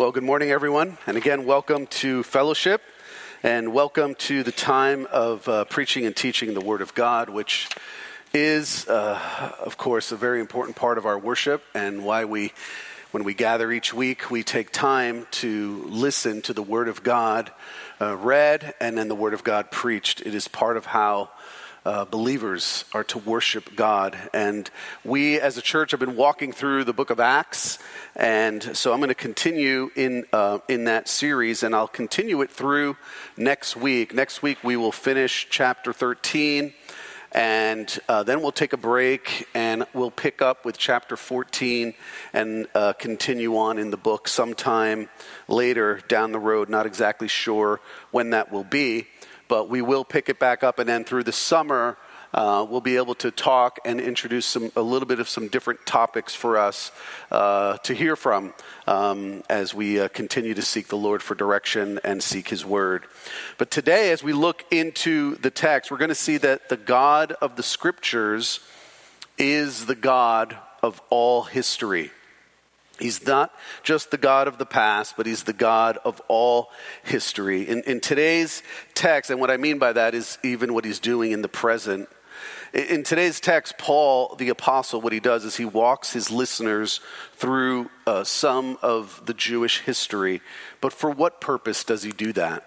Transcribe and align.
Well, 0.00 0.12
good 0.12 0.24
morning, 0.24 0.50
everyone. 0.50 0.96
And 1.06 1.18
again, 1.18 1.44
welcome 1.44 1.86
to 1.88 2.22
fellowship 2.22 2.80
and 3.42 3.74
welcome 3.74 4.14
to 4.14 4.42
the 4.42 4.50
time 4.50 5.06
of 5.12 5.46
uh, 5.46 5.66
preaching 5.66 6.06
and 6.06 6.16
teaching 6.16 6.54
the 6.54 6.62
Word 6.62 6.80
of 6.80 6.94
God, 6.94 7.28
which 7.28 7.68
is, 8.32 8.88
uh, 8.88 9.52
of 9.58 9.76
course, 9.76 10.10
a 10.10 10.16
very 10.16 10.40
important 10.40 10.74
part 10.74 10.96
of 10.96 11.04
our 11.04 11.18
worship 11.18 11.62
and 11.74 12.02
why 12.02 12.24
we, 12.24 12.54
when 13.10 13.24
we 13.24 13.34
gather 13.34 13.70
each 13.70 13.92
week, 13.92 14.30
we 14.30 14.42
take 14.42 14.72
time 14.72 15.26
to 15.32 15.84
listen 15.86 16.40
to 16.42 16.54
the 16.54 16.62
Word 16.62 16.88
of 16.88 17.02
God 17.02 17.52
uh, 18.00 18.16
read 18.16 18.72
and 18.80 18.96
then 18.96 19.08
the 19.08 19.14
Word 19.14 19.34
of 19.34 19.44
God 19.44 19.70
preached. 19.70 20.22
It 20.22 20.34
is 20.34 20.48
part 20.48 20.78
of 20.78 20.86
how 20.86 21.28
uh, 21.84 22.04
believers 22.04 22.84
are 22.92 23.04
to 23.04 23.18
worship 23.18 23.74
God. 23.74 24.16
And 24.34 24.70
we 25.04 25.40
as 25.40 25.56
a 25.56 25.62
church 25.62 25.92
have 25.92 26.00
been 26.00 26.16
walking 26.16 26.52
through 26.52 26.84
the 26.84 26.92
book 26.92 27.10
of 27.10 27.20
Acts. 27.20 27.78
And 28.16 28.76
so 28.76 28.92
I'm 28.92 28.98
going 28.98 29.08
to 29.08 29.14
continue 29.14 29.90
in, 29.96 30.24
uh, 30.32 30.58
in 30.68 30.84
that 30.84 31.08
series, 31.08 31.62
and 31.62 31.74
I'll 31.74 31.88
continue 31.88 32.40
it 32.42 32.50
through 32.50 32.96
next 33.36 33.76
week. 33.76 34.14
Next 34.14 34.42
week, 34.42 34.58
we 34.62 34.76
will 34.76 34.92
finish 34.92 35.46
chapter 35.50 35.92
13. 35.92 36.74
And 37.32 37.96
uh, 38.08 38.24
then 38.24 38.42
we'll 38.42 38.50
take 38.50 38.72
a 38.72 38.76
break 38.76 39.46
and 39.54 39.86
we'll 39.94 40.10
pick 40.10 40.42
up 40.42 40.64
with 40.64 40.76
chapter 40.76 41.16
14 41.16 41.94
and 42.32 42.66
uh, 42.74 42.92
continue 42.94 43.56
on 43.56 43.78
in 43.78 43.90
the 43.90 43.96
book 43.96 44.26
sometime 44.26 45.08
later 45.46 46.00
down 46.08 46.32
the 46.32 46.40
road. 46.40 46.68
Not 46.68 46.86
exactly 46.86 47.28
sure 47.28 47.80
when 48.10 48.30
that 48.30 48.50
will 48.50 48.64
be 48.64 49.06
but 49.50 49.68
we 49.68 49.82
will 49.82 50.04
pick 50.04 50.28
it 50.28 50.38
back 50.38 50.62
up, 50.62 50.78
and 50.78 50.88
then 50.88 51.02
through 51.02 51.24
the 51.24 51.32
summer, 51.32 51.98
uh, 52.32 52.64
we'll 52.70 52.80
be 52.80 52.96
able 52.96 53.16
to 53.16 53.32
talk 53.32 53.80
and 53.84 54.00
introduce 54.00 54.46
some, 54.46 54.70
a 54.76 54.80
little 54.80 55.08
bit 55.08 55.18
of 55.18 55.28
some 55.28 55.48
different 55.48 55.84
topics 55.84 56.32
for 56.32 56.56
us 56.56 56.92
uh, 57.32 57.76
to 57.78 57.92
hear 57.92 58.14
from 58.14 58.54
um, 58.86 59.42
as 59.50 59.74
we 59.74 59.98
uh, 59.98 60.06
continue 60.06 60.54
to 60.54 60.62
seek 60.62 60.86
the 60.86 60.96
Lord 60.96 61.20
for 61.20 61.34
direction 61.34 61.98
and 62.04 62.22
seek 62.22 62.48
His 62.48 62.64
Word. 62.64 63.06
But 63.58 63.72
today, 63.72 64.12
as 64.12 64.22
we 64.22 64.32
look 64.32 64.64
into 64.70 65.34
the 65.34 65.50
text, 65.50 65.90
we're 65.90 65.98
going 65.98 66.10
to 66.10 66.14
see 66.14 66.36
that 66.36 66.68
the 66.68 66.76
God 66.76 67.32
of 67.42 67.56
the 67.56 67.64
Scriptures 67.64 68.60
is 69.36 69.86
the 69.86 69.96
God 69.96 70.56
of 70.80 71.02
all 71.10 71.42
history. 71.42 72.12
He's 73.00 73.26
not 73.26 73.52
just 73.82 74.10
the 74.10 74.18
God 74.18 74.46
of 74.46 74.58
the 74.58 74.66
past, 74.66 75.16
but 75.16 75.26
he's 75.26 75.44
the 75.44 75.52
God 75.52 75.98
of 76.04 76.20
all 76.28 76.70
history. 77.02 77.68
In, 77.68 77.82
in, 77.82 78.00
today's 78.00 78.62
text, 78.94 79.30
and 79.30 79.40
what 79.40 79.50
I 79.50 79.56
mean 79.56 79.78
by 79.78 79.92
that 79.92 80.14
is 80.14 80.38
even 80.42 80.74
what 80.74 80.84
he's 80.84 80.98
doing 80.98 81.32
in 81.32 81.42
the 81.42 81.48
present. 81.48 82.08
In, 82.72 83.02
today's 83.02 83.40
text, 83.40 83.78
Paul, 83.78 84.36
the 84.36 84.50
apostle, 84.50 85.00
what 85.00 85.12
he 85.12 85.20
does 85.20 85.44
is 85.44 85.56
he 85.56 85.64
walks 85.64 86.12
his 86.12 86.30
listeners 86.30 87.00
through 87.34 87.90
uh, 88.06 88.22
some 88.24 88.78
of 88.82 89.22
the 89.26 89.34
Jewish 89.34 89.80
history. 89.80 90.40
But 90.80 90.92
for 90.92 91.10
what 91.10 91.40
purpose 91.40 91.82
does 91.82 92.02
he 92.02 92.12
do 92.12 92.32
that? 92.34 92.66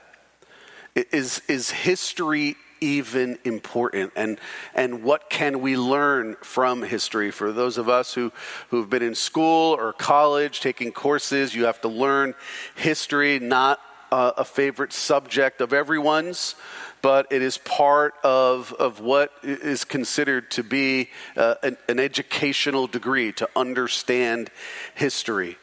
Is, 0.96 1.42
is 1.48 1.72
history 1.72 2.56
even 2.84 3.40
important 3.46 4.12
and 4.16 4.40
and 4.76 5.04
what 5.04 5.30
can 5.30 5.62
we 5.62 5.78
learn 5.78 6.36
from 6.42 6.84
history 6.84 7.32
for 7.32 7.52
those 7.52 7.78
of 7.78 7.88
us 7.88 8.14
who 8.14 8.32
who've 8.70 8.90
been 8.90 9.02
in 9.02 9.16
school 9.16 9.74
or 9.76 9.94
college 9.94 10.60
taking 10.60 10.92
courses 10.92 11.56
you 11.56 11.66
have 11.66 11.80
to 11.80 11.88
learn 11.88 12.34
history 12.76 13.40
not 13.40 13.80
uh, 14.12 14.32
a 14.38 14.46
favorite 14.46 14.94
subject 14.94 15.62
of 15.62 15.74
everyone's 15.74 16.56
but 17.04 17.28
it 17.32 17.42
is 17.42 17.58
part 17.58 18.16
of, 18.24 18.72
of 18.80 19.02
what 19.02 19.30
is 19.44 19.84
considered 19.84 20.50
to 20.50 20.64
be 20.64 21.10
uh, 21.36 21.56
an, 21.62 21.76
an 21.90 22.00
educational 22.00 22.88
degree 22.88 23.34
to 23.34 23.48
understand 23.58 24.50
history. 24.96 25.58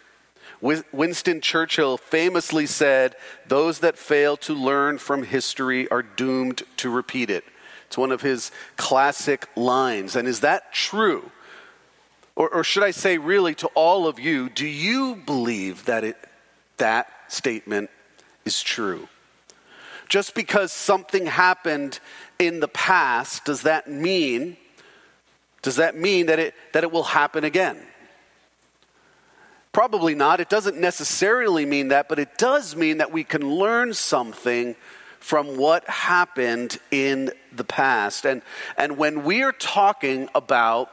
Winston 0.61 1.41
Churchill 1.41 1.97
famously 1.97 2.66
said, 2.66 3.16
Those 3.47 3.78
that 3.80 3.97
fail 3.97 4.36
to 4.39 4.55
learn 4.55 4.98
from 4.98 5.22
history 5.22 5.91
are 5.91 6.03
doomed 6.03 6.62
to 6.78 6.91
repeat 6.91 7.30
it. 7.30 7.44
It's 7.86 7.97
one 7.98 8.12
of 8.12 8.22
his 8.22 8.53
classic 8.77 9.48
lines. 9.56 10.16
And 10.16 10.28
is 10.28 10.41
that 10.41 10.72
true? 10.72 11.31
Or, 12.37 12.48
or 12.48 12.65
should 12.65 12.82
I 12.82 12.91
say, 12.91 13.19
really, 13.19 13.54
to 13.56 13.66
all 13.69 14.06
of 14.06 14.19
you, 14.19 14.48
do 14.48 14.66
you 14.66 15.16
believe 15.16 15.87
that 15.87 16.04
it, 16.04 16.16
that 16.77 17.09
statement 17.28 17.91
is 18.44 18.62
true? 18.62 19.09
Just 20.09 20.34
because 20.34 20.72
something 20.72 21.27
happened 21.27 22.00
in 22.38 22.60
the 22.60 22.69
past, 22.69 23.44
does 23.44 23.62
that 23.62 23.88
mean, 23.88 24.56
does 25.62 25.77
that 25.77 25.97
mean 25.97 26.27
that 26.27 26.38
it, 26.38 26.54
that 26.72 26.82
it 26.82 26.91
will 26.91 27.04
happen 27.04 27.44
again? 27.44 27.78
Probably 29.72 30.14
not. 30.14 30.41
It 30.41 30.48
doesn't 30.48 30.78
necessarily 30.78 31.64
mean 31.64 31.88
that, 31.88 32.08
but 32.08 32.19
it 32.19 32.38
does 32.38 32.75
mean 32.75 32.98
that 32.98 33.12
we 33.12 33.22
can 33.22 33.48
learn 33.48 33.94
something 33.94 34.75
from 35.20 35.56
what 35.56 35.88
happened 35.88 36.78
in 36.91 37.31
the 37.53 37.62
past. 37.62 38.25
And, 38.25 38.42
and 38.76 38.97
when 38.97 39.22
we 39.22 39.42
are 39.42 39.53
talking 39.53 40.28
about 40.34 40.91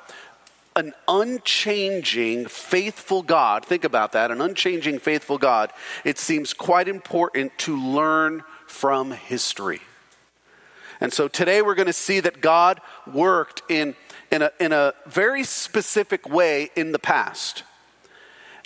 an 0.75 0.93
unchanging, 1.07 2.45
faithful 2.45 3.23
God, 3.23 3.65
think 3.65 3.83
about 3.83 4.11
that, 4.11 4.29
an 4.29 4.41
unchanging, 4.41 4.99
faithful 4.99 5.39
God, 5.39 5.71
it 6.03 6.19
seems 6.19 6.53
quite 6.53 6.87
important 6.87 7.57
to 7.59 7.75
learn 7.75 8.43
from 8.67 9.11
history. 9.11 9.81
And 11.01 11.11
so 11.11 11.27
today 11.27 11.63
we're 11.63 11.75
going 11.75 11.87
to 11.87 11.93
see 11.93 12.19
that 12.19 12.41
God 12.41 12.79
worked 13.11 13.63
in, 13.69 13.95
in, 14.31 14.43
a, 14.43 14.51
in 14.59 14.71
a 14.71 14.93
very 15.07 15.43
specific 15.43 16.29
way 16.29 16.69
in 16.75 16.91
the 16.91 16.99
past. 16.99 17.63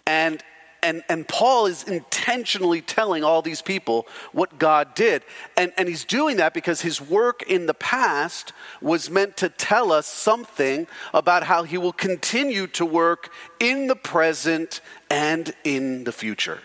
And 0.06 0.44
and, 0.84 1.04
and 1.10 1.28
Paul 1.28 1.68
is 1.68 1.84
intentionally 1.84 2.82
telling 2.82 3.24
all 3.24 3.42
these 3.42 3.62
people 3.62 4.08
what 4.32 4.58
God 4.58 4.96
did. 4.96 5.24
And, 5.56 5.72
and 5.78 5.88
he's 5.88 6.06
doing 6.06 6.38
that 6.38 6.54
because 6.54 6.82
his 6.82 7.00
work 7.00 7.44
in 7.44 7.68
the 7.68 7.74
past 7.74 8.52
was 8.82 9.10
meant 9.10 9.38
to 9.38 9.50
tell 9.50 9.92
us 9.92 10.08
something 10.08 10.88
about 11.14 11.44
how 11.44 11.64
he 11.64 11.78
will 11.78 11.94
continue 11.94 12.66
to 12.68 12.86
work 12.86 13.32
in 13.60 13.88
the 13.88 13.96
present 13.96 14.82
and 15.10 15.54
in 15.64 16.04
the 16.04 16.12
future. 16.12 16.60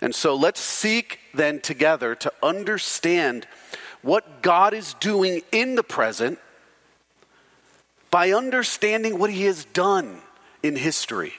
And 0.00 0.14
so 0.14 0.34
let's 0.34 0.60
seek 0.60 1.20
then 1.32 1.60
together 1.60 2.14
to 2.16 2.32
understand 2.42 3.46
what 4.02 4.42
God 4.42 4.74
is 4.74 4.94
doing 4.94 5.42
in 5.52 5.76
the 5.76 5.84
present 5.84 6.38
by 8.10 8.32
understanding 8.32 9.18
what 9.18 9.30
he 9.30 9.44
has 9.44 9.64
done 9.66 10.22
in 10.62 10.74
history 10.74 11.34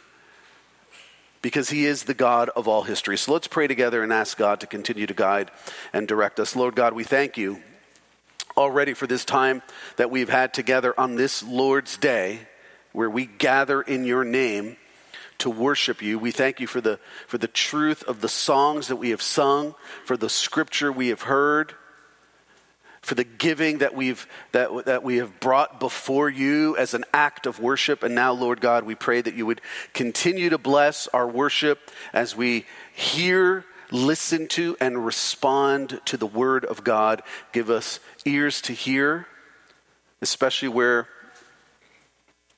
because 1.42 1.70
he 1.70 1.86
is 1.86 2.04
the 2.04 2.14
God 2.14 2.50
of 2.50 2.68
all 2.68 2.84
history. 2.84 3.18
So 3.18 3.34
let's 3.34 3.48
pray 3.48 3.68
together 3.68 4.04
and 4.04 4.14
ask 4.14 4.38
God 4.38 4.60
to 4.60 4.68
continue 4.68 5.08
to 5.08 5.14
guide 5.14 5.52
and 5.94 6.08
direct 6.08 6.40
us. 6.40 6.56
Lord 6.56 6.76
God, 6.76 6.94
we 6.94 7.04
thank 7.04 7.38
you 7.38 7.62
already 8.56 8.94
for 8.94 9.08
this 9.08 9.26
time 9.26 9.62
that 9.98 10.12
we've 10.12 10.30
had 10.30 10.54
together 10.54 10.94
on 11.00 11.16
this 11.16 11.42
Lord's 11.42 11.98
day 11.98 12.40
where 12.92 13.10
we 13.10 13.26
gather 13.26 13.82
in 13.82 14.04
your 14.04 14.24
name 14.24 14.76
to 15.40 15.50
worship 15.50 16.02
you. 16.02 16.20
We 16.20 16.32
thank 16.32 16.60
you 16.60 16.68
for 16.68 16.82
the, 16.82 17.00
for 17.28 17.38
the 17.38 17.48
truth 17.48 18.04
of 18.04 18.22
the 18.22 18.30
songs 18.30 18.90
that 18.90 18.98
we 18.98 19.10
have 19.10 19.22
sung, 19.22 19.74
for 20.06 20.16
the 20.16 20.30
scripture 20.30 20.92
we 20.92 21.08
have 21.08 21.24
heard 21.24 21.74
for 23.02 23.16
the 23.16 23.24
giving 23.24 23.80
that 23.80 23.96
we've 23.96 24.28
that, 24.52 24.86
that 24.86 25.04
we 25.04 25.18
have 25.18 25.40
brought 25.40 25.80
before 25.80 26.30
you 26.30 26.78
as 26.78 26.94
an 26.94 27.04
act 27.14 27.46
of 27.46 27.60
worship. 27.60 28.04
And 28.04 28.14
now 28.16 28.32
lord 28.34 28.62
god 28.62 28.84
we 28.84 28.96
pray 28.96 29.22
that 29.22 29.34
you 29.34 29.46
would 29.46 29.62
continue 29.94 30.50
to 30.50 30.58
bless 30.58 31.08
our 31.08 31.28
worship 31.28 31.92
as 32.14 32.36
we 32.36 32.66
hear 32.94 33.66
listen 33.92 34.48
to 34.48 34.78
and 34.80 35.06
respond 35.06 36.00
to 36.06 36.16
the 36.16 36.28
word 36.28 36.64
of 36.64 36.84
god. 36.84 37.24
Give 37.52 37.70
us 37.70 38.00
ears 38.26 38.62
to 38.62 38.74
hear 38.74 39.28
especially 40.22 40.70
where 40.70 41.08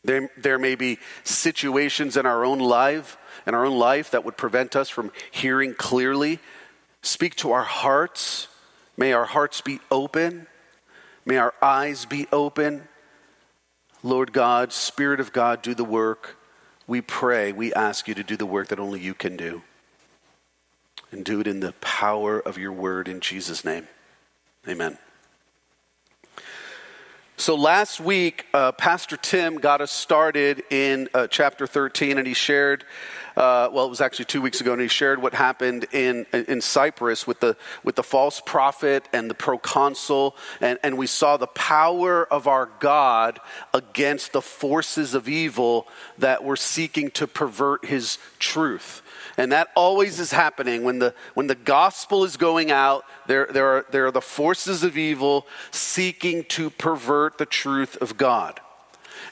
there, 0.04 0.30
there 0.36 0.60
may 0.60 0.76
be 0.76 1.00
situations 1.24 2.18
in 2.18 2.26
our 2.26 2.44
own 2.44 2.60
life 2.60 3.18
in 3.46 3.54
our 3.54 3.66
own 3.66 3.78
life 3.78 4.12
that 4.12 4.24
would 4.24 4.38
prevent 4.38 4.76
us 4.76 4.90
from 4.90 5.12
hearing 5.32 5.74
clearly. 5.74 6.40
Speak 7.02 7.36
to 7.36 7.52
our 7.52 7.64
hearts 7.64 8.48
May 8.98 9.14
our 9.14 9.26
hearts 9.26 9.62
be 9.62 9.80
open. 9.90 10.48
May 11.26 11.38
our 11.38 11.54
eyes 11.62 12.06
be 12.06 12.28
open. 12.32 12.88
Lord 14.04 14.34
God, 14.34 14.74
Spirit 14.74 15.20
of 15.20 15.32
God, 15.32 15.62
do 15.62 15.74
the 15.74 15.86
work. 15.86 16.38
We 16.88 17.02
pray, 17.02 17.52
we 17.52 17.74
ask 17.74 18.08
you 18.08 18.14
to 18.16 18.24
do 18.24 18.36
the 18.36 18.46
work 18.46 18.68
that 18.68 18.80
only 18.80 19.00
you 19.00 19.14
can 19.14 19.38
do. 19.38 19.62
And 21.12 21.24
do 21.24 21.40
it 21.40 21.48
in 21.48 21.60
the 21.60 21.74
power 21.74 22.40
of 22.40 22.58
your 22.58 22.72
word 22.72 23.08
in 23.08 23.20
Jesus' 23.20 23.64
name. 23.64 23.88
Amen. 24.68 24.98
So 27.44 27.56
last 27.56 28.00
week, 28.00 28.46
uh, 28.54 28.72
Pastor 28.72 29.18
Tim 29.18 29.58
got 29.58 29.82
us 29.82 29.92
started 29.92 30.64
in 30.70 31.10
uh, 31.14 31.28
chapter 31.28 31.68
13, 31.68 32.18
and 32.18 32.26
he 32.26 32.34
shared 32.34 32.86
uh, 33.36 33.70
well, 33.72 33.86
it 33.86 33.90
was 33.90 34.02
actually 34.02 34.26
two 34.26 34.42
weeks 34.42 34.62
ago, 34.62 34.74
and 34.74 34.82
he 34.82 34.88
shared 34.88 35.22
what 35.22 35.34
happened 35.34 35.88
in, 35.92 36.26
in 36.34 36.62
Cyprus 36.62 37.26
with 37.26 37.40
the, 37.40 37.58
with 37.84 37.96
the 37.96 38.04
false 38.04 38.40
prophet 38.40 39.10
and 39.12 39.30
the 39.30 39.34
proconsul, 39.34 40.36
and, 40.62 40.78
and 40.84 40.98
we 40.98 41.08
saw 41.08 41.38
the 41.38 41.48
power 41.48 42.32
of 42.32 42.48
our 42.48 42.70
God 42.80 43.40
against 43.74 44.34
the 44.34 44.42
forces 44.42 45.16
of 45.16 45.28
evil 45.28 45.88
that 46.20 46.44
were 46.44 46.56
seeking 46.56 47.10
to 47.12 47.26
pervert 47.26 47.86
his 47.86 48.20
truth. 48.38 49.02
And 49.38 49.52
that 49.52 49.70
always 49.76 50.20
is 50.20 50.32
happening. 50.32 50.84
When 50.84 51.00
the, 51.00 51.14
when 51.34 51.48
the 51.48 51.56
gospel 51.56 52.24
is 52.24 52.38
going 52.38 52.72
out, 52.72 53.06
there, 53.28 53.48
there, 53.52 53.68
are, 53.68 53.86
there 53.92 54.06
are 54.06 54.12
the 54.12 54.22
forces 54.22 54.84
of 54.84 54.98
evil 54.98 55.48
seeking 55.72 56.44
to 56.50 56.70
pervert 56.70 57.38
the 57.38 57.46
truth 57.46 57.98
of 58.02 58.18
God. 58.18 58.60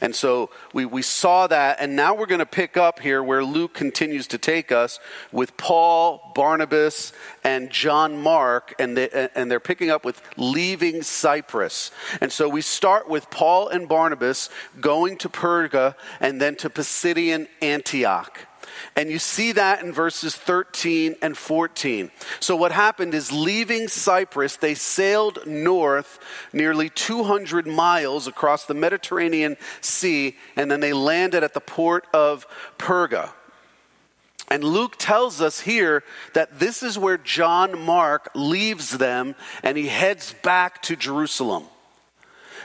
And 0.02 0.16
so 0.16 0.50
we, 0.74 0.86
we 0.86 1.04
saw 1.04 1.46
that, 1.48 1.78
and 1.80 1.96
now 1.96 2.16
we're 2.16 2.26
going 2.26 2.40
to 2.40 2.46
pick 2.46 2.76
up 2.76 3.00
here 3.00 3.24
where 3.24 3.44
Luke 3.44 3.76
continues 3.76 4.26
to 4.28 4.40
take 4.40 4.72
us 4.72 5.00
with 5.32 5.56
Paul, 5.58 6.32
Barnabas, 6.34 7.14
and 7.44 7.70
John 7.70 8.20
Mark, 8.20 8.74
and, 8.80 8.98
they, 8.98 9.30
and 9.36 9.52
they're 9.52 9.60
picking 9.60 9.92
up 9.92 10.04
with 10.04 10.20
leaving 10.38 11.04
Cyprus. 11.04 11.92
And 12.20 12.32
so 12.32 12.50
we 12.50 12.62
start 12.62 13.08
with 13.08 13.30
Paul 13.30 13.68
and 13.68 13.88
Barnabas 13.88 14.50
going 14.80 15.18
to 15.18 15.30
Perga 15.30 15.94
and 16.20 16.42
then 16.42 16.56
to 16.58 16.70
Pisidian 16.70 17.48
Antioch. 17.62 18.48
And 18.96 19.10
you 19.10 19.20
see 19.20 19.52
that 19.54 19.84
in 19.84 19.92
verses 19.94 20.36
13 20.36 21.16
and 21.22 21.38
14. 21.38 22.12
So, 22.40 22.56
what 22.56 22.72
happened 22.72 23.14
is 23.14 23.32
leaving 23.32 23.88
Cyprus, 23.88 24.56
they 24.56 24.74
sailed 24.74 25.40
north 25.46 26.20
nearly 26.54 26.90
200 26.90 27.68
miles 27.68 28.28
across 28.28 28.66
the 28.66 28.74
Mediterranean 28.74 29.58
Sea, 29.82 30.38
and 30.56 30.70
then 30.70 30.80
they 30.80 30.94
landed 30.94 31.44
at 31.44 31.54
the 31.54 31.62
port 31.62 32.06
of 32.14 32.46
Perga. 32.78 33.32
And 34.52 34.66
Luke 34.66 34.98
tells 34.98 35.40
us 35.40 35.62
here 35.62 36.04
that 36.34 36.60
this 36.60 36.84
is 36.84 37.00
where 37.00 37.18
John 37.18 37.80
Mark 37.80 38.30
leaves 38.36 38.98
them 38.98 39.36
and 39.64 39.78
he 39.78 39.88
heads 39.88 40.36
back 40.44 40.82
to 40.84 40.98
Jerusalem. 40.98 41.68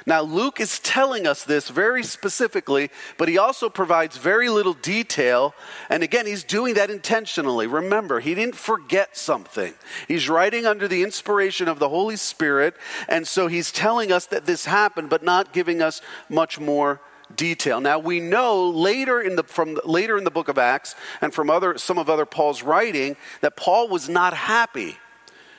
Now, 0.08 0.22
Luke 0.22 0.60
is 0.60 0.78
telling 0.78 1.26
us 1.26 1.42
this 1.42 1.68
very 1.68 2.04
specifically, 2.04 2.90
but 3.18 3.28
he 3.28 3.38
also 3.38 3.68
provides 3.68 4.16
very 4.16 4.48
little 4.48 4.74
detail. 4.74 5.52
And 5.90 6.04
again, 6.04 6.26
he's 6.26 6.44
doing 6.44 6.74
that 6.74 6.90
intentionally. 6.90 7.66
Remember, 7.66 8.20
he 8.20 8.36
didn't 8.36 8.54
forget 8.54 9.16
something. 9.16 9.74
He's 10.06 10.28
writing 10.28 10.64
under 10.64 10.86
the 10.86 11.02
inspiration 11.02 11.66
of 11.66 11.80
the 11.80 11.88
Holy 11.88 12.14
Spirit. 12.14 12.76
And 13.08 13.26
so 13.26 13.48
he's 13.48 13.72
telling 13.72 14.12
us 14.12 14.26
that 14.26 14.46
this 14.46 14.66
happened, 14.66 15.10
but 15.10 15.24
not 15.24 15.52
giving 15.52 15.82
us 15.82 16.00
much 16.28 16.60
more 16.60 17.00
detail. 17.34 17.80
Now 17.80 17.98
we 17.98 18.20
know 18.20 18.70
later 18.70 19.20
in 19.20 19.34
the 19.34 19.42
from 19.42 19.76
later 19.84 20.16
in 20.16 20.22
the 20.22 20.30
book 20.30 20.46
of 20.46 20.58
Acts 20.58 20.94
and 21.20 21.34
from 21.34 21.50
other 21.50 21.76
some 21.76 21.98
of 21.98 22.08
other 22.08 22.24
Paul's 22.24 22.62
writing 22.62 23.16
that 23.40 23.56
Paul 23.56 23.88
was 23.88 24.08
not 24.08 24.32
happy 24.32 24.96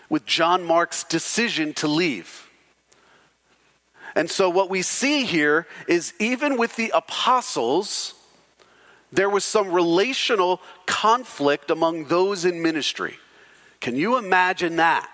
with 0.08 0.26
John 0.26 0.64
Mark's 0.64 1.04
decision 1.04 1.74
to 1.74 1.90
leave. 1.90 2.47
And 4.18 4.32
so, 4.32 4.50
what 4.50 4.72
we 4.72 4.82
see 4.82 5.26
here 5.26 5.68
is 5.88 6.12
even 6.18 6.58
with 6.58 6.76
the 6.76 6.92
apostles, 6.96 8.16
there 9.12 9.30
was 9.30 9.44
some 9.44 9.72
relational 9.72 10.60
conflict 10.88 11.70
among 11.70 12.06
those 12.06 12.44
in 12.44 12.64
ministry. 12.64 13.20
Can 13.80 13.96
you 13.96 14.18
imagine 14.18 14.78
that? 14.78 15.08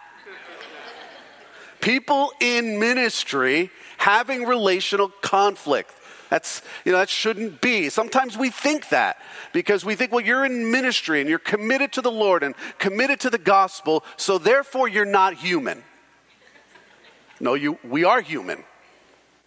People 1.82 2.32
in 2.40 2.80
ministry 2.80 3.72
having 3.98 4.46
relational 4.46 5.10
conflict. 5.10 5.92
That's, 6.30 6.62
you 6.86 6.94
know, 6.94 7.00
that 7.00 7.10
shouldn't 7.10 7.60
be. 7.60 7.90
Sometimes 7.90 8.38
we 8.38 8.52
think 8.52 8.88
that 8.88 9.18
because 9.52 9.84
we 9.84 9.96
think, 9.96 10.14
well, 10.14 10.22
you're 10.22 10.46
in 10.46 10.72
ministry 10.72 11.20
and 11.20 11.30
you're 11.30 11.40
committed 11.40 11.92
to 11.92 12.02
the 12.02 12.10
Lord 12.10 12.42
and 12.42 12.56
committed 12.80 13.20
to 13.20 13.30
the 13.30 13.38
gospel, 13.38 14.06
so 14.16 14.38
therefore 14.38 14.88
you're 14.88 15.04
not 15.04 15.34
human. 15.34 15.84
No, 17.42 17.56
you, 17.56 17.78
we 17.84 18.06
are 18.06 18.22
human. 18.22 18.64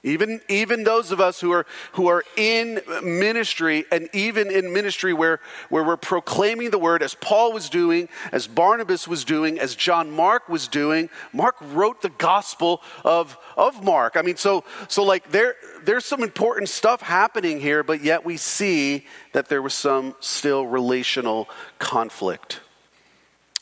Even, 0.03 0.41
even 0.49 0.85
those 0.85 1.11
of 1.11 1.21
us 1.21 1.41
who 1.41 1.51
are, 1.51 1.67
who 1.93 2.07
are 2.07 2.23
in 2.37 2.81
ministry, 3.03 3.85
and 3.91 4.09
even 4.13 4.51
in 4.51 4.73
ministry 4.73 5.13
where, 5.13 5.41
where 5.69 5.83
we're 5.83 5.97
proclaiming 5.97 6.71
the 6.71 6.79
word, 6.79 7.03
as 7.03 7.15
Paul 7.15 7.53
was 7.53 7.69
doing, 7.69 8.09
as 8.31 8.47
Barnabas 8.47 9.09
was 9.09 9.25
doing, 9.25 9.59
as 9.59 9.75
John 9.75 10.13
Mark 10.13 10.49
was 10.49 10.69
doing. 10.69 11.11
Mark 11.33 11.57
wrote 11.61 12.03
the 12.03 12.11
gospel 12.11 12.83
of, 13.05 13.37
of 13.57 13.83
Mark. 13.83 14.17
I 14.17 14.23
mean, 14.23 14.37
so, 14.37 14.63
so 14.87 15.03
like 15.03 15.33
there, 15.33 15.57
there's 15.83 16.05
some 16.05 16.23
important 16.23 16.69
stuff 16.69 17.03
happening 17.03 17.61
here, 17.61 17.83
but 17.83 18.01
yet 18.01 18.25
we 18.25 18.37
see 18.37 19.07
that 19.33 19.49
there 19.49 19.63
was 19.63 19.75
some 19.75 20.15
still 20.21 20.67
relational 20.67 21.49
conflict. 21.81 22.61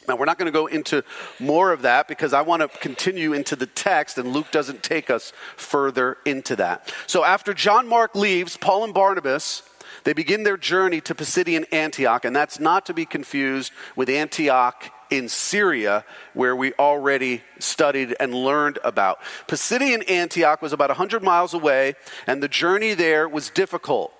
Now, 0.06 0.16
we're 0.16 0.26
not 0.26 0.38
going 0.38 0.46
to 0.46 0.52
go 0.52 0.66
into 0.66 1.02
more 1.38 1.72
of 1.72 1.82
that 1.82 2.08
because 2.08 2.32
I 2.32 2.42
want 2.42 2.62
to 2.62 2.78
continue 2.78 3.32
into 3.32 3.56
the 3.56 3.66
text, 3.66 4.18
and 4.18 4.32
Luke 4.32 4.50
doesn't 4.50 4.82
take 4.82 5.10
us 5.10 5.32
further 5.56 6.18
into 6.24 6.56
that. 6.56 6.92
So, 7.06 7.24
after 7.24 7.54
John 7.54 7.88
Mark 7.88 8.14
leaves, 8.14 8.56
Paul 8.56 8.84
and 8.84 8.94
Barnabas, 8.94 9.62
they 10.04 10.12
begin 10.12 10.42
their 10.42 10.56
journey 10.56 11.00
to 11.02 11.14
Pisidian 11.14 11.64
Antioch, 11.72 12.24
and 12.24 12.36
that's 12.36 12.60
not 12.60 12.86
to 12.86 12.94
be 12.94 13.06
confused 13.06 13.72
with 13.96 14.10
Antioch 14.10 14.90
in 15.10 15.28
Syria, 15.28 16.04
where 16.34 16.54
we 16.54 16.72
already 16.74 17.42
studied 17.58 18.14
and 18.20 18.34
learned 18.34 18.78
about. 18.84 19.20
Pisidian 19.46 20.08
Antioch 20.10 20.60
was 20.60 20.72
about 20.72 20.90
100 20.90 21.22
miles 21.22 21.54
away, 21.54 21.94
and 22.26 22.42
the 22.42 22.48
journey 22.48 22.94
there 22.94 23.28
was 23.28 23.50
difficult. 23.50 24.12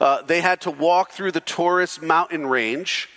Uh, 0.00 0.22
they 0.22 0.40
had 0.40 0.60
to 0.62 0.70
walk 0.70 1.12
through 1.12 1.32
the 1.32 1.40
Taurus 1.40 2.00
mountain 2.00 2.46
range 2.46 3.08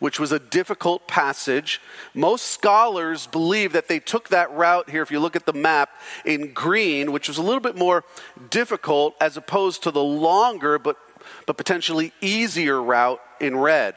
which 0.00 0.18
was 0.18 0.32
a 0.32 0.38
difficult 0.38 1.06
passage. 1.06 1.80
Most 2.12 2.46
scholars 2.46 3.28
believe 3.28 3.72
that 3.72 3.86
they 3.86 4.00
took 4.00 4.28
that 4.30 4.50
route 4.52 4.90
here, 4.90 5.02
if 5.02 5.10
you 5.12 5.20
look 5.20 5.36
at 5.36 5.46
the 5.46 5.52
map, 5.52 5.90
in 6.24 6.52
green, 6.52 7.12
which 7.12 7.28
was 7.28 7.38
a 7.38 7.42
little 7.42 7.60
bit 7.60 7.76
more 7.76 8.04
difficult 8.50 9.14
as 9.20 9.36
opposed 9.36 9.84
to 9.84 9.90
the 9.92 10.02
longer 10.02 10.78
but, 10.78 10.96
but 11.46 11.56
potentially 11.56 12.12
easier 12.20 12.82
route 12.82 13.20
in 13.40 13.56
red. 13.56 13.94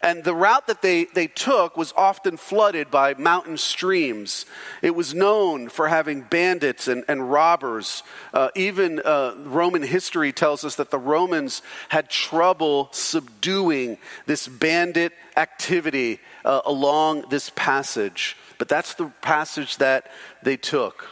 And 0.00 0.22
the 0.22 0.34
route 0.34 0.68
that 0.68 0.80
they, 0.80 1.04
they 1.06 1.26
took 1.26 1.76
was 1.76 1.92
often 1.96 2.36
flooded 2.36 2.90
by 2.90 3.14
mountain 3.14 3.56
streams. 3.56 4.46
It 4.80 4.94
was 4.94 5.12
known 5.12 5.68
for 5.68 5.88
having 5.88 6.20
bandits 6.22 6.86
and, 6.86 7.04
and 7.08 7.30
robbers. 7.30 8.04
Uh, 8.32 8.50
even 8.54 9.00
uh, 9.00 9.34
Roman 9.38 9.82
history 9.82 10.32
tells 10.32 10.64
us 10.64 10.76
that 10.76 10.90
the 10.90 10.98
Romans 10.98 11.62
had 11.88 12.10
trouble 12.10 12.88
subduing 12.92 13.98
this 14.26 14.46
bandit 14.46 15.12
activity 15.36 16.20
uh, 16.44 16.60
along 16.64 17.24
this 17.30 17.50
passage. 17.56 18.36
But 18.58 18.68
that's 18.68 18.94
the 18.94 19.06
passage 19.20 19.78
that 19.78 20.10
they 20.42 20.56
took. 20.56 21.06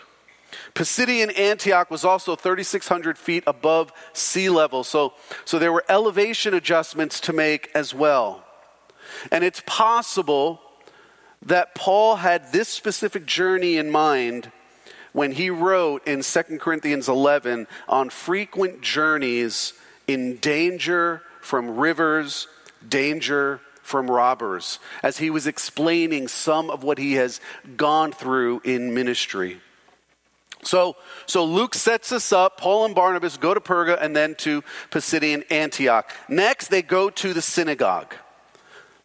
Pisidian 0.75 1.37
Antioch 1.37 1.91
was 1.91 2.05
also 2.05 2.37
3,600 2.37 3.19
feet 3.19 3.45
above 3.47 3.93
sea 4.13 4.49
level, 4.49 4.85
so, 4.85 5.15
so 5.45 5.59
there 5.59 5.73
were 5.73 5.85
elevation 5.89 6.55
adjustments 6.55 7.21
to 7.21 7.33
make 7.33 7.71
as 7.75 7.93
well. 7.93 8.46
And 9.31 9.45
it's 9.45 9.63
possible 9.67 10.61
that 11.43 11.75
Paul 11.75 12.17
had 12.17 12.53
this 12.53 12.69
specific 12.69 13.27
journey 13.27 13.77
in 13.77 13.91
mind 13.91 14.51
when 15.13 15.33
he 15.33 15.49
wrote 15.49 16.07
in 16.07 16.23
2 16.23 16.43
Corinthians 16.59 17.09
11 17.09 17.67
on 17.89 18.11
frequent 18.11 18.83
journeys 18.83 19.73
in 20.07 20.37
danger 20.37 21.23
from 21.41 21.77
rivers, 21.77 22.49
danger 22.87 23.61
from 23.83 24.11
robbers, 24.11 24.79
as 25.03 25.19
he 25.19 25.31
was 25.31 25.47
explaining 25.47 26.29
some 26.29 26.69
of 26.71 26.83
what 26.83 26.99
he 26.99 27.15
has 27.15 27.41
gone 27.77 28.13
through 28.13 28.61
in 28.65 28.93
ministry. 28.93 29.61
So, 30.63 30.97
so 31.27 31.45
Luke 31.45 31.75
sets 31.75 32.11
us 32.11 32.33
up. 32.33 32.59
Paul 32.59 32.87
and 32.87 32.95
Barnabas 32.95 33.37
go 33.37 33.55
to 33.55 33.61
Perga 33.61 34.03
and 34.03 34.17
then 34.17 34.35
to 34.37 34.63
Pisidian 34.91 35.45
Antioch. 35.51 36.13
Next, 36.29 36.69
they 36.69 36.83
go 36.83 37.09
to 37.11 37.33
the 37.33 37.43
synagogue. 37.43 38.15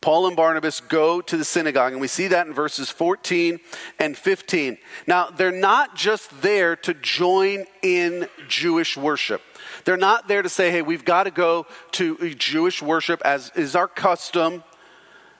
Paul 0.01 0.25
and 0.25 0.35
Barnabas 0.35 0.79
go 0.79 1.21
to 1.21 1.37
the 1.37 1.45
synagogue, 1.45 1.91
and 1.91 2.01
we 2.01 2.07
see 2.07 2.27
that 2.29 2.47
in 2.47 2.53
verses 2.53 2.89
14 2.89 3.59
and 3.99 4.17
15. 4.17 4.79
Now, 5.05 5.29
they're 5.29 5.51
not 5.51 5.95
just 5.95 6.41
there 6.41 6.75
to 6.77 6.95
join 6.95 7.65
in 7.83 8.27
Jewish 8.47 8.97
worship. 8.97 9.43
They're 9.85 9.97
not 9.97 10.27
there 10.27 10.41
to 10.41 10.49
say, 10.49 10.71
hey, 10.71 10.81
we've 10.81 11.05
got 11.05 11.23
to 11.23 11.31
go 11.31 11.67
to 11.93 12.33
Jewish 12.33 12.81
worship 12.81 13.21
as 13.23 13.51
is 13.55 13.75
our 13.75 13.87
custom. 13.87 14.63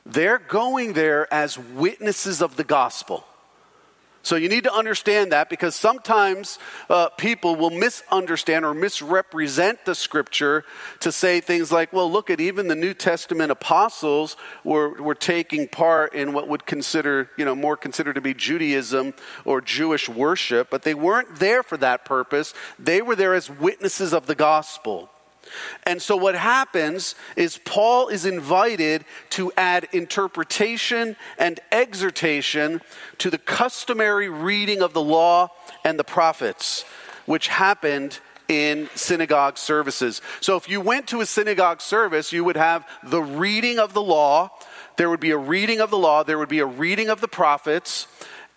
They're 0.06 0.40
going 0.40 0.94
there 0.94 1.32
as 1.34 1.58
witnesses 1.58 2.42
of 2.42 2.56
the 2.56 2.64
gospel. 2.64 3.26
So 4.24 4.36
you 4.36 4.50
need 4.50 4.66
to 4.66 4.74
understand 4.74 5.32
that 5.32 5.50
because 5.50 5.76
sometimes 5.76 6.60
uh, 6.90 7.10
people 7.10 7.56
will 7.56 7.72
misunderstand 7.72 8.66
or 8.66 8.74
misrepresent 8.74 9.84
the 9.86 9.96
scripture 9.96 10.64
to 11.00 11.12
say 11.12 11.42
things 11.42 11.72
like, 11.72 11.92
well, 11.92 12.12
look 12.12 12.30
at 12.30 12.40
even 12.40 12.68
the 12.68 12.76
New 12.76 12.94
Testament 12.94 13.52
apostles 13.52 14.38
were, 14.64 15.02
were 15.02 15.16
taking 15.16 15.68
part 15.68 16.14
in 16.14 16.34
what 16.34 16.48
would 16.48 16.66
consider, 16.66 17.30
you 17.38 17.46
know, 17.46 17.56
more 17.56 17.76
considered 17.76 18.14
to 18.14 18.22
be 18.22 18.34
Judaism 18.34 19.14
or 19.46 19.62
Jewish 19.62 20.08
worship, 20.08 20.70
but 20.70 20.84
they 20.84 20.94
weren't 20.94 21.38
there 21.38 21.64
for 21.64 21.78
that 21.78 22.06
purpose. 22.06 22.54
They 22.80 23.02
were 23.02 23.16
there 23.16 23.34
as 23.34 23.50
witnesses 23.50 24.14
of 24.14 24.28
the 24.28 24.36
gospel. 24.36 25.11
And 25.84 26.02
so, 26.02 26.16
what 26.16 26.36
happens 26.36 27.16
is 27.36 27.60
Paul 27.66 28.08
is 28.08 28.26
invited 28.26 29.06
to 29.32 29.52
add 29.58 29.88
interpretation 29.92 31.16
and 31.38 31.60
exhortation 31.72 32.82
to 33.20 33.30
the 33.30 33.38
customary 33.38 34.30
reading 34.30 34.82
of 34.82 34.94
the 34.94 35.02
law 35.02 35.50
and 35.84 35.98
the 35.98 36.04
prophets, 36.04 36.86
which 37.26 37.48
happened 37.48 38.20
in 38.52 38.90
synagogue 38.96 39.58
services. 39.58 40.22
So 40.42 40.58
if 40.58 40.68
you 40.68 40.82
went 40.82 41.08
to 41.08 41.22
a 41.22 41.26
synagogue 41.26 41.80
service, 41.80 42.34
you 42.34 42.44
would 42.44 42.58
have 42.58 42.86
the 43.02 43.22
reading 43.22 43.80
of 43.80 43.94
the 43.94 44.02
law, 44.02 44.52
there 44.98 45.10
would 45.10 45.22
be 45.22 45.32
a 45.32 45.38
reading 45.38 45.80
of 45.80 45.90
the 45.90 45.98
law, 45.98 46.24
there 46.24 46.38
would 46.38 46.50
be 46.50 46.60
a 46.60 46.66
reading 46.66 47.10
of 47.10 47.22
the 47.22 47.30
prophets, 47.30 48.08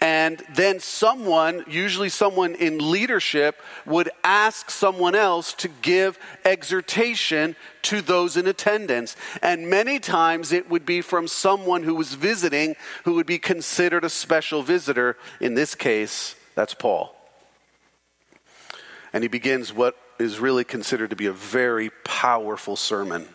and 0.05 0.45
then 0.55 0.81
someone, 0.81 1.65
usually 1.67 2.11
someone 2.11 2.57
in 2.57 2.91
leadership, 2.91 3.59
would 3.87 4.11
ask 4.23 4.69
someone 4.69 5.15
else 5.15 5.55
to 5.55 5.69
give 5.81 6.19
exhortation 6.45 7.57
to 7.81 8.03
those 8.03 8.37
in 8.37 8.47
attendance. 8.47 9.17
And 9.41 9.71
many 9.71 9.99
times 9.99 10.53
it 10.53 10.69
would 10.69 10.85
be 10.85 11.01
from 11.01 11.27
someone 11.27 11.85
who 11.85 11.95
was 11.95 12.13
visiting, 12.13 12.77
who 13.05 13.15
would 13.15 13.25
be 13.25 13.39
considered 13.39 14.05
a 14.05 14.11
special 14.11 14.63
visitor. 14.63 15.17
In 15.41 15.55
this 15.55 15.75
case, 15.75 16.35
that's 16.55 16.75
Paul. 16.75 17.17
And 19.15 19.25
he 19.25 19.29
begins 19.29 19.73
what 19.73 19.97
is 20.19 20.39
really 20.39 20.65
considered 20.65 21.09
to 21.11 21.17
be 21.17 21.27
a 21.27 21.33
very 21.33 21.89
powerful 22.05 22.77
sermon. 22.77 23.27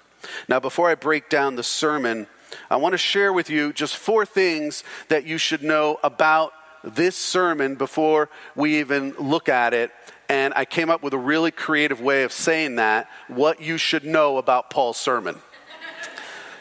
Now, 0.47 0.59
before 0.59 0.88
I 0.88 0.93
break 0.93 1.29
down 1.29 1.55
the 1.55 1.63
sermon, 1.63 2.27
I 2.69 2.75
want 2.75 2.93
to 2.93 2.99
share 2.99 3.33
with 3.33 3.49
you 3.49 3.73
just 3.73 3.97
four 3.97 4.23
things 4.23 4.83
that 5.07 5.25
you 5.25 5.39
should 5.39 5.63
know 5.63 5.97
about 6.03 6.53
this 6.83 7.15
sermon 7.15 7.75
before 7.75 8.29
we 8.55 8.79
even 8.79 9.13
look 9.19 9.50
at 9.50 9.74
it. 9.74 9.91
And 10.27 10.53
I 10.55 10.65
came 10.65 10.89
up 10.89 11.01
with 11.01 11.13
a 11.13 11.17
really 11.17 11.51
creative 11.51 12.01
way 12.01 12.24
of 12.24 12.31
saying 12.31 12.75
that 12.75 13.09
what 13.27 13.62
you 13.62 13.77
should 13.77 14.05
know 14.05 14.38
about 14.38 14.69
Paul's 14.69 14.98
sermon. 14.98 15.41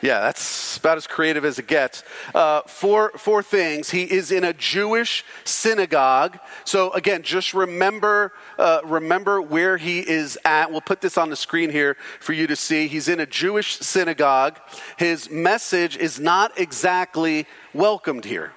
Yeah, 0.01 0.21
that's 0.21 0.77
about 0.77 0.97
as 0.97 1.07
creative 1.09 1.45
as 1.45 1.59
it 1.59 1.67
gets. 1.67 2.05
Uh, 2.33 2.63
four, 2.67 3.11
four 3.17 3.43
things. 3.43 3.91
He 3.91 4.05
is 4.05 4.31
in 4.31 4.45
a 4.45 4.53
Jewish 4.53 5.25
synagogue. 5.45 6.39
So 6.65 6.93
again, 6.93 7.23
just 7.23 7.53
remember, 7.53 8.33
uh, 8.59 8.81
remember 8.85 9.43
where 9.43 9.77
he 9.77 9.99
is 9.99 10.39
at. 10.45 10.71
We'll 10.71 10.81
put 10.81 11.01
this 11.01 11.19
on 11.19 11.31
the 11.31 11.37
screen 11.37 11.71
here 11.71 11.97
for 12.21 12.33
you 12.33 12.47
to 12.47 12.55
see. 12.55 12.87
He's 12.87 13.09
in 13.09 13.19
a 13.19 13.27
Jewish 13.27 13.79
synagogue. 13.81 14.59
His 14.97 15.31
message 15.31 15.97
is 15.97 16.21
not 16.21 16.59
exactly 16.59 17.47
welcomed 17.75 18.25
here. 18.25 18.53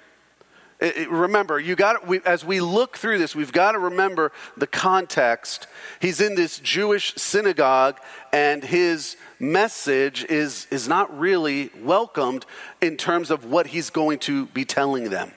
Remember, 0.81 1.59
you 1.59 1.75
got 1.75 2.07
we, 2.07 2.21
as 2.25 2.43
we 2.43 2.59
look 2.59 2.97
through 2.97 3.19
this, 3.19 3.35
we've 3.35 3.51
got 3.51 3.73
to 3.73 3.79
remember 3.79 4.31
the 4.57 4.65
context. 4.65 5.67
He's 5.99 6.19
in 6.19 6.33
this 6.33 6.57
Jewish 6.57 7.13
synagogue, 7.15 7.99
and 8.33 8.63
his 8.63 9.15
message 9.39 10.23
is, 10.23 10.65
is 10.71 10.87
not 10.87 11.15
really 11.19 11.69
welcomed 11.83 12.47
in 12.81 12.97
terms 12.97 13.29
of 13.29 13.45
what 13.45 13.67
he's 13.67 13.91
going 13.91 14.17
to 14.19 14.47
be 14.47 14.65
telling 14.65 15.11
them. 15.11 15.31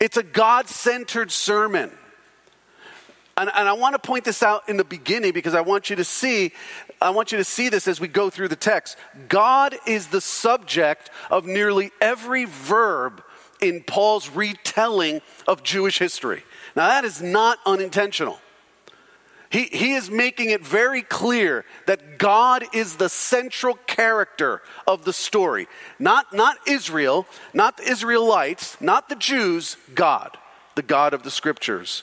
It's 0.00 0.18
a 0.18 0.22
God 0.22 0.68
centered 0.68 1.32
sermon. 1.32 1.90
And, 3.36 3.50
and, 3.52 3.68
I 3.68 3.72
want 3.72 3.94
to 3.94 3.98
point 3.98 4.24
this 4.24 4.42
out 4.42 4.68
in 4.68 4.76
the 4.76 4.84
beginning 4.84 5.32
because 5.32 5.54
I 5.54 5.62
want 5.62 5.90
you 5.90 5.96
to 5.96 6.04
see, 6.04 6.52
I 7.00 7.10
want 7.10 7.32
you 7.32 7.38
to 7.38 7.44
see 7.44 7.68
this 7.68 7.88
as 7.88 8.00
we 8.00 8.06
go 8.06 8.30
through 8.30 8.48
the 8.48 8.54
text. 8.54 8.96
God 9.28 9.74
is 9.86 10.08
the 10.08 10.20
subject 10.20 11.10
of 11.30 11.44
nearly 11.44 11.90
every 12.00 12.44
verb 12.44 13.23
in 13.68 13.82
Paul's 13.82 14.30
retelling 14.30 15.20
of 15.46 15.62
Jewish 15.62 15.98
history. 15.98 16.42
Now, 16.76 16.88
that 16.88 17.04
is 17.04 17.22
not 17.22 17.58
unintentional. 17.66 18.38
He, 19.50 19.64
he 19.64 19.94
is 19.94 20.10
making 20.10 20.50
it 20.50 20.66
very 20.66 21.02
clear 21.02 21.64
that 21.86 22.18
God 22.18 22.64
is 22.72 22.96
the 22.96 23.08
central 23.08 23.74
character 23.86 24.62
of 24.84 25.04
the 25.04 25.12
story. 25.12 25.68
Not, 26.00 26.32
not 26.32 26.56
Israel, 26.66 27.26
not 27.52 27.76
the 27.76 27.88
Israelites, 27.88 28.76
not 28.80 29.08
the 29.08 29.14
Jews, 29.14 29.76
God, 29.94 30.36
the 30.74 30.82
God 30.82 31.14
of 31.14 31.22
the 31.22 31.30
scriptures. 31.30 32.02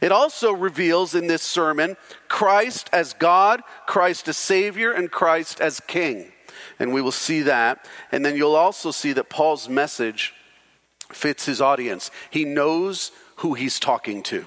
It 0.00 0.12
also 0.12 0.52
reveals 0.52 1.14
in 1.14 1.26
this 1.26 1.42
sermon 1.42 1.96
Christ 2.28 2.88
as 2.92 3.14
God, 3.14 3.62
Christ 3.86 4.28
as 4.28 4.36
Savior, 4.36 4.92
and 4.92 5.10
Christ 5.10 5.60
as 5.60 5.80
King. 5.80 6.30
And 6.78 6.92
we 6.92 7.02
will 7.02 7.10
see 7.10 7.42
that. 7.42 7.84
And 8.12 8.24
then 8.24 8.36
you'll 8.36 8.54
also 8.54 8.90
see 8.92 9.12
that 9.14 9.28
Paul's 9.28 9.68
message 9.68 10.34
fits 11.10 11.46
his 11.46 11.60
audience. 11.60 12.10
He 12.30 12.44
knows 12.44 13.12
who 13.36 13.54
he's 13.54 13.78
talking 13.78 14.22
to, 14.24 14.46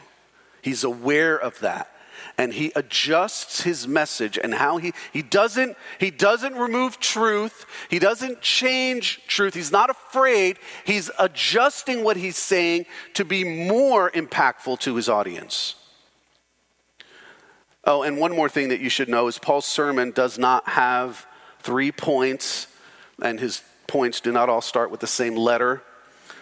he's 0.61 0.83
aware 0.83 1.37
of 1.37 1.59
that. 1.59 1.91
And 2.37 2.53
he 2.53 2.71
adjusts 2.73 3.63
his 3.63 3.85
message 3.85 4.39
and 4.41 4.53
how 4.53 4.77
he, 4.77 4.93
he 5.11 5.21
doesn't 5.21 5.75
he 5.99 6.09
doesn't 6.09 6.55
remove 6.55 6.97
truth. 6.99 7.65
He 7.89 7.99
doesn't 7.99 8.41
change 8.41 9.21
truth. 9.27 9.53
He's 9.53 9.73
not 9.73 9.89
afraid. 9.89 10.57
He's 10.85 11.11
adjusting 11.19 12.01
what 12.01 12.15
he's 12.15 12.37
saying 12.37 12.85
to 13.15 13.25
be 13.25 13.43
more 13.43 14.09
impactful 14.11 14.79
to 14.79 14.95
his 14.95 15.09
audience. 15.09 15.75
Oh, 17.83 18.03
and 18.03 18.17
one 18.17 18.35
more 18.35 18.49
thing 18.49 18.69
that 18.69 18.81
you 18.81 18.89
should 18.89 19.09
know 19.09 19.27
is 19.27 19.39
Paul's 19.39 19.65
sermon 19.65 20.11
does 20.11 20.37
not 20.37 20.67
have 20.69 21.25
three 21.61 21.91
points, 21.91 22.67
and 23.21 23.39
his 23.39 23.63
points 23.87 24.21
do 24.21 24.31
not 24.31 24.49
all 24.49 24.61
start 24.61 24.91
with 24.91 24.99
the 24.99 25.07
same 25.07 25.35
letter. 25.35 25.81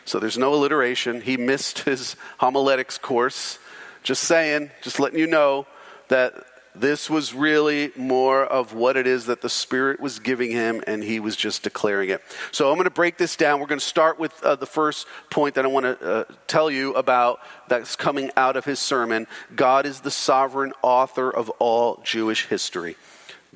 So 0.07 0.19
there's 0.19 0.37
no 0.37 0.53
alliteration. 0.53 1.19
He 1.19 1.35
missed 1.35 1.79
his 1.79 2.15
homiletics 2.37 2.97
course. 2.97 3.59
Just 4.03 4.23
saying, 4.23 4.71
just 4.81 5.01
letting 5.01 5.19
you 5.19 5.27
know 5.27 5.67
that 6.07 6.33
this 6.73 7.09
was 7.09 7.33
really 7.33 7.91
more 7.97 8.45
of 8.45 8.73
what 8.73 8.95
it 8.95 9.05
is 9.05 9.25
that 9.25 9.41
the 9.41 9.49
Spirit 9.49 9.99
was 9.99 10.19
giving 10.19 10.51
him, 10.51 10.81
and 10.87 11.03
he 11.03 11.19
was 11.19 11.35
just 11.35 11.63
declaring 11.63 12.09
it. 12.09 12.21
So 12.51 12.69
I'm 12.69 12.75
going 12.75 12.85
to 12.85 12.89
break 12.89 13.17
this 13.17 13.35
down. 13.35 13.59
We're 13.59 13.67
going 13.67 13.79
to 13.79 13.85
start 13.85 14.17
with 14.17 14.41
uh, 14.43 14.55
the 14.55 14.65
first 14.65 15.07
point 15.29 15.55
that 15.55 15.65
I 15.65 15.67
want 15.67 15.85
to 15.85 16.09
uh, 16.09 16.23
tell 16.47 16.71
you 16.71 16.93
about 16.93 17.39
that's 17.67 17.97
coming 17.97 18.31
out 18.37 18.55
of 18.55 18.63
his 18.63 18.79
sermon 18.79 19.27
God 19.55 19.85
is 19.85 19.99
the 20.01 20.11
sovereign 20.11 20.71
author 20.81 21.29
of 21.29 21.49
all 21.59 21.99
Jewish 22.05 22.45
history. 22.45 22.95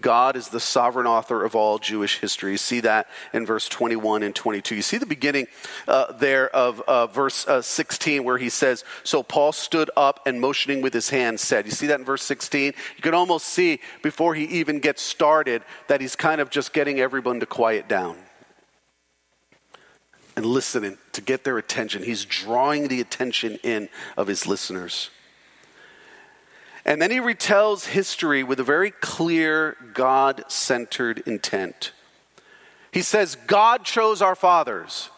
God 0.01 0.35
is 0.35 0.49
the 0.49 0.59
sovereign 0.59 1.07
author 1.07 1.43
of 1.43 1.55
all 1.55 1.77
Jewish 1.77 2.19
history. 2.19 2.51
You 2.51 2.57
see 2.57 2.81
that 2.81 3.07
in 3.33 3.45
verse 3.45 3.69
21 3.69 4.23
and 4.23 4.35
22. 4.35 4.75
You 4.75 4.81
see 4.81 4.97
the 4.97 5.05
beginning 5.05 5.47
uh, 5.87 6.11
there 6.13 6.53
of 6.55 6.81
uh, 6.81 7.07
verse 7.07 7.47
uh, 7.47 7.61
16 7.61 8.23
where 8.23 8.37
he 8.37 8.49
says, 8.49 8.83
So 9.03 9.23
Paul 9.23 9.51
stood 9.51 9.89
up 9.95 10.21
and 10.25 10.41
motioning 10.41 10.81
with 10.81 10.93
his 10.93 11.09
hand 11.09 11.39
said, 11.39 11.65
You 11.65 11.71
see 11.71 11.87
that 11.87 11.99
in 11.99 12.05
verse 12.05 12.23
16? 12.23 12.73
You 12.97 13.01
can 13.01 13.13
almost 13.13 13.47
see 13.47 13.79
before 14.01 14.35
he 14.35 14.45
even 14.45 14.79
gets 14.79 15.01
started 15.01 15.61
that 15.87 16.01
he's 16.01 16.15
kind 16.15 16.41
of 16.41 16.49
just 16.49 16.73
getting 16.73 16.99
everyone 16.99 17.39
to 17.39 17.45
quiet 17.45 17.87
down 17.87 18.17
and 20.35 20.45
listening 20.45 20.97
to 21.11 21.21
get 21.21 21.43
their 21.43 21.57
attention. 21.57 22.03
He's 22.03 22.25
drawing 22.25 22.87
the 22.87 23.01
attention 23.01 23.59
in 23.63 23.89
of 24.17 24.27
his 24.27 24.47
listeners. 24.47 25.09
And 26.85 27.01
then 27.01 27.11
he 27.11 27.19
retells 27.19 27.85
history 27.85 28.43
with 28.43 28.59
a 28.59 28.63
very 28.63 28.91
clear 28.91 29.77
God 29.93 30.43
centered 30.47 31.19
intent. 31.25 31.91
He 32.91 33.01
says, 33.01 33.37
God 33.47 33.85
chose 33.85 34.21
our 34.21 34.35
fathers. 34.35 35.09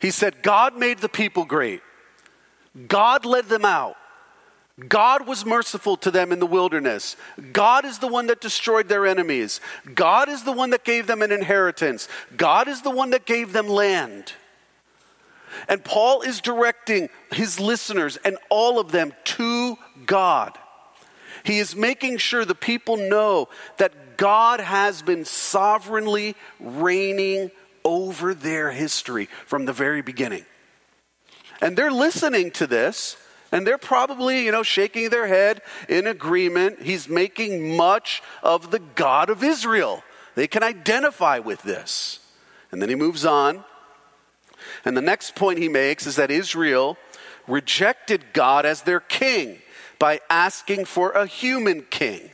He 0.00 0.10
said, 0.10 0.42
God 0.42 0.76
made 0.76 0.98
the 0.98 1.08
people 1.08 1.44
great. 1.44 1.80
God 2.86 3.24
led 3.24 3.46
them 3.46 3.64
out. 3.64 3.96
God 4.86 5.26
was 5.26 5.44
merciful 5.44 5.96
to 5.98 6.10
them 6.10 6.30
in 6.30 6.38
the 6.38 6.46
wilderness. 6.46 7.16
God 7.52 7.84
is 7.84 7.98
the 7.98 8.06
one 8.06 8.28
that 8.28 8.40
destroyed 8.40 8.88
their 8.88 9.06
enemies. 9.06 9.60
God 9.92 10.28
is 10.28 10.44
the 10.44 10.52
one 10.52 10.70
that 10.70 10.84
gave 10.84 11.08
them 11.08 11.20
an 11.22 11.32
inheritance. 11.32 12.08
God 12.36 12.68
is 12.68 12.82
the 12.82 12.90
one 12.90 13.10
that 13.10 13.26
gave 13.26 13.52
them 13.52 13.66
land. 13.66 14.34
And 15.66 15.84
Paul 15.84 16.22
is 16.22 16.40
directing 16.40 17.08
his 17.32 17.58
listeners 17.58 18.18
and 18.18 18.36
all 18.50 18.78
of 18.78 18.92
them 18.92 19.12
to 19.24 19.76
God. 20.06 20.58
He 21.44 21.58
is 21.58 21.74
making 21.74 22.18
sure 22.18 22.44
the 22.44 22.54
people 22.54 22.96
know 22.96 23.48
that 23.78 24.16
God 24.16 24.60
has 24.60 25.02
been 25.02 25.24
sovereignly 25.24 26.36
reigning 26.60 27.50
over 27.84 28.34
their 28.34 28.70
history 28.70 29.28
from 29.46 29.64
the 29.64 29.72
very 29.72 30.02
beginning. 30.02 30.44
And 31.60 31.76
they're 31.76 31.90
listening 31.90 32.50
to 32.52 32.66
this. 32.66 33.16
And 33.50 33.66
they're 33.66 33.78
probably, 33.78 34.44
you 34.44 34.52
know, 34.52 34.62
shaking 34.62 35.08
their 35.08 35.26
head 35.26 35.62
in 35.88 36.06
agreement. 36.06 36.82
He's 36.82 37.08
making 37.08 37.78
much 37.78 38.22
of 38.42 38.70
the 38.70 38.78
God 38.78 39.30
of 39.30 39.42
Israel. 39.42 40.04
They 40.34 40.46
can 40.46 40.62
identify 40.62 41.38
with 41.38 41.62
this. 41.62 42.20
And 42.70 42.82
then 42.82 42.90
he 42.90 42.94
moves 42.94 43.24
on 43.24 43.64
and 44.84 44.96
the 44.96 45.02
next 45.02 45.34
point 45.34 45.58
he 45.58 45.68
makes 45.68 46.06
is 46.06 46.16
that 46.16 46.30
Israel 46.30 46.96
rejected 47.46 48.26
God 48.32 48.66
as 48.66 48.82
their 48.82 49.00
king 49.00 49.58
by 49.98 50.20
asking 50.30 50.84
for 50.84 51.10
a 51.12 51.26
human 51.26 51.82
king. 51.82 52.30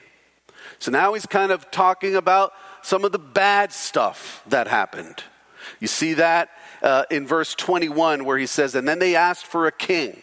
So 0.78 0.90
now 0.90 1.14
he's 1.14 1.26
kind 1.26 1.50
of 1.50 1.70
talking 1.70 2.14
about 2.14 2.52
some 2.82 3.04
of 3.04 3.12
the 3.12 3.18
bad 3.18 3.72
stuff 3.72 4.42
that 4.48 4.66
happened. 4.66 5.22
You 5.80 5.86
see 5.86 6.14
that 6.14 6.50
uh, 6.82 7.04
in 7.10 7.26
verse 7.26 7.54
21 7.54 8.24
where 8.24 8.36
he 8.36 8.46
says, 8.46 8.74
And 8.74 8.86
then 8.86 8.98
they 8.98 9.16
asked 9.16 9.46
for 9.46 9.66
a 9.66 9.72
king. 9.72 10.20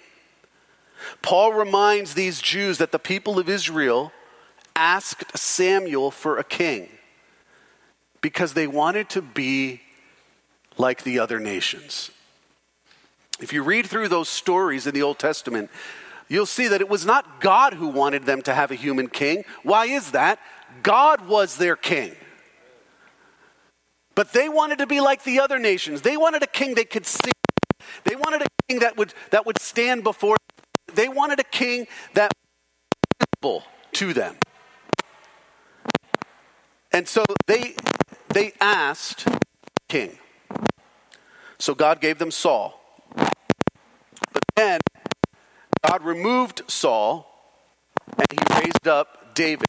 Paul 1.23 1.53
reminds 1.53 2.13
these 2.13 2.41
Jews 2.41 2.77
that 2.77 2.91
the 2.91 2.99
people 2.99 3.39
of 3.39 3.49
Israel 3.49 4.11
asked 4.75 5.35
Samuel 5.37 6.11
for 6.11 6.37
a 6.37 6.43
king 6.43 6.89
because 8.21 8.53
they 8.53 8.67
wanted 8.67 9.09
to 9.09 9.21
be 9.21 9.81
like 10.81 11.03
the 11.03 11.19
other 11.19 11.39
nations. 11.39 12.11
If 13.39 13.53
you 13.53 13.63
read 13.63 13.87
through 13.87 14.09
those 14.09 14.27
stories 14.27 14.85
in 14.85 14.93
the 14.93 15.03
Old 15.03 15.17
Testament, 15.17 15.69
you'll 16.27 16.45
see 16.45 16.67
that 16.67 16.81
it 16.81 16.89
was 16.89 17.05
not 17.05 17.39
God 17.39 17.73
who 17.73 17.87
wanted 17.87 18.25
them 18.25 18.41
to 18.41 18.53
have 18.53 18.71
a 18.71 18.75
human 18.75 19.07
king. 19.07 19.45
Why 19.63 19.85
is 19.85 20.11
that? 20.11 20.39
God 20.83 21.27
was 21.27 21.57
their 21.57 21.75
king. 21.75 22.15
But 24.13 24.33
they 24.33 24.49
wanted 24.49 24.79
to 24.79 24.87
be 24.87 24.99
like 24.99 25.23
the 25.23 25.39
other 25.39 25.57
nations. 25.57 26.01
They 26.01 26.17
wanted 26.17 26.43
a 26.43 26.47
king 26.47 26.75
they 26.75 26.83
could 26.83 27.05
see. 27.05 27.31
They 28.03 28.15
wanted 28.15 28.41
a 28.41 28.47
king 28.67 28.79
that 28.79 28.97
would, 28.97 29.13
that 29.29 29.45
would 29.45 29.59
stand 29.59 30.03
before. 30.03 30.35
They 30.93 31.07
wanted 31.07 31.39
a 31.39 31.43
king 31.43 31.87
that 32.13 32.31
was 33.41 33.63
to 33.93 34.13
them. 34.13 34.35
And 36.91 37.07
so 37.07 37.23
they, 37.47 37.75
they 38.29 38.53
asked 38.59 39.27
king. 39.87 40.17
So 41.61 41.75
God 41.75 42.01
gave 42.01 42.17
them 42.17 42.31
Saul. 42.31 42.81
But 43.15 44.43
then 44.55 44.79
God 45.87 46.03
removed 46.03 46.63
Saul 46.67 47.27
and 48.17 48.25
he 48.31 48.61
raised 48.61 48.87
up 48.87 49.35
David 49.35 49.67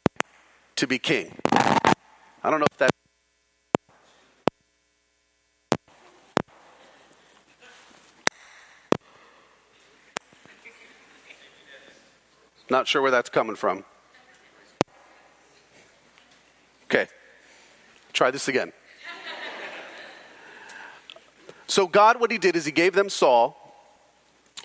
to 0.77 0.87
be 0.87 0.97
king. 0.97 1.37
I 1.53 2.49
don't 2.49 2.59
know 2.59 2.65
if 2.71 2.77
that 2.79 2.89
Not 12.71 12.87
sure 12.87 13.03
where 13.03 13.11
that's 13.11 13.29
coming 13.29 13.55
from. 13.55 13.85
Okay, 16.85 17.05
try 18.13 18.31
this 18.31 18.47
again. 18.47 18.73
So, 21.73 21.87
God, 21.87 22.21
what 22.21 22.29
He 22.29 22.37
did 22.37 22.55
is 22.55 22.65
He 22.65 22.71
gave 22.71 22.93
them 22.93 23.09
Saul, 23.09 23.57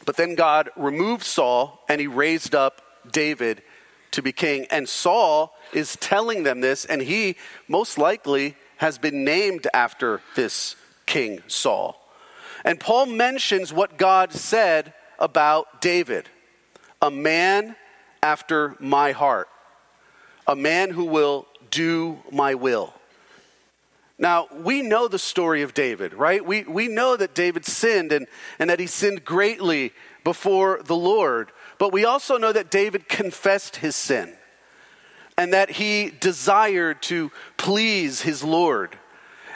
but 0.04 0.18
then 0.18 0.34
God 0.34 0.68
removed 0.76 1.22
Saul 1.22 1.82
and 1.88 2.02
He 2.02 2.06
raised 2.06 2.54
up 2.54 2.82
David 3.10 3.62
to 4.10 4.20
be 4.20 4.30
king. 4.30 4.66
And 4.70 4.86
Saul 4.86 5.54
is 5.72 5.96
telling 5.96 6.42
them 6.42 6.60
this, 6.60 6.84
and 6.84 7.00
he 7.00 7.36
most 7.66 7.96
likely 7.96 8.56
has 8.76 8.98
been 8.98 9.24
named 9.24 9.66
after 9.72 10.20
this 10.36 10.76
king, 11.06 11.42
Saul. 11.46 11.98
And 12.62 12.78
Paul 12.78 13.06
mentions 13.06 13.72
what 13.72 13.96
God 13.96 14.34
said 14.34 14.92
about 15.18 15.80
David 15.80 16.28
a 17.00 17.10
man 17.10 17.74
after 18.22 18.76
my 18.80 19.12
heart, 19.12 19.48
a 20.46 20.54
man 20.54 20.90
who 20.90 21.06
will 21.06 21.46
do 21.70 22.18
my 22.30 22.54
will. 22.54 22.92
Now, 24.18 24.48
we 24.52 24.82
know 24.82 25.06
the 25.06 25.18
story 25.18 25.62
of 25.62 25.74
David, 25.74 26.12
right? 26.12 26.44
We, 26.44 26.64
we 26.64 26.88
know 26.88 27.16
that 27.16 27.34
David 27.34 27.64
sinned 27.64 28.10
and, 28.10 28.26
and 28.58 28.68
that 28.68 28.80
he 28.80 28.88
sinned 28.88 29.24
greatly 29.24 29.92
before 30.24 30.80
the 30.82 30.96
Lord. 30.96 31.52
But 31.78 31.92
we 31.92 32.04
also 32.04 32.36
know 32.36 32.52
that 32.52 32.70
David 32.70 33.08
confessed 33.08 33.76
his 33.76 33.94
sin 33.94 34.36
and 35.36 35.52
that 35.52 35.70
he 35.70 36.10
desired 36.10 37.00
to 37.02 37.30
please 37.56 38.22
his 38.22 38.42
Lord 38.42 38.98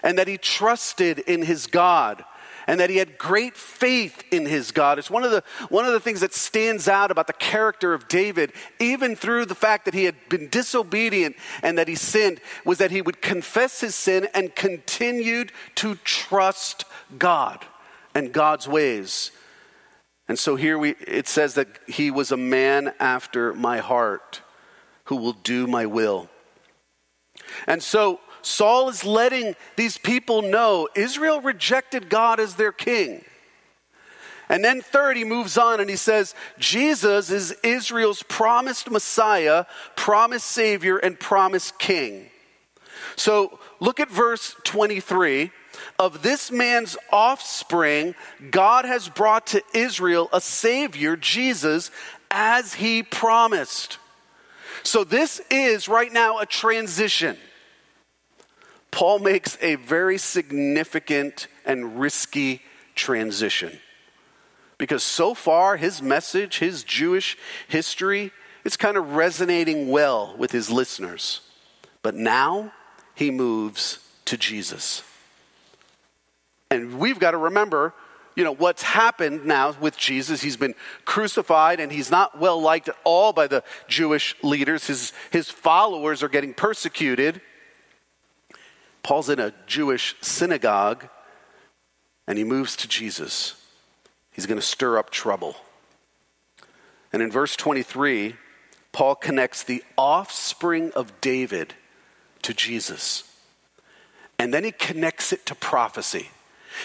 and 0.05 0.17
that 0.19 0.29
he 0.29 0.39
trusted 0.39 1.19
in 1.19 1.43
his 1.43 1.67
God 1.67 2.25
and 2.67 2.81
that 2.81 2.91
he 2.91 2.97
had 2.97 3.19
great 3.19 3.57
faith 3.57 4.25
in 4.31 4.47
his 4.47 4.73
God. 4.73 4.99
It's 4.99 5.11
one 5.11 5.25
of 5.25 5.31
the, 5.31 5.43
one 5.69 5.85
of 5.85 5.93
the 5.93 6.01
things 6.01 6.21
that 6.21 6.35
stands 6.35 6.89
out 6.89 7.11
about 7.11 7.27
the 7.27 7.33
character 7.33 7.95
of 7.95 8.09
David, 8.09 8.53
even 8.79 9.17
through 9.17 9.47
the 9.47 9.55
fact 9.55 9.85
that 9.85 9.95
he 9.95 10.05
had 10.05 10.17
been 10.29 10.49
disobedient 10.49 11.37
and 11.63 11.79
that 11.79 11.89
he 11.89 11.95
sinned, 11.95 12.41
was 12.65 12.79
that 12.79 12.91
he 12.91 13.03
would 13.03 13.23
confess 13.23 13.81
his 13.81 13.95
sin 13.95 14.29
and 14.35 14.55
continued 14.55 15.53
to 15.77 15.97
trust 15.97 16.85
God 17.19 17.65
and 18.15 18.33
God's 18.33 18.69
ways. 18.69 19.33
And 20.29 20.39
so 20.39 20.57
here 20.57 20.79
we, 20.79 20.91
it 21.07 21.29
says 21.29 21.55
that 21.55 21.69
he 21.87 22.11
was 22.11 22.33
a 22.33 22.37
man 22.37 22.95
after 23.01 23.53
my 23.55 23.79
heart 23.79 24.41
who 25.05 25.17
will 25.17 25.33
do 25.33 25.67
my 25.67 25.87
will. 25.87 26.29
And 27.67 27.83
so 27.83 28.21
Saul 28.43 28.89
is 28.89 29.05
letting 29.05 29.55
these 29.77 29.99
people 29.99 30.43
know 30.43 30.89
Israel 30.95 31.41
rejected 31.41 32.09
God 32.09 32.41
as 32.41 32.57
their 32.57 32.73
king. 32.73 33.25
And 34.49 34.63
then, 34.63 34.83
third, 34.83 35.17
he 35.17 35.25
moves 35.25 35.57
on 35.57 35.81
and 35.81 35.89
he 35.89 35.97
says, 35.97 36.35
Jesus 36.59 37.31
is 37.31 37.57
Israel's 37.63 38.23
promised 38.23 38.91
Messiah, 38.91 39.65
promised 39.97 40.47
Savior, 40.47 40.99
and 40.99 41.19
promised 41.19 41.79
King. 41.79 42.29
So 43.17 43.59
look 43.81 43.99
at 43.99 44.11
verse 44.11 44.55
23. 44.65 45.51
Of 45.99 46.23
this 46.23 46.51
man's 46.51 46.99
offspring, 47.11 48.15
God 48.51 48.85
has 48.85 49.09
brought 49.09 49.47
to 49.49 49.63
Israel 49.73 50.29
a 50.33 50.41
Savior, 50.41 51.17
Jesus, 51.17 51.91
as 52.31 52.75
he 52.75 53.03
promised. 53.03 53.99
So 54.83 55.03
this 55.03 55.41
is 55.51 55.89
right 55.89 56.13
now 56.13 56.41
a 56.41 56.47
transition. 56.47 57.37
Paul 58.93 59.19
makes 59.19 59.59
a 59.61 59.75
very 59.75 60.19
significant 60.19 61.49
and 61.65 61.99
risky 61.99 62.63
transition. 62.95 63.81
Because 64.79 65.03
so 65.03 65.35
far, 65.35 65.77
his 65.77 66.01
message, 66.01 66.59
his 66.59 66.85
Jewish 66.85 67.37
history, 67.69 68.31
it's 68.65 68.77
kind 68.77 68.97
of 68.97 69.15
resonating 69.15 69.89
well 69.89 70.37
with 70.39 70.53
his 70.53 70.71
listeners. 70.71 71.41
But 72.03 72.15
now 72.15 72.73
he 73.15 73.31
moves 73.31 73.99
to 74.27 74.37
Jesus. 74.37 75.03
And 76.71 76.99
we've 76.99 77.19
got 77.19 77.31
to 77.31 77.39
remember, 77.39 77.95
you 78.35 78.45
know, 78.45 78.55
what's 78.55 78.83
happened 78.83 79.47
now 79.47 79.75
with 79.81 79.97
Jesus. 79.97 80.43
He's 80.43 80.57
been 80.57 80.75
crucified 81.05 81.81
and 81.81 81.91
he's 81.91 82.11
not 82.11 82.39
well 82.39 82.61
liked 82.61 82.89
at 82.89 82.97
all 83.05 83.33
by 83.33 83.47
the 83.47 83.65
Jewish 83.89 84.37
leaders. 84.43 84.87
His, 84.87 85.13
his 85.31 85.49
followers 85.51 86.23
are 86.23 86.29
getting 86.29 86.53
persecuted. 86.53 87.41
Paul's 89.03 89.29
in 89.29 89.41
a 89.41 89.53
Jewish 89.67 90.15
synagogue 90.21 91.09
and 92.27 92.39
he 92.39 92.45
moves 92.45 92.77
to 92.77 92.89
Jesus. 92.89 93.55
He's 94.31 94.47
going 94.47 94.61
to 94.61 94.67
stir 94.67 94.99
up 94.99 95.11
trouble. 95.11 95.57
And 97.13 97.21
in 97.21 97.31
verse 97.31 97.57
23, 97.57 98.37
Paul 98.93 99.15
connects 99.17 99.63
the 99.63 99.83
offspring 99.99 100.93
of 100.93 101.21
David 101.21 101.75
to 102.43 102.55
Jesus. 102.55 103.25
And 104.39 104.53
then 104.53 104.65
he 104.65 104.73
connects 104.73 105.33
it 105.33 105.45
to 105.47 105.55
prophecy. 105.55 106.31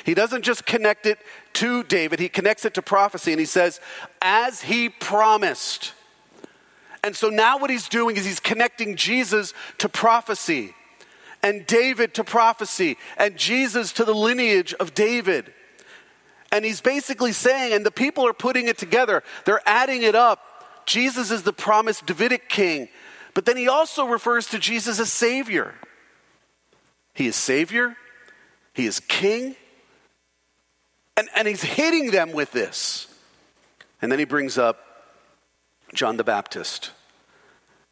He 0.05 0.13
doesn't 0.13 0.43
just 0.43 0.65
connect 0.65 1.05
it 1.05 1.17
to 1.53 1.83
David, 1.83 2.19
he 2.19 2.29
connects 2.29 2.65
it 2.65 2.73
to 2.75 2.81
prophecy 2.81 3.31
and 3.31 3.39
he 3.39 3.45
says, 3.45 3.79
as 4.21 4.61
he 4.61 4.89
promised. 4.89 5.93
And 7.03 7.15
so 7.15 7.29
now 7.29 7.57
what 7.57 7.69
he's 7.69 7.87
doing 7.87 8.17
is 8.17 8.25
he's 8.25 8.39
connecting 8.39 8.95
Jesus 8.95 9.53
to 9.77 9.87
prophecy 9.87 10.75
and 11.47 11.65
David 11.65 12.13
to 12.15 12.25
prophecy 12.25 12.97
and 13.17 13.37
Jesus 13.37 13.93
to 13.93 14.03
the 14.03 14.13
lineage 14.13 14.73
of 14.73 14.93
David. 14.93 15.53
And 16.51 16.65
he's 16.65 16.81
basically 16.81 17.31
saying, 17.31 17.71
and 17.71 17.85
the 17.85 17.91
people 17.91 18.27
are 18.27 18.33
putting 18.33 18.67
it 18.67 18.77
together, 18.77 19.23
they're 19.45 19.61
adding 19.65 20.03
it 20.03 20.13
up. 20.13 20.41
Jesus 20.85 21.31
is 21.31 21.43
the 21.43 21.53
promised 21.53 22.05
Davidic 22.05 22.49
king, 22.49 22.89
but 23.33 23.45
then 23.45 23.55
he 23.55 23.69
also 23.69 24.05
refers 24.05 24.47
to 24.47 24.59
Jesus 24.59 24.99
as 24.99 25.09
Savior. 25.09 25.73
He 27.13 27.27
is 27.27 27.37
Savior, 27.37 27.95
he 28.73 28.85
is 28.85 28.99
King, 28.99 29.55
and, 31.15 31.29
and 31.33 31.47
he's 31.47 31.63
hitting 31.63 32.11
them 32.11 32.33
with 32.33 32.51
this. 32.51 33.07
And 34.01 34.11
then 34.11 34.19
he 34.19 34.25
brings 34.25 34.57
up 34.57 34.79
John 35.93 36.17
the 36.17 36.25
Baptist. 36.25 36.91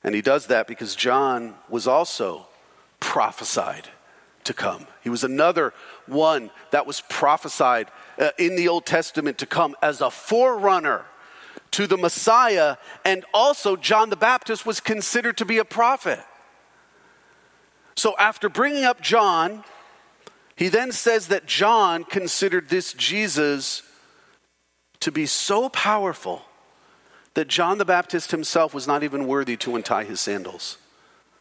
And 0.04 0.14
he 0.14 0.22
does 0.22 0.48
that 0.48 0.68
because 0.68 0.94
John 0.94 1.56
was 1.70 1.88
also 1.88 2.48
prophesied 3.06 3.88
to 4.46 4.54
come. 4.54 4.88
He 5.04 5.10
was 5.10 5.24
another 5.24 5.74
one 6.08 6.50
that 6.72 6.88
was 6.88 7.02
prophesied 7.02 7.92
uh, 8.20 8.32
in 8.40 8.56
the 8.56 8.68
Old 8.68 8.88
Testament 8.88 9.38
to 9.38 9.46
come 9.46 9.76
as 9.82 10.02
a 10.02 10.10
forerunner 10.10 11.06
to 11.72 11.86
the 11.86 11.98
Messiah, 11.98 12.78
and 13.06 13.24
also 13.32 13.76
John 13.76 14.10
the 14.10 14.16
Baptist 14.16 14.66
was 14.66 14.80
considered 14.80 15.38
to 15.38 15.46
be 15.46 15.60
a 15.60 15.66
prophet. 15.66 16.20
So, 17.96 18.16
after 18.18 18.50
bringing 18.50 18.86
up 18.86 19.02
John, 19.02 19.64
he 20.56 20.68
then 20.68 20.92
says 20.92 21.28
that 21.28 21.46
John 21.46 22.06
considered 22.06 22.70
this 22.70 22.92
Jesus 22.94 23.84
to 25.02 25.12
be 25.12 25.28
so 25.28 25.70
powerful 25.70 26.42
that 27.36 27.48
John 27.48 27.78
the 27.78 27.86
Baptist 27.86 28.32
himself 28.32 28.74
was 28.74 28.88
not 28.88 29.04
even 29.04 29.28
worthy 29.28 29.58
to 29.58 29.76
untie 29.76 30.06
his 30.06 30.20
sandals 30.20 30.78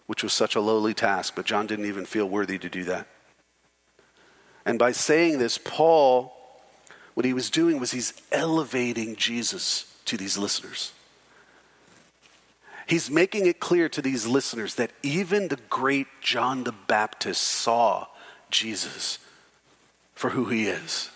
which 0.06 0.22
was 0.22 0.32
such 0.32 0.54
a 0.54 0.60
lowly 0.60 0.94
task, 0.94 1.34
but 1.34 1.46
John 1.46 1.66
didn't 1.66 1.86
even 1.86 2.04
feel 2.04 2.28
worthy 2.28 2.58
to 2.58 2.68
do 2.68 2.84
that. 2.84 3.06
And 4.66 4.78
by 4.78 4.92
saying 4.92 5.38
this, 5.38 5.58
Paul, 5.58 6.34
what 7.14 7.26
he 7.26 7.32
was 7.32 7.50
doing 7.50 7.78
was 7.78 7.90
he's 7.90 8.14
elevating 8.32 9.16
Jesus 9.16 9.92
to 10.06 10.16
these 10.16 10.36
listeners. 10.36 10.92
He's 12.86 13.10
making 13.10 13.46
it 13.46 13.60
clear 13.60 13.88
to 13.88 14.02
these 14.02 14.26
listeners 14.26 14.74
that 14.74 14.90
even 15.02 15.48
the 15.48 15.58
great 15.70 16.06
John 16.20 16.64
the 16.64 16.72
Baptist 16.72 17.40
saw 17.40 18.08
Jesus 18.50 19.18
for 20.14 20.30
who 20.30 20.46
he 20.46 20.66
is. 20.66 21.10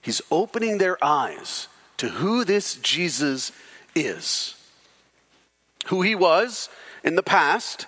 He's 0.00 0.22
opening 0.30 0.78
their 0.78 1.02
eyes 1.04 1.68
to 1.98 2.08
who 2.08 2.44
this 2.44 2.76
Jesus 2.76 3.52
is. 3.94 4.54
Who 5.86 6.00
he 6.00 6.14
was 6.14 6.70
in 7.04 7.14
the 7.14 7.22
past, 7.22 7.86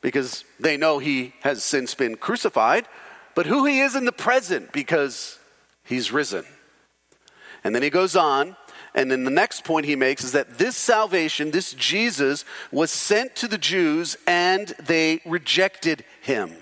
because 0.00 0.44
they 0.58 0.76
know 0.76 0.98
he 0.98 1.34
has 1.40 1.62
since 1.62 1.94
been 1.94 2.16
crucified, 2.16 2.86
but 3.34 3.46
who 3.46 3.64
he 3.64 3.80
is 3.80 3.94
in 3.94 4.04
the 4.04 4.12
present, 4.12 4.72
because 4.72 5.38
he's 5.84 6.12
risen. 6.12 6.44
And 7.62 7.74
then 7.74 7.82
he 7.82 7.90
goes 7.90 8.16
on, 8.16 8.56
and 8.94 9.10
then 9.10 9.24
the 9.24 9.30
next 9.30 9.64
point 9.64 9.86
he 9.86 9.96
makes 9.96 10.24
is 10.24 10.32
that 10.32 10.58
this 10.58 10.76
salvation, 10.76 11.50
this 11.50 11.72
Jesus, 11.74 12.44
was 12.72 12.90
sent 12.90 13.36
to 13.36 13.48
the 13.48 13.58
Jews 13.58 14.16
and 14.26 14.68
they 14.82 15.20
rejected 15.24 16.04
him. 16.20 16.52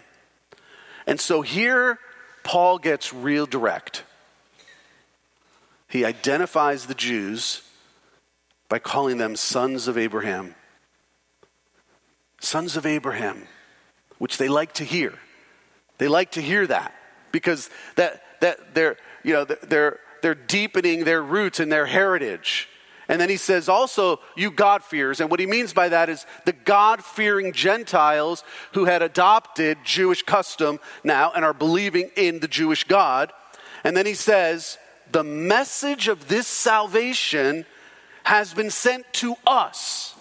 And 1.06 1.18
so 1.18 1.40
here, 1.40 1.98
Paul 2.42 2.78
gets 2.78 3.14
real 3.14 3.46
direct. 3.46 4.02
He 5.88 6.04
identifies 6.04 6.84
the 6.84 6.94
Jews 6.94 7.62
by 8.68 8.78
calling 8.78 9.16
them 9.16 9.34
sons 9.34 9.88
of 9.88 9.96
Abraham. 9.96 10.54
Sons 12.40 12.76
of 12.76 12.86
Abraham, 12.86 13.46
which 14.18 14.38
they 14.38 14.48
like 14.48 14.74
to 14.74 14.84
hear. 14.84 15.14
They 15.98 16.08
like 16.08 16.32
to 16.32 16.40
hear 16.40 16.66
that 16.66 16.94
because 17.32 17.70
that, 17.96 18.22
that 18.40 18.74
they're, 18.74 18.96
you 19.24 19.32
know, 19.32 19.44
they're, 19.44 19.98
they're 20.22 20.34
deepening 20.34 21.04
their 21.04 21.22
roots 21.22 21.60
and 21.60 21.70
their 21.70 21.86
heritage. 21.86 22.68
And 23.08 23.20
then 23.20 23.30
he 23.30 23.38
says 23.38 23.68
also, 23.68 24.20
you 24.36 24.50
God-fearers. 24.50 25.20
And 25.20 25.30
what 25.30 25.40
he 25.40 25.46
means 25.46 25.72
by 25.72 25.88
that 25.88 26.08
is 26.08 26.26
the 26.44 26.52
God 26.52 27.02
fearing 27.02 27.52
Gentiles 27.52 28.44
who 28.74 28.84
had 28.84 29.00
adopted 29.02 29.78
Jewish 29.82 30.22
custom 30.22 30.78
now 31.02 31.32
and 31.34 31.44
are 31.44 31.54
believing 31.54 32.10
in 32.16 32.40
the 32.40 32.48
Jewish 32.48 32.84
God. 32.84 33.32
And 33.82 33.96
then 33.96 34.06
he 34.06 34.14
says, 34.14 34.76
the 35.10 35.24
message 35.24 36.08
of 36.08 36.28
this 36.28 36.46
salvation 36.46 37.64
has 38.24 38.52
been 38.52 38.70
sent 38.70 39.10
to 39.14 39.36
us. 39.46 40.14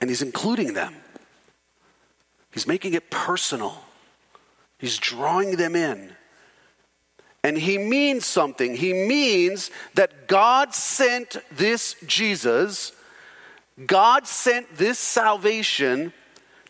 And 0.00 0.10
he's 0.10 0.22
including 0.22 0.74
them, 0.74 0.94
he's 2.50 2.66
making 2.66 2.94
it 2.94 3.10
personal, 3.10 3.84
he's 4.78 4.98
drawing 4.98 5.56
them 5.56 5.74
in. 5.76 6.12
And 7.42 7.56
he 7.56 7.78
means 7.78 8.26
something. 8.26 8.74
He 8.74 8.92
means 8.92 9.70
that 9.94 10.26
God 10.26 10.74
sent 10.74 11.36
this 11.52 11.94
Jesus, 12.04 12.90
God 13.86 14.26
sent 14.26 14.76
this 14.76 14.98
salvation 14.98 16.12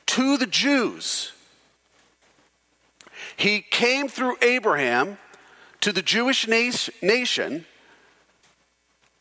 to 0.05 0.37
the 0.37 0.47
Jews. 0.47 1.33
He 3.37 3.61
came 3.63 4.09
through 4.09 4.37
Abraham 4.43 5.19
to 5.81 5.93
the 5.93 6.03
Jewish 6.03 6.47
nation. 6.47 7.65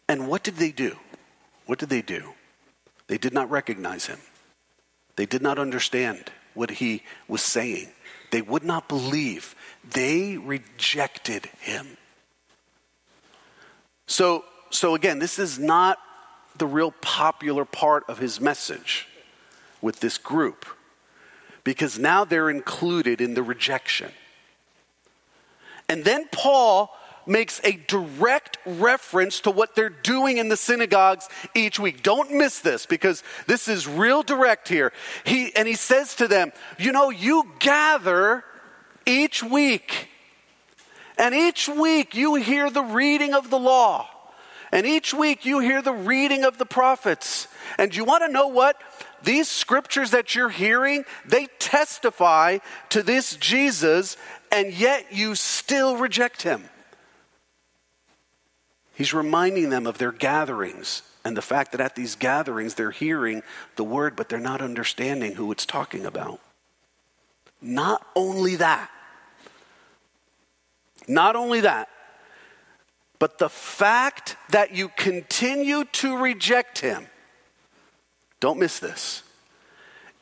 And 0.08 0.28
what 0.28 0.44
did 0.44 0.58
they 0.58 0.72
do? 0.72 0.98
What 1.66 1.80
did 1.80 1.90
they 1.90 2.02
do? 2.02 2.35
They 3.08 3.18
did 3.18 3.34
not 3.34 3.50
recognize 3.50 4.08
him. 4.08 4.20
They 5.16 5.26
did 5.26 5.42
not 5.42 5.60
understand 5.60 6.32
what 6.54 6.72
he 6.72 7.04
was 7.28 7.42
saying. 7.42 7.90
They 8.32 8.42
would 8.42 8.64
not 8.64 8.90
believe. 8.90 9.56
They 9.90 10.38
rejected 10.38 11.46
him. 11.60 11.98
So, 14.08 14.46
so 14.70 14.96
again, 14.96 15.20
this 15.20 15.40
is 15.40 15.60
not 15.60 16.00
the 16.58 16.68
real 16.68 16.92
popular 17.02 17.66
part 17.66 18.04
of 18.08 18.18
his 18.18 18.40
message 18.40 19.08
with 19.82 20.00
this 20.00 20.18
group 20.18 20.66
because 21.64 22.00
now 22.00 22.24
they're 22.24 22.50
included 22.50 23.22
in 23.22 23.34
the 23.34 23.44
rejection. 23.44 24.12
And 25.90 26.04
then 26.04 26.28
Paul 26.32 26.96
makes 27.28 27.62
a 27.64 27.74
direct 27.88 28.58
reference 28.66 29.40
to 29.42 29.52
what 29.52 29.76
they're 29.76 29.90
doing 29.90 30.38
in 30.38 30.50
the 30.50 30.58
synagogues 30.58 31.28
each 31.54 31.80
week. 31.80 32.04
Don't 32.04 32.32
miss 32.32 32.60
this 32.60 32.86
because 32.86 33.24
this 33.48 33.68
is 33.68 33.88
real 33.88 34.24
direct 34.24 34.68
here. 34.68 34.94
He 35.24 35.56
and 35.56 35.68
he 35.68 35.76
says 35.76 36.16
to 36.16 36.28
them, 36.28 36.52
"You 36.78 36.92
know, 36.92 37.10
you 37.10 37.52
gather 37.60 38.44
each 39.06 39.44
week. 39.44 40.10
And 41.18 41.34
each 41.34 41.70
week 41.70 42.16
you 42.16 42.36
hear 42.36 42.70
the 42.70 42.84
reading 42.84 43.34
of 43.34 43.50
the 43.50 43.60
law. 43.60 44.10
And 44.72 44.86
each 44.86 45.14
week 45.14 45.46
you 45.46 45.60
hear 45.60 45.82
the 45.82 45.94
reading 45.94 46.44
of 46.44 46.58
the 46.58 46.66
prophets. 46.66 47.48
And 47.78 47.96
you 47.96 48.04
want 48.04 48.24
to 48.26 48.32
know 48.32 48.48
what? 48.48 48.82
These 49.24 49.48
scriptures 49.48 50.12
that 50.12 50.36
you're 50.36 50.50
hearing, 50.50 51.06
they 51.26 51.48
testify 51.60 52.60
to 52.90 53.02
this 53.02 53.36
Jesus, 53.38 54.18
and 54.52 54.74
yet 54.74 55.14
you 55.14 55.36
still 55.36 55.98
reject 55.98 56.42
him. 56.42 56.70
He's 58.96 59.14
reminding 59.14 59.70
them 59.70 59.86
of 59.86 59.98
their 59.98 60.14
gatherings 60.14 61.02
and 61.26 61.36
the 61.36 61.42
fact 61.42 61.74
that 61.74 61.82
at 61.82 61.96
these 61.96 62.16
gatherings 62.16 62.76
they're 62.76 62.92
hearing 62.92 63.44
the 63.76 63.84
word, 63.84 64.16
but 64.16 64.30
they're 64.30 64.40
not 64.40 64.62
understanding 64.62 65.36
who 65.36 65.52
it's 65.52 65.66
talking 65.66 66.06
about. 66.06 66.40
Not 67.62 68.06
only 68.16 68.56
that, 68.56 68.90
not 71.08 71.36
only 71.36 71.62
that, 71.62 71.90
but 73.20 73.38
the 73.38 73.50
fact 73.50 74.38
that 74.50 74.74
you 74.74 74.90
continue 74.90 75.84
to 75.86 76.18
reject 76.18 76.80
him, 76.80 77.08
don't 78.40 78.60
miss 78.60 78.80
this. 78.80 79.24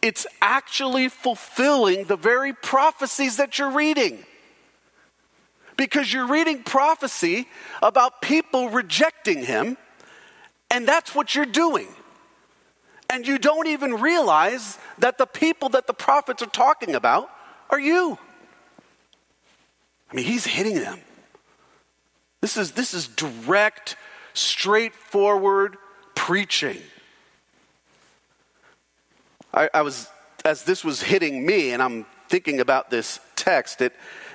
It's 0.01 0.25
actually 0.41 1.09
fulfilling 1.09 2.05
the 2.05 2.17
very 2.17 2.53
prophecies 2.53 3.37
that 3.37 3.59
you're 3.59 3.71
reading 3.71 4.25
because 5.77 6.11
you're 6.11 6.27
reading 6.27 6.63
prophecy 6.63 7.47
about 7.81 8.21
people 8.21 8.69
rejecting 8.69 9.43
him, 9.43 9.77
and 10.69 10.87
that's 10.87 11.13
what 11.15 11.35
you're 11.35 11.45
doing. 11.45 11.87
And 13.09 13.27
you 13.27 13.37
don't 13.37 13.67
even 13.67 13.95
realize 13.95 14.77
that 14.99 15.17
the 15.17 15.25
people 15.25 15.69
that 15.69 15.87
the 15.87 15.93
prophets 15.93 16.41
are 16.41 16.47
talking 16.47 16.95
about 16.95 17.29
are 17.69 17.79
you. 17.79 18.17
I 20.11 20.15
mean, 20.15 20.25
he's 20.25 20.45
hitting 20.45 20.75
them. 20.75 20.99
This 22.41 22.57
is, 22.57 22.71
this 22.71 22.93
is 22.93 23.07
direct, 23.07 23.95
straightforward 24.33 25.77
preaching. 26.15 26.77
I, 29.53 29.69
I 29.73 29.81
was, 29.81 30.07
as 30.43 30.63
this 30.63 30.83
was 30.83 31.01
hitting 31.01 31.45
me, 31.45 31.71
and 31.71 31.81
I'm 31.81 32.05
thinking 32.29 32.59
about 32.59 32.89
this 32.89 33.19
text, 33.35 33.81
it, 33.81 33.93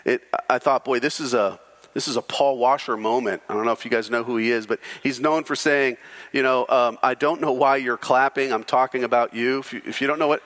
it, 0.09 0.23
I 0.49 0.59
thought, 0.59 0.85
boy, 0.85 1.01
this 1.01 1.21
is 1.21 1.35
a 1.35 1.61
this 1.95 2.07
is 2.07 2.17
a 2.17 2.23
Paul 2.23 2.59
Washer 2.59 2.97
moment. 2.97 3.43
I 3.49 3.55
don't 3.55 3.65
know 3.65 3.73
if 3.73 3.85
you 3.85 3.91
guys 3.91 4.11
know 4.11 4.23
who 4.23 4.37
he 4.37 4.51
is, 4.51 4.67
but 4.67 4.79
he's 5.03 5.21
known 5.21 5.45
for 5.45 5.57
saying, 5.57 5.97
you 6.33 6.43
know, 6.43 6.65
um, 6.69 6.99
I 7.03 7.15
don't 7.15 7.41
know 7.41 7.53
why 7.53 7.77
you're 7.77 7.97
clapping. 7.97 8.53
I'm 8.53 8.63
talking 8.63 9.05
about 9.05 9.35
you. 9.35 9.59
If 9.59 9.73
you, 9.73 9.83
if 9.85 10.01
you 10.01 10.07
don't 10.07 10.19
know 10.19 10.29
what, 10.29 10.43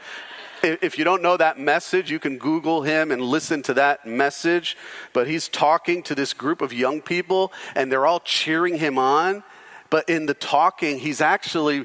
if 0.63 0.97
you 0.99 1.05
don't 1.05 1.21
know 1.21 1.37
that 1.37 1.59
message, 1.59 2.11
you 2.11 2.19
can 2.19 2.39
Google 2.39 2.83
him 2.83 3.11
and 3.11 3.21
listen 3.21 3.63
to 3.65 3.75
that 3.75 4.07
message. 4.07 4.77
But 5.13 5.29
he's 5.29 5.49
talking 5.49 6.03
to 6.05 6.15
this 6.15 6.33
group 6.33 6.63
of 6.63 6.73
young 6.73 7.03
people, 7.03 7.53
and 7.75 7.91
they're 7.91 8.07
all 8.07 8.21
cheering 8.21 8.79
him 8.79 8.99
on. 8.99 9.43
But 9.91 10.09
in 10.09 10.27
the 10.27 10.35
talking, 10.35 10.99
he's 11.01 11.21
actually 11.21 11.85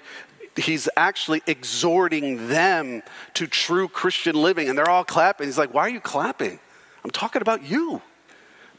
he's 0.56 0.88
actually 0.96 1.44
exhorting 1.46 2.48
them 2.48 3.04
to 3.36 3.48
true 3.48 3.88
Christian 3.88 4.36
living, 4.36 4.70
and 4.70 4.78
they're 4.78 4.90
all 4.90 5.04
clapping. 5.04 5.48
He's 5.48 5.58
like, 5.58 5.74
"Why 5.74 5.82
are 5.82 5.90
you 5.90 6.00
clapping?" 6.00 6.60
I'm 7.08 7.12
talking 7.12 7.42
about 7.42 7.64
you. 7.64 8.02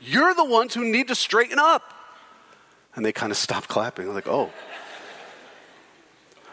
You're 0.02 0.34
the 0.34 0.44
ones 0.44 0.74
who 0.74 0.84
need 0.84 1.08
to 1.08 1.14
straighten 1.14 1.58
up. 1.58 1.94
And 2.94 3.02
they 3.02 3.10
kind 3.10 3.32
of 3.32 3.38
stop 3.38 3.68
clapping. 3.68 4.06
I'm 4.06 4.12
like, 4.12 4.28
oh. 4.28 4.50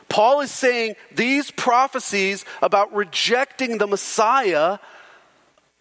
Paul 0.07 0.39
is 0.39 0.51
saying 0.51 0.95
these 1.11 1.51
prophecies 1.51 2.45
about 2.61 2.93
rejecting 2.93 3.77
the 3.77 3.87
Messiah, 3.87 4.77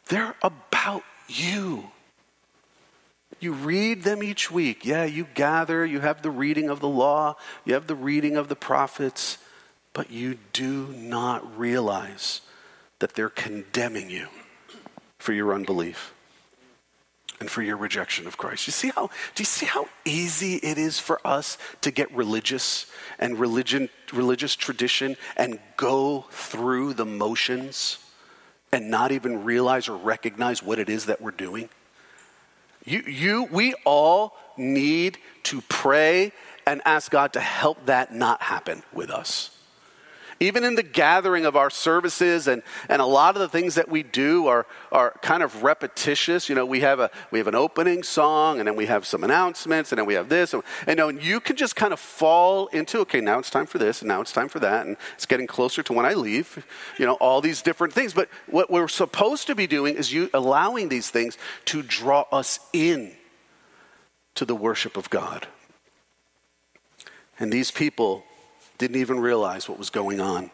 they're 0.09 0.35
about 0.42 1.04
you. 1.28 1.85
You 3.38 3.52
read 3.52 4.02
them 4.02 4.20
each 4.20 4.50
week. 4.50 4.85
Yeah, 4.85 5.04
you 5.04 5.28
gather, 5.33 5.87
you 5.87 6.00
have 6.00 6.22
the 6.22 6.30
reading 6.33 6.70
of 6.70 6.80
the 6.80 6.88
law, 6.88 7.37
you 7.64 7.74
have 7.74 7.87
the 7.87 7.94
reading 7.94 8.37
of 8.37 8.48
the 8.48 8.57
prophets, 8.57 9.38
but 9.92 10.11
you 10.11 10.38
do 10.52 10.88
not 10.88 11.57
realize 11.57 12.40
that 12.98 13.14
they're 13.14 13.28
condemning 13.28 14.11
you 14.11 14.26
for 15.24 15.32
your 15.32 15.54
unbelief 15.54 16.12
and 17.40 17.50
for 17.50 17.62
your 17.62 17.78
rejection 17.78 18.26
of 18.26 18.37
Christ. 18.37 18.66
You 18.66 18.72
see 18.72 18.90
how 18.94 19.06
do 19.34 19.40
you 19.40 19.46
see 19.46 19.64
how 19.64 19.88
easy 20.04 20.56
it 20.56 20.76
is 20.76 20.98
for 20.98 21.18
us 21.26 21.56
to 21.80 21.90
get 21.90 22.12
religious 22.12 22.92
and 23.18 23.38
religion 23.40 23.88
religious 24.12 24.54
tradition 24.54 25.16
and 25.38 25.58
go 25.78 26.26
through 26.30 26.92
the 26.92 27.06
motions 27.06 27.96
and 28.70 28.90
not 28.90 29.12
even 29.12 29.44
realize 29.44 29.88
or 29.88 29.96
recognize 29.96 30.62
what 30.62 30.78
it 30.78 30.90
is 30.90 31.06
that 31.06 31.22
we're 31.22 31.30
doing? 31.30 31.70
You 32.84 33.00
you 33.06 33.44
we 33.44 33.72
all 33.87 34.37
need 34.58 35.16
to 35.44 35.62
pray 35.62 36.32
and 36.66 36.82
ask 36.84 37.10
God 37.10 37.32
to 37.32 37.40
help 37.40 37.87
that 37.87 38.12
not 38.12 38.42
happen 38.42 38.82
with 38.92 39.08
us. 39.08 39.56
Even 40.40 40.64
in 40.64 40.75
the 40.75 40.83
gathering 40.83 41.47
of 41.47 41.57
our 41.57 41.70
services 41.70 42.49
and, 42.49 42.62
and 42.88 43.01
a 43.01 43.07
lot 43.07 43.35
of 43.37 43.40
the 43.40 43.49
things 43.49 43.75
that 43.75 43.88
we 43.88 44.03
do 44.03 44.47
are, 44.47 44.66
are 44.90 45.12
kind 45.23 45.42
of 45.42 45.62
repetitious. 45.62 46.49
You 46.49 46.55
know, 46.55 46.66
we 46.66 46.81
have, 46.81 47.01
a, 47.01 47.11
we 47.31 47.38
have 47.38 47.49
an 47.49 47.55
opening 47.55 48.03
song 48.03 48.59
and 48.59 48.66
then 48.66 48.77
we 48.77 48.87
have 48.87 49.07
some 49.07 49.25
announcements 49.25 49.92
and 49.92 49.99
then 49.99 50.07
we 50.07 50.14
have 50.14 50.29
this. 50.29 50.55
And, 50.55 50.62
and, 50.87 50.99
you, 50.99 51.35
you 51.35 51.40
can 51.40 51.57
just 51.57 51.77
kind 51.77 51.92
of 51.92 51.99
fall 51.99 52.68
into, 52.68 53.01
okay, 53.01 53.20
now 53.20 53.38
it's 53.38 53.51
time 53.51 53.66
for 53.66 53.79
this 53.79 54.03
and 54.03 54.09
now 54.09 54.20
it's 54.20 54.33
time 54.33 54.49
for 54.49 54.61
that. 54.61 54.87
And 54.87 54.97
it's 55.14 55.27
getting 55.27 55.47
closer 55.47 55.83
to 55.83 55.92
when 55.92 56.07
I 56.07 56.14
leave. 56.14 56.64
You 56.99 57.07
know, 57.07 57.14
all 57.14 57.40
these 57.40 57.61
different 57.62 57.92
things. 57.92 58.14
But 58.14 58.29
what 58.47 58.70
we're 58.70 58.88
supposed 58.88 59.47
to 59.49 59.55
be 59.55 59.66
doing 59.66 59.97
is 59.97 60.12
you 60.12 60.31
allowing 60.33 60.88
these 60.88 61.11
things 61.11 61.37
to 61.66 61.83
draw 61.83 62.23
us 62.33 62.61
in 62.73 63.12
to 64.35 64.44
the 64.44 64.55
worship 64.55 64.97
of 64.97 65.11
God. 65.11 65.47
And 67.38 67.53
these 67.53 67.70
people 67.70 68.25
didn't 68.78 68.96
even 68.96 69.20
realize 69.20 69.68
what 69.68 69.78
was 69.78 69.90
going 69.90 70.20
on. 70.20 70.50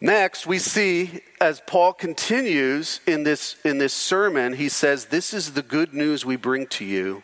Next, 0.00 0.46
we 0.46 0.58
see 0.58 1.20
as 1.40 1.60
Paul 1.66 1.92
continues 1.92 3.00
in 3.06 3.22
this, 3.22 3.56
in 3.64 3.78
this 3.78 3.92
sermon, 3.92 4.54
he 4.54 4.68
says, 4.70 5.06
This 5.06 5.34
is 5.34 5.52
the 5.52 5.62
good 5.62 5.92
news 5.92 6.24
we 6.24 6.36
bring 6.36 6.66
to 6.68 6.84
you 6.84 7.22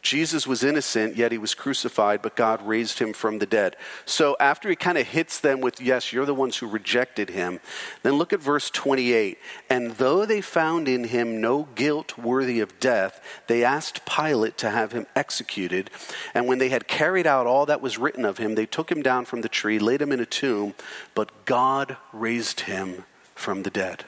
Jesus 0.00 0.46
was 0.46 0.62
innocent, 0.62 1.16
yet 1.16 1.32
he 1.32 1.38
was 1.38 1.54
crucified, 1.54 2.22
but 2.22 2.36
God 2.36 2.64
raised 2.64 3.00
him 3.00 3.12
from 3.12 3.38
the 3.38 3.46
dead. 3.46 3.76
So 4.04 4.36
after 4.38 4.68
he 4.68 4.76
kind 4.76 4.96
of 4.96 5.08
hits 5.08 5.40
them 5.40 5.60
with, 5.60 5.80
Yes, 5.80 6.12
you're 6.12 6.24
the 6.24 6.34
ones 6.34 6.56
who 6.56 6.68
rejected 6.68 7.30
him, 7.30 7.58
then 8.02 8.14
look 8.14 8.32
at 8.32 8.40
verse 8.40 8.70
28. 8.70 9.38
And 9.68 9.92
though 9.92 10.24
they 10.24 10.40
found 10.40 10.86
in 10.86 11.04
him 11.04 11.40
no 11.40 11.68
guilt 11.74 12.16
worthy 12.16 12.60
of 12.60 12.78
death, 12.78 13.20
they 13.48 13.64
asked 13.64 14.06
Pilate 14.06 14.56
to 14.58 14.70
have 14.70 14.92
him 14.92 15.06
executed. 15.16 15.90
And 16.32 16.46
when 16.46 16.58
they 16.58 16.68
had 16.68 16.86
carried 16.86 17.26
out 17.26 17.46
all 17.46 17.66
that 17.66 17.82
was 17.82 17.98
written 17.98 18.24
of 18.24 18.38
him, 18.38 18.54
they 18.54 18.66
took 18.66 18.92
him 18.92 19.02
down 19.02 19.24
from 19.24 19.40
the 19.40 19.48
tree, 19.48 19.80
laid 19.80 20.00
him 20.00 20.12
in 20.12 20.20
a 20.20 20.26
tomb, 20.26 20.74
but 21.14 21.44
God 21.44 21.96
raised 22.12 22.60
him 22.60 23.04
from 23.34 23.64
the 23.64 23.70
dead. 23.70 24.04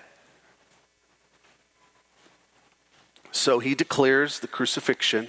So 3.33 3.59
he 3.59 3.75
declares 3.75 4.41
the 4.41 4.49
crucifixion 4.49 5.29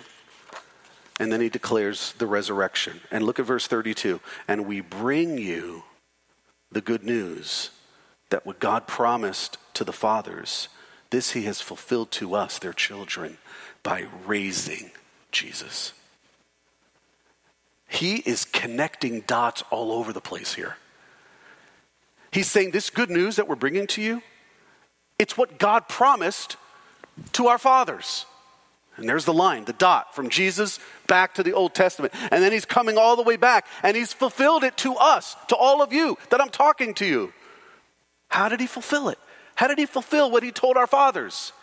and 1.21 1.31
then 1.31 1.39
he 1.39 1.49
declares 1.49 2.13
the 2.17 2.25
resurrection. 2.25 2.99
And 3.11 3.23
look 3.23 3.37
at 3.37 3.45
verse 3.45 3.67
32. 3.67 4.19
And 4.47 4.65
we 4.65 4.81
bring 4.81 5.37
you 5.37 5.83
the 6.71 6.81
good 6.81 7.03
news 7.03 7.69
that 8.31 8.43
what 8.43 8.59
God 8.59 8.87
promised 8.87 9.59
to 9.75 9.83
the 9.83 9.93
fathers, 9.93 10.67
this 11.11 11.33
he 11.33 11.43
has 11.43 11.61
fulfilled 11.61 12.09
to 12.13 12.33
us, 12.33 12.57
their 12.57 12.73
children, 12.73 13.37
by 13.83 14.07
raising 14.25 14.89
Jesus. 15.31 15.93
He 17.87 18.15
is 18.15 18.43
connecting 18.43 19.21
dots 19.21 19.63
all 19.69 19.91
over 19.91 20.11
the 20.11 20.21
place 20.21 20.55
here. 20.55 20.77
He's 22.31 22.49
saying 22.49 22.71
this 22.71 22.89
good 22.89 23.11
news 23.11 23.35
that 23.35 23.47
we're 23.47 23.53
bringing 23.55 23.85
to 23.87 24.01
you, 24.01 24.23
it's 25.19 25.37
what 25.37 25.59
God 25.59 25.87
promised 25.87 26.57
to 27.33 27.45
our 27.45 27.59
fathers. 27.59 28.25
And 28.97 29.07
there's 29.07 29.25
the 29.25 29.33
line, 29.33 29.65
the 29.65 29.73
dot 29.73 30.15
from 30.15 30.29
Jesus 30.29 30.79
back 31.07 31.35
to 31.35 31.43
the 31.43 31.53
Old 31.53 31.73
Testament. 31.73 32.13
And 32.31 32.43
then 32.43 32.51
he's 32.51 32.65
coming 32.65 32.97
all 32.97 33.15
the 33.15 33.23
way 33.23 33.37
back 33.37 33.65
and 33.83 33.95
he's 33.95 34.13
fulfilled 34.13 34.63
it 34.63 34.77
to 34.77 34.95
us, 34.95 35.35
to 35.47 35.55
all 35.55 35.81
of 35.81 35.93
you 35.93 36.17
that 36.29 36.41
I'm 36.41 36.49
talking 36.49 36.93
to 36.95 37.05
you. 37.05 37.33
How 38.27 38.49
did 38.49 38.59
he 38.59 38.67
fulfill 38.67 39.09
it? 39.09 39.17
How 39.55 39.67
did 39.67 39.77
he 39.77 39.85
fulfill 39.85 40.29
what 40.31 40.43
he 40.43 40.51
told 40.51 40.77
our 40.77 40.87
fathers? 40.87 41.53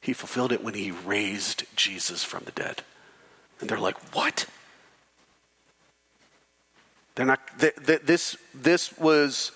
He 0.00 0.12
fulfilled 0.12 0.52
it 0.52 0.62
when 0.62 0.74
he 0.74 0.90
raised 0.90 1.64
Jesus 1.74 2.22
from 2.22 2.44
the 2.44 2.52
dead. 2.52 2.82
And 3.60 3.68
they're 3.68 3.80
like, 3.80 3.98
what? 4.14 4.46
They're 7.14 7.26
not, 7.26 7.40
this, 7.58 8.36
this 8.54 8.96
was 8.98 9.52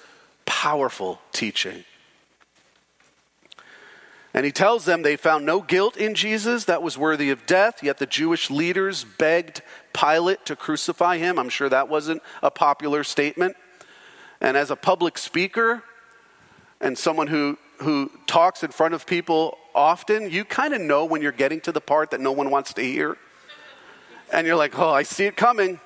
powerful 0.47 1.21
teaching. 1.33 1.85
And 4.33 4.47
he 4.47 4.53
tells 4.53 4.85
them 4.85 5.03
they 5.03 5.17
found 5.17 5.45
no 5.45 5.61
guilt 5.61 5.97
in 5.97 6.15
Jesus 6.15 6.65
that 6.67 6.83
was 6.83 6.97
worthy 6.97 7.31
of 7.31 7.47
death, 7.47 7.83
yet 7.83 7.99
the 7.99 8.07
Jewish 8.07 8.49
leaders 8.51 9.05
begged 9.05 9.63
Pilate 9.93 10.47
to 10.47 10.55
crucify 10.55 11.19
him. 11.19 11.39
I'm 11.39 11.49
sure 11.49 11.69
that 11.69 11.89
wasn't 11.89 12.23
a 12.43 12.51
popular 12.51 13.03
statement. 13.03 13.57
And 14.41 14.57
as 14.57 14.71
a 14.71 14.77
public 14.77 15.19
speaker 15.19 15.83
and 16.81 16.97
someone 16.97 17.27
who, 17.27 17.59
who 17.81 18.11
talks 18.27 18.63
in 18.63 18.71
front 18.71 18.95
of 18.95 19.05
people 19.05 19.59
often, 19.75 20.31
you 20.31 20.45
kind 20.45 20.75
of 20.75 20.81
know 20.81 21.05
when 21.05 21.23
you're 21.23 21.33
getting 21.33 21.61
to 21.63 21.73
the 21.73 21.81
part 21.81 22.13
that 22.13 22.21
no 22.21 22.31
one 22.31 22.51
wants 22.51 22.73
to 22.75 22.83
hear. 22.83 23.17
And 24.33 24.47
you're 24.47 24.57
like, 24.57 24.79
oh, 24.79 24.91
I 24.91 25.03
see 25.03 25.25
it 25.25 25.37
coming. 25.37 25.81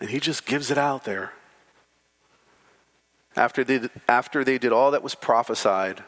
And 0.00 0.10
he 0.10 0.18
just 0.18 0.46
gives 0.46 0.72
it 0.72 0.78
out 0.78 1.04
there. 1.04 1.32
After 3.36 3.62
they, 3.62 3.88
after 4.08 4.42
they 4.42 4.58
did 4.58 4.72
all 4.72 4.90
that 4.90 5.02
was 5.04 5.14
prophesied, 5.14 6.02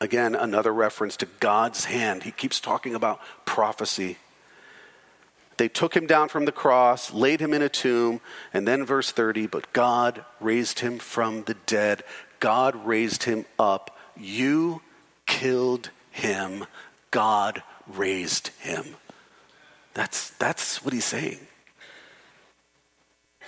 Again, 0.00 0.34
another 0.34 0.72
reference 0.72 1.16
to 1.18 1.26
God's 1.40 1.86
hand. 1.86 2.22
He 2.22 2.30
keeps 2.30 2.60
talking 2.60 2.94
about 2.94 3.20
prophecy. 3.44 4.18
They 5.56 5.68
took 5.68 5.96
him 5.96 6.06
down 6.06 6.28
from 6.28 6.44
the 6.44 6.52
cross, 6.52 7.12
laid 7.12 7.40
him 7.40 7.52
in 7.52 7.62
a 7.62 7.68
tomb, 7.68 8.20
and 8.54 8.66
then 8.66 8.86
verse 8.86 9.10
30 9.10 9.48
but 9.48 9.72
God 9.72 10.24
raised 10.40 10.80
him 10.80 10.98
from 10.98 11.42
the 11.44 11.54
dead. 11.66 12.04
God 12.38 12.86
raised 12.86 13.24
him 13.24 13.44
up. 13.58 13.98
You 14.16 14.82
killed 15.26 15.90
him. 16.12 16.64
God 17.10 17.64
raised 17.88 18.48
him. 18.60 18.96
That's, 19.94 20.30
that's 20.30 20.84
what 20.84 20.94
he's 20.94 21.04
saying. 21.04 21.40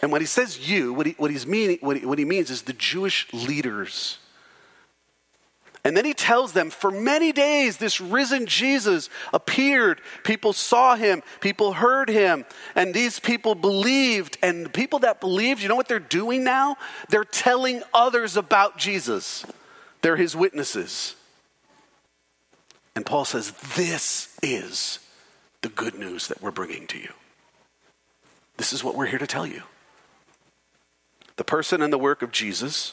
And 0.02 0.10
when 0.10 0.20
he 0.20 0.26
says 0.26 0.68
you, 0.68 0.92
what 0.92 1.06
he, 1.06 1.12
what 1.12 1.30
he's 1.30 1.46
meaning, 1.46 1.78
what 1.80 1.96
he, 1.96 2.06
what 2.06 2.18
he 2.18 2.24
means 2.24 2.50
is 2.50 2.62
the 2.62 2.72
Jewish 2.72 3.32
leaders 3.32 4.18
and 5.83 5.97
then 5.97 6.05
he 6.05 6.12
tells 6.12 6.53
them, 6.53 6.69
for 6.69 6.90
many 6.90 7.33
days, 7.33 7.79
this 7.79 8.01
risen 8.01 8.45
Jesus 8.47 9.09
appeared. 9.33 10.01
People 10.25 10.53
saw 10.53 10.95
him, 10.95 11.23
people 11.40 11.73
heard 11.73 12.11
him, 12.11 12.45
and 12.75 12.93
these 12.93 13.19
people 13.19 13.55
believed. 13.55 14.37
And 14.43 14.66
the 14.66 14.71
people 14.71 14.99
that 15.01 15.21
believed, 15.21 15.62
you 15.62 15.69
know 15.69 15.77
what 15.77 15.88
they're 15.88 15.99
doing 15.99 16.45
now? 16.45 16.77
They're 17.09 17.25
telling 17.25 17.83
others 17.95 18.37
about 18.37 18.77
Jesus. 18.77 19.47
They're 20.03 20.16
his 20.16 20.37
witnesses. 20.37 21.14
And 22.95 23.07
Paul 23.07 23.25
says, 23.25 23.53
This 23.75 24.37
is 24.43 24.99
the 25.62 25.71
good 25.71 25.95
news 25.95 26.29
that 26.29 26.43
we're 26.43 26.51
bringing 26.51 26.87
to 26.88 26.99
you. 26.99 27.12
This 28.59 28.75
is 28.75 28.85
what 28.85 28.95
we're 28.95 29.07
here 29.07 29.19
to 29.19 29.27
tell 29.27 29.47
you. 29.47 29.62
The 31.37 31.45
person 31.45 31.81
and 31.81 31.90
the 31.90 31.99
work 31.99 32.21
of 32.21 32.33
Jesus, 32.33 32.93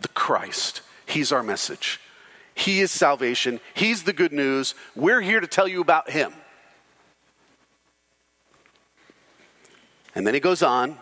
the 0.00 0.08
Christ, 0.08 0.80
he's 1.04 1.30
our 1.30 1.42
message. 1.42 2.00
He 2.54 2.80
is 2.80 2.90
salvation. 2.90 3.60
He's 3.74 4.04
the 4.04 4.12
good 4.12 4.32
news. 4.32 4.74
We're 4.94 5.20
here 5.20 5.40
to 5.40 5.46
tell 5.46 5.66
you 5.66 5.80
about 5.80 6.10
Him. 6.10 6.32
And 10.14 10.26
then 10.26 10.34
he 10.34 10.40
goes 10.40 10.62
on 10.62 10.98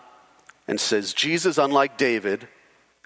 and 0.67 0.81
says, 0.81 1.13
Jesus, 1.13 1.59
unlike 1.59 1.99
David, 1.99 2.49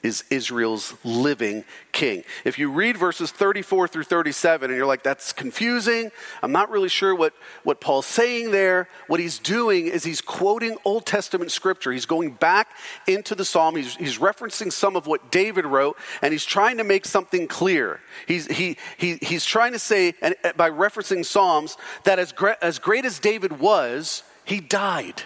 is 0.03 0.25
Israel's 0.31 0.95
living 1.05 1.65
king. 1.91 2.23
If 2.45 2.59
you 2.59 2.71
read 2.71 2.97
verses 2.97 3.31
34 3.33 3.89
through 3.89 4.05
37 4.05 4.71
and 4.71 4.77
you're 4.77 4.87
like, 4.87 5.03
that's 5.03 5.33
confusing, 5.33 6.13
I'm 6.43 6.53
not 6.53 6.71
really 6.71 6.91
sure 6.91 7.15
what, 7.15 7.33
what 7.65 7.81
Paul's 7.81 8.07
saying 8.07 8.51
there, 8.51 8.89
what 9.07 9.21
he's 9.21 9.39
doing 9.39 9.87
is 9.87 10.05
he's 10.05 10.21
quoting 10.21 10.77
Old 10.85 11.07
Testament 11.07 11.51
scripture. 11.51 11.93
He's 11.93 12.07
going 12.07 12.33
back 12.33 12.69
into 13.07 13.35
the 13.35 13.45
psalm, 13.45 13.75
he's, 13.75 13.97
he's 13.97 14.19
referencing 14.19 14.71
some 14.71 14.97
of 14.97 15.07
what 15.07 15.33
David 15.33 15.65
wrote, 15.65 15.97
and 16.21 16.31
he's 16.31 16.45
trying 16.45 16.77
to 16.77 16.85
make 16.85 17.07
something 17.07 17.49
clear. 17.49 18.01
He's, 18.29 18.47
he, 18.47 18.77
he, 18.99 19.17
he's 19.23 19.45
trying 19.45 19.73
to 19.73 19.79
say, 19.79 20.15
and, 20.21 20.35
uh, 20.45 20.53
by 20.57 20.71
referencing 20.71 21.25
Psalms, 21.25 21.77
that 22.05 22.19
as, 22.19 22.33
gra- 22.33 22.59
as 22.61 22.79
great 22.79 23.05
as 23.07 23.19
David 23.19 23.59
was, 23.59 24.23
he 24.45 24.61
died. 24.61 25.23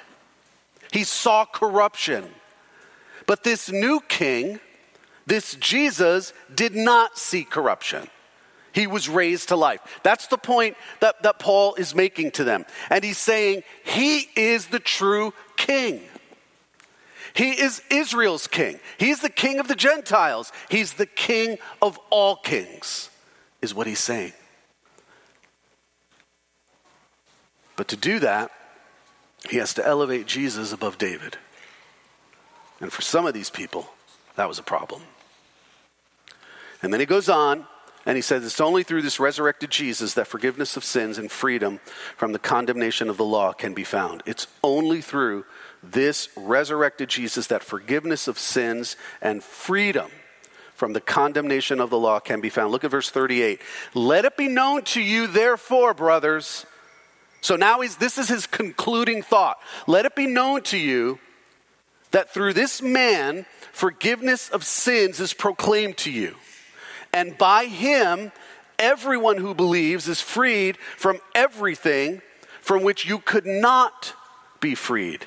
He 0.93 1.05
saw 1.05 1.45
corruption. 1.45 2.25
But 3.31 3.45
this 3.45 3.71
new 3.71 4.01
king, 4.09 4.59
this 5.25 5.55
Jesus, 5.55 6.33
did 6.53 6.75
not 6.75 7.17
see 7.17 7.45
corruption. 7.45 8.09
He 8.73 8.89
was 8.89 9.09
raised 9.09 9.51
to 9.51 9.57
life. 9.57 9.81
That's 10.03 10.27
the 10.27 10.37
point 10.37 10.77
that, 10.99 11.23
that 11.23 11.39
Paul 11.39 11.77
is 11.77 11.95
making 11.95 12.33
to 12.33 12.43
them. 12.43 12.65
And 12.91 13.05
he's 13.05 13.19
saying, 13.19 13.63
He 13.85 14.29
is 14.35 14.67
the 14.67 14.81
true 14.81 15.33
king. 15.57 16.03
He 17.33 17.51
is 17.51 17.81
Israel's 17.89 18.49
king. 18.49 18.81
He's 18.99 19.21
the 19.21 19.31
king 19.31 19.61
of 19.61 19.69
the 19.69 19.77
Gentiles. 19.77 20.51
He's 20.69 20.95
the 20.95 21.07
king 21.07 21.59
of 21.81 22.01
all 22.11 22.35
kings, 22.35 23.11
is 23.63 23.73
what 23.73 23.87
he's 23.87 24.01
saying. 24.01 24.33
But 27.77 27.87
to 27.87 27.97
do 27.97 28.19
that, 28.19 28.51
he 29.49 29.59
has 29.59 29.73
to 29.75 29.87
elevate 29.87 30.27
Jesus 30.27 30.73
above 30.73 30.99
David. 30.99 31.39
And 32.81 32.93
for 32.93 33.03
some 33.03 33.27
of 33.27 33.35
these 33.35 33.51
people, 33.51 33.91
that 34.37 34.49
was 34.49 34.59
a 34.59 34.63
problem. 34.63 35.03
And 36.83 36.93
then 36.93 37.01
he 37.01 37.07
goes 37.07 37.29
on 37.29 37.67
and 38.07 38.17
he 38.17 38.23
says, 38.23 38.45
It's 38.45 38.61
only 38.61 38.83
through 38.83 39.03
this 39.03 39.21
resurrected 39.21 39.71
Jesus 39.71 40.15
that 40.15 40.27
forgiveness 40.27 40.77
of 40.77 40.85
sins 40.85 41.19
and 41.19 41.31
freedom 41.31 41.81
from 42.17 42.33
the 42.33 42.39
condemnation 42.39 43.11
of 43.11 43.17
the 43.17 43.25
law 43.25 43.53
can 43.53 43.75
be 43.75 43.85
found. 43.85 44.23
It's 44.25 44.47
only 44.65 45.03
through 45.03 45.45
this 45.83 46.29
resurrected 46.37 47.09
Jesus 47.09 47.49
that 47.49 47.63
forgiveness 47.63 48.29
of 48.29 48.39
sins 48.39 48.97
and 49.21 49.43
freedom 49.43 50.11
from 50.75 50.95
the 50.95 51.01
condemnation 51.01 51.79
of 51.79 51.91
the 51.91 51.99
law 51.99 52.21
can 52.21 52.41
be 52.41 52.49
found. 52.49 52.73
Look 52.73 52.85
at 52.85 52.91
verse 52.91 53.11
38. 53.11 53.61
Let 53.93 54.25
it 54.25 54.39
be 54.39 54.49
known 54.49 54.83
to 54.85 55.03
you, 55.03 55.27
therefore, 55.27 55.93
brothers. 55.93 56.65
So 57.43 57.57
now 57.57 57.81
he's, 57.81 57.97
this 57.97 58.17
is 58.17 58.29
his 58.29 58.47
concluding 58.47 59.23
thought. 59.23 59.59
Let 59.87 60.07
it 60.07 60.15
be 60.15 60.27
known 60.27 60.63
to 60.65 60.79
you 60.79 61.19
that 62.11 62.33
through 62.33 62.53
this 62.53 62.83
man, 62.83 63.47
forgiveness 63.73 64.49
of 64.49 64.65
sins 64.65 65.21
is 65.21 65.33
proclaimed 65.33 65.97
to 65.99 66.11
you. 66.11 66.35
And 67.13 67.37
by 67.37 67.67
him, 67.67 68.33
everyone 68.79 69.37
who 69.37 69.55
believes 69.55 70.09
is 70.09 70.21
freed 70.21 70.77
from 70.97 71.19
everything 71.35 72.23
from 72.61 72.83
which 72.83 73.07
you 73.07 73.19
could 73.19 73.47
not 73.47 74.15
be 74.61 74.75
freed 74.75 75.27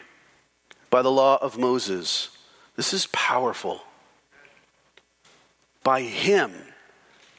by 0.89 1.01
the 1.01 1.11
law 1.11 1.37
of 1.41 1.57
Moses. 1.57 2.29
This 2.75 2.93
is 2.93 3.07
powerful. 3.07 3.81
By 5.83 6.01
him, 6.01 6.53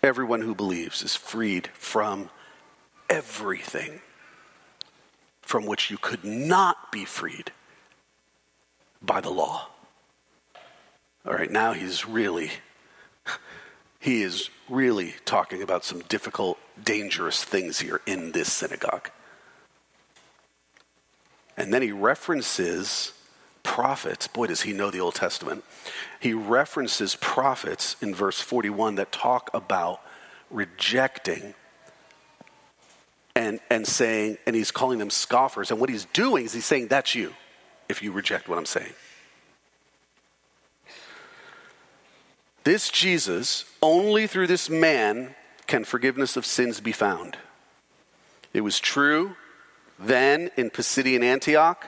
everyone 0.03 0.43
who 0.43 0.55
believes 0.55 1.03
is 1.03 1.17
freed 1.17 1.69
from 1.75 2.31
everything 3.09 4.01
from 5.41 5.67
which 5.67 5.91
you 5.91 5.99
could 5.99 6.25
not 6.25 6.91
be 6.91 7.05
freed 7.05 7.53
by 9.05 9.21
the 9.21 9.31
law. 9.31 9.69
All 11.27 11.33
right, 11.33 11.51
now 11.51 11.73
he's 11.73 12.07
really, 12.07 12.51
he 14.01 14.23
is 14.23 14.51
really 14.69 15.15
talking 15.25 15.63
about 15.63 15.85
some 15.85 16.01
difficult, 16.01 16.59
dangerous 16.83 17.43
things 17.43 17.81
here 17.81 18.01
in 18.07 18.33
this 18.33 18.53
synagogue. 18.53 19.11
And 21.57 21.73
then 21.73 21.83
he 21.83 21.93
references 21.93 23.13
prophets. 23.63 24.27
Boy, 24.27 24.49
does 24.49 24.63
he 24.63 24.73
know 24.73 24.91
the 24.91 25.01
Old 25.01 25.15
Testament. 25.15 25.65
He 26.21 26.35
references 26.35 27.17
prophets 27.17 27.97
in 28.03 28.15
verse 28.15 28.41
41 28.41 28.97
that 28.97 29.13
talk 29.13 29.51
about 29.55 30.01
rejecting 30.51 31.55
and, 33.35 33.61
and 33.71 33.87
saying, 33.87 34.39
and 34.47 34.55
he's 34.55 34.71
calling 34.71 34.99
them 34.99 35.11
scoffers. 35.11 35.71
And 35.71 35.81
what 35.81 35.89
he's 35.89 36.05
doing 36.07 36.45
is 36.45 36.53
he's 36.53 36.67
saying, 36.67 36.89
That's 36.89 37.15
you 37.15 37.35
if 37.89 38.03
you 38.03 38.13
reject 38.13 38.49
what 38.49 38.59
I'm 38.59 38.67
saying. 38.67 38.93
This 42.65 42.89
Jesus, 42.91 43.65
only 43.83 44.27
through 44.27 44.47
this 44.47 44.71
man 44.71 45.35
can 45.67 45.85
forgiveness 45.85 46.37
of 46.37 46.47
sins 46.47 46.81
be 46.81 46.93
found. 46.93 47.37
It 48.53 48.63
was 48.63 48.81
true 48.81 49.37
then 49.99 50.51
in 50.57 50.71
Pisidian 50.71 51.23
Antioch, 51.23 51.87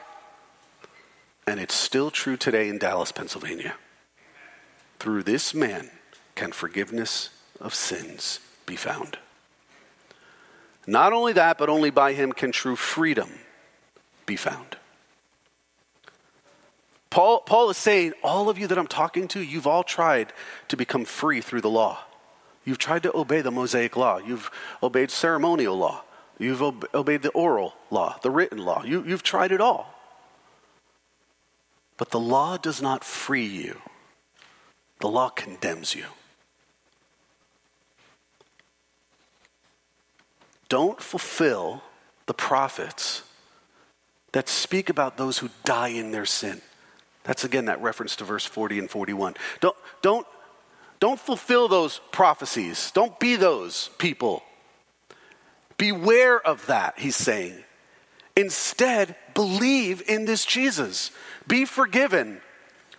and 1.46 1.58
it's 1.60 1.74
still 1.74 2.10
true 2.10 2.36
today 2.36 2.68
in 2.68 2.78
Dallas, 2.78 3.12
Pennsylvania. 3.12 3.74
Through 4.98 5.24
this 5.24 5.54
man 5.54 5.90
can 6.34 6.52
forgiveness 6.52 7.30
of 7.60 7.74
sins 7.74 8.40
be 8.66 8.76
found. 8.76 9.18
Not 10.86 11.12
only 11.12 11.32
that, 11.32 11.58
but 11.58 11.68
only 11.68 11.90
by 11.90 12.12
him 12.12 12.32
can 12.32 12.52
true 12.52 12.76
freedom 12.76 13.30
be 14.24 14.36
found. 14.36 14.76
Paul, 17.16 17.40
Paul 17.40 17.70
is 17.70 17.78
saying, 17.78 18.12
all 18.22 18.50
of 18.50 18.58
you 18.58 18.66
that 18.66 18.76
I'm 18.76 18.86
talking 18.86 19.26
to, 19.28 19.40
you've 19.40 19.66
all 19.66 19.82
tried 19.82 20.34
to 20.68 20.76
become 20.76 21.06
free 21.06 21.40
through 21.40 21.62
the 21.62 21.70
law. 21.70 22.00
You've 22.62 22.76
tried 22.76 23.04
to 23.04 23.16
obey 23.16 23.40
the 23.40 23.50
Mosaic 23.50 23.96
law. 23.96 24.18
You've 24.18 24.50
obeyed 24.82 25.10
ceremonial 25.10 25.78
law. 25.78 26.02
You've 26.38 26.62
ob- 26.62 26.86
obeyed 26.92 27.22
the 27.22 27.30
oral 27.30 27.74
law, 27.90 28.18
the 28.20 28.30
written 28.30 28.58
law. 28.58 28.84
You, 28.84 29.02
you've 29.02 29.22
tried 29.22 29.50
it 29.50 29.62
all. 29.62 29.94
But 31.96 32.10
the 32.10 32.20
law 32.20 32.58
does 32.58 32.82
not 32.82 33.02
free 33.02 33.46
you, 33.46 33.80
the 35.00 35.08
law 35.08 35.30
condemns 35.30 35.94
you. 35.94 36.04
Don't 40.68 41.00
fulfill 41.00 41.82
the 42.26 42.34
prophets 42.34 43.22
that 44.32 44.50
speak 44.50 44.90
about 44.90 45.16
those 45.16 45.38
who 45.38 45.48
die 45.64 45.88
in 45.88 46.10
their 46.10 46.26
sin. 46.26 46.60
That's 47.26 47.44
again 47.44 47.64
that 47.66 47.82
reference 47.82 48.16
to 48.16 48.24
verse 48.24 48.46
40 48.46 48.78
and 48.78 48.90
41. 48.90 49.34
Don't, 49.60 49.76
don't, 50.00 50.26
don't 51.00 51.18
fulfill 51.18 51.68
those 51.68 52.00
prophecies. 52.12 52.90
Don't 52.92 53.18
be 53.18 53.36
those 53.36 53.90
people. 53.98 54.42
Beware 55.76 56.40
of 56.40 56.64
that, 56.66 56.98
he's 56.98 57.16
saying. 57.16 57.62
Instead, 58.36 59.16
believe 59.34 60.02
in 60.08 60.24
this 60.24 60.44
Jesus. 60.44 61.10
Be 61.48 61.64
forgiven. 61.64 62.40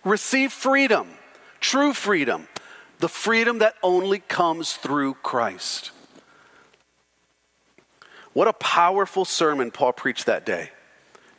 Receive 0.04 0.52
freedom, 0.52 1.08
true 1.60 1.92
freedom, 1.92 2.46
the 2.98 3.08
freedom 3.08 3.58
that 3.58 3.74
only 3.82 4.20
comes 4.20 4.74
through 4.74 5.14
Christ. 5.14 5.90
What 8.32 8.46
a 8.46 8.52
powerful 8.52 9.24
sermon 9.24 9.70
Paul 9.70 9.92
preached 9.92 10.26
that 10.26 10.46
day 10.46 10.70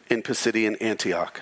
in 0.09 0.23
Pisidian 0.23 0.75
Antioch. 0.81 1.41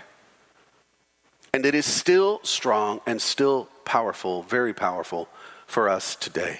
And 1.57 1.65
it 1.65 1.73
is 1.73 1.87
still 1.87 2.39
strong 2.43 3.01
and 3.07 3.19
still 3.19 3.67
powerful, 3.83 4.43
very 4.43 4.75
powerful 4.75 5.27
for 5.65 5.89
us 5.89 6.15
today. 6.15 6.59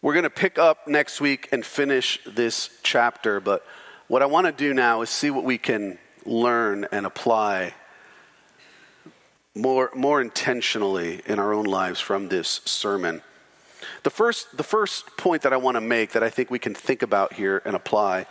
We're 0.00 0.12
going 0.12 0.22
to 0.22 0.30
pick 0.30 0.60
up 0.60 0.86
next 0.86 1.20
week 1.20 1.48
and 1.50 1.66
finish 1.66 2.20
this 2.24 2.70
chapter, 2.84 3.40
but 3.40 3.66
what 4.06 4.22
I 4.22 4.26
want 4.26 4.46
to 4.46 4.52
do 4.52 4.72
now 4.72 5.02
is 5.02 5.10
see 5.10 5.28
what 5.28 5.42
we 5.42 5.58
can 5.58 5.98
learn 6.24 6.86
and 6.92 7.04
apply 7.04 7.74
more, 9.56 9.90
more 9.92 10.20
intentionally 10.20 11.20
in 11.26 11.40
our 11.40 11.52
own 11.52 11.64
lives 11.64 11.98
from 11.98 12.28
this 12.28 12.60
sermon. 12.64 13.22
The 14.04 14.10
first, 14.10 14.56
the 14.56 14.62
first 14.62 15.16
point 15.16 15.42
that 15.42 15.52
I 15.52 15.56
want 15.56 15.74
to 15.74 15.80
make 15.80 16.12
that 16.12 16.22
I 16.22 16.30
think 16.30 16.48
we 16.48 16.60
can 16.60 16.74
think 16.74 17.02
about 17.02 17.32
here 17.32 17.60
and 17.64 17.74
apply 17.74 18.26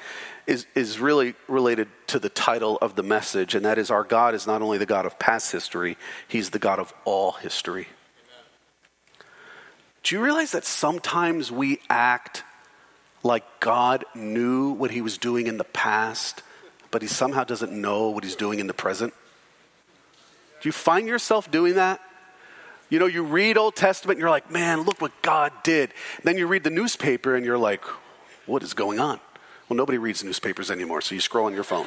is, 0.50 0.66
is 0.74 1.00
really 1.00 1.36
related 1.48 1.88
to 2.08 2.18
the 2.18 2.28
title 2.28 2.80
of 2.82 2.96
the 2.96 3.04
message, 3.04 3.54
and 3.54 3.64
that 3.66 3.78
is 3.78 3.92
Our 3.92 4.04
God 4.04 4.34
is 4.34 4.48
not 4.48 4.64
only 4.64 4.80
the 4.80 4.86
God 4.88 5.06
of 5.06 5.20
past 5.20 5.52
history, 5.52 5.96
He's 6.28 6.50
the 6.50 6.58
God 6.58 6.80
of 6.80 6.92
all 7.06 7.34
history. 7.34 7.88
Amen. 7.88 8.46
Do 10.02 10.16
you 10.16 10.24
realize 10.24 10.52
that 10.54 10.66
sometimes 10.66 11.52
we 11.52 11.80
act 11.88 12.44
like 13.22 13.44
God 13.60 14.06
knew 14.16 14.72
what 14.72 14.90
He 14.90 15.02
was 15.02 15.20
doing 15.20 15.46
in 15.46 15.58
the 15.58 15.64
past, 15.64 16.42
but 16.90 17.04
He 17.04 17.08
somehow 17.08 17.44
doesn't 17.44 17.72
know 17.72 18.10
what 18.10 18.24
He's 18.24 18.36
doing 18.36 18.60
in 18.60 18.66
the 18.66 18.74
present? 18.74 19.14
Do 20.62 20.68
you 20.68 20.74
find 20.74 21.08
yourself 21.08 21.52
doing 21.52 21.76
that? 21.76 22.02
You 22.90 22.98
know, 22.98 23.06
you 23.06 23.22
read 23.22 23.56
Old 23.56 23.76
Testament 23.76 24.18
and 24.18 24.22
you're 24.22 24.32
like, 24.32 24.50
man, 24.50 24.82
look 24.82 25.00
what 25.00 25.12
God 25.22 25.54
did. 25.64 25.94
Then 26.24 26.40
you 26.40 26.48
read 26.48 26.64
the 26.64 26.72
newspaper 26.72 27.36
and 27.36 27.46
you're 27.46 27.58
like, 27.58 27.86
what 28.48 28.64
is 28.64 28.74
going 28.74 29.00
on? 29.00 29.20
Well, 29.70 29.78
nobody 29.78 30.00
reads 30.00 30.24
newspapers 30.24 30.72
anymore, 30.72 31.02
so 31.02 31.16
you 31.16 31.22
scroll 31.22 31.46
on 31.46 31.54
your 31.54 31.64
phone. 31.64 31.86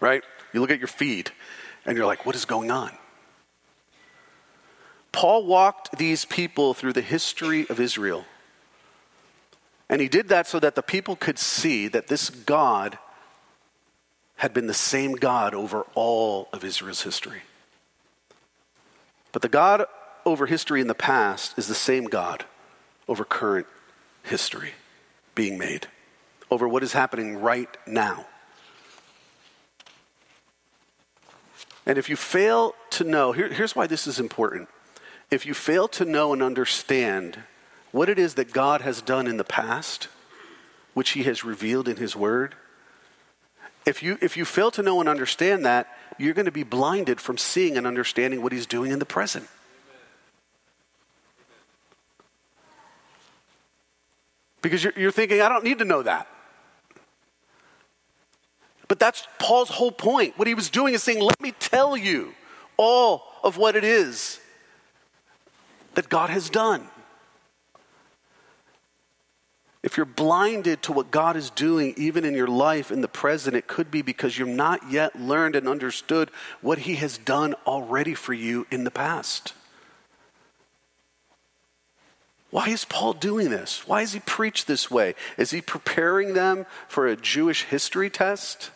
right? 0.00 0.22
You 0.52 0.60
look 0.60 0.70
at 0.70 0.78
your 0.78 0.88
feed 0.88 1.32
and 1.84 1.96
you're 1.96 2.06
like, 2.06 2.24
what 2.24 2.36
is 2.36 2.44
going 2.44 2.70
on? 2.70 2.92
Paul 5.10 5.46
walked 5.46 5.98
these 5.98 6.24
people 6.24 6.74
through 6.74 6.92
the 6.92 7.00
history 7.02 7.66
of 7.68 7.80
Israel. 7.80 8.24
And 9.88 10.00
he 10.00 10.08
did 10.08 10.28
that 10.28 10.46
so 10.46 10.60
that 10.60 10.74
the 10.74 10.82
people 10.82 11.16
could 11.16 11.38
see 11.38 11.88
that 11.88 12.06
this 12.06 12.30
God 12.30 12.98
had 14.36 14.54
been 14.54 14.68
the 14.68 14.74
same 14.74 15.14
God 15.14 15.54
over 15.54 15.86
all 15.94 16.48
of 16.52 16.62
Israel's 16.62 17.02
history. 17.02 17.42
But 19.32 19.42
the 19.42 19.48
God 19.48 19.86
over 20.24 20.46
history 20.46 20.80
in 20.80 20.86
the 20.86 20.94
past 20.94 21.58
is 21.58 21.66
the 21.66 21.74
same 21.74 22.04
God 22.04 22.44
over 23.08 23.24
current 23.24 23.66
history 24.22 24.72
being 25.34 25.58
made, 25.58 25.88
over 26.50 26.66
what 26.68 26.82
is 26.82 26.92
happening 26.92 27.40
right 27.40 27.74
now. 27.86 28.26
And 31.86 31.96
if 31.96 32.10
you 32.10 32.16
fail 32.16 32.74
to 32.90 33.04
know, 33.04 33.32
here, 33.32 33.48
here's 33.48 33.74
why 33.74 33.86
this 33.86 34.06
is 34.06 34.20
important. 34.20 34.68
If 35.30 35.46
you 35.46 35.54
fail 35.54 35.88
to 35.88 36.04
know 36.04 36.32
and 36.32 36.42
understand 36.42 37.38
what 37.92 38.08
it 38.08 38.18
is 38.18 38.34
that 38.34 38.52
God 38.52 38.82
has 38.82 39.00
done 39.00 39.26
in 39.26 39.38
the 39.38 39.44
past, 39.44 40.08
which 40.92 41.10
He 41.10 41.22
has 41.22 41.44
revealed 41.44 41.88
in 41.88 41.96
His 41.96 42.14
Word, 42.14 42.54
if 43.86 44.02
you, 44.02 44.18
if 44.20 44.36
you 44.36 44.44
fail 44.44 44.70
to 44.72 44.82
know 44.82 45.00
and 45.00 45.08
understand 45.08 45.64
that, 45.64 45.88
you're 46.18 46.34
going 46.34 46.46
to 46.46 46.52
be 46.52 46.62
blinded 46.62 47.20
from 47.20 47.38
seeing 47.38 47.78
and 47.78 47.86
understanding 47.86 48.42
what 48.42 48.52
he's 48.52 48.66
doing 48.66 48.90
in 48.90 48.98
the 48.98 49.06
present. 49.06 49.48
Because 54.60 54.84
you're, 54.84 54.92
you're 54.96 55.12
thinking, 55.12 55.40
I 55.40 55.48
don't 55.48 55.64
need 55.64 55.78
to 55.78 55.84
know 55.84 56.02
that. 56.02 56.28
But 58.88 58.98
that's 58.98 59.26
Paul's 59.38 59.68
whole 59.68 59.92
point. 59.92 60.38
What 60.38 60.48
he 60.48 60.54
was 60.54 60.70
doing 60.70 60.94
is 60.94 61.02
saying, 61.02 61.20
let 61.20 61.40
me 61.40 61.52
tell 61.52 61.96
you 61.96 62.32
all 62.76 63.22
of 63.44 63.56
what 63.56 63.76
it 63.76 63.84
is 63.84 64.40
that 65.94 66.08
God 66.08 66.30
has 66.30 66.48
done. 66.48 66.88
if 69.82 69.96
you're 69.96 70.04
blinded 70.04 70.82
to 70.82 70.92
what 70.92 71.10
God 71.10 71.36
is 71.36 71.50
doing, 71.50 71.94
even 71.96 72.24
in 72.24 72.34
your 72.34 72.48
life 72.48 72.90
in 72.90 73.00
the 73.00 73.08
present, 73.08 73.56
it 73.56 73.66
could 73.66 73.90
be 73.90 74.02
because 74.02 74.36
you've 74.36 74.48
not 74.48 74.90
yet 74.90 75.18
learned 75.18 75.56
and 75.56 75.68
understood 75.68 76.30
what 76.60 76.80
He 76.80 76.96
has 76.96 77.16
done 77.16 77.54
already 77.66 78.14
for 78.14 78.34
you 78.34 78.66
in 78.70 78.84
the 78.84 78.90
past. 78.90 79.54
Why 82.50 82.68
is 82.68 82.84
Paul 82.84 83.12
doing 83.12 83.50
this? 83.50 83.86
Why 83.86 84.00
does 84.00 84.14
he 84.14 84.20
preach 84.20 84.64
this 84.64 84.90
way? 84.90 85.14
Is 85.36 85.50
he 85.50 85.60
preparing 85.60 86.32
them 86.32 86.64
for 86.88 87.06
a 87.06 87.14
Jewish 87.14 87.64
history 87.64 88.08
test? 88.08 88.70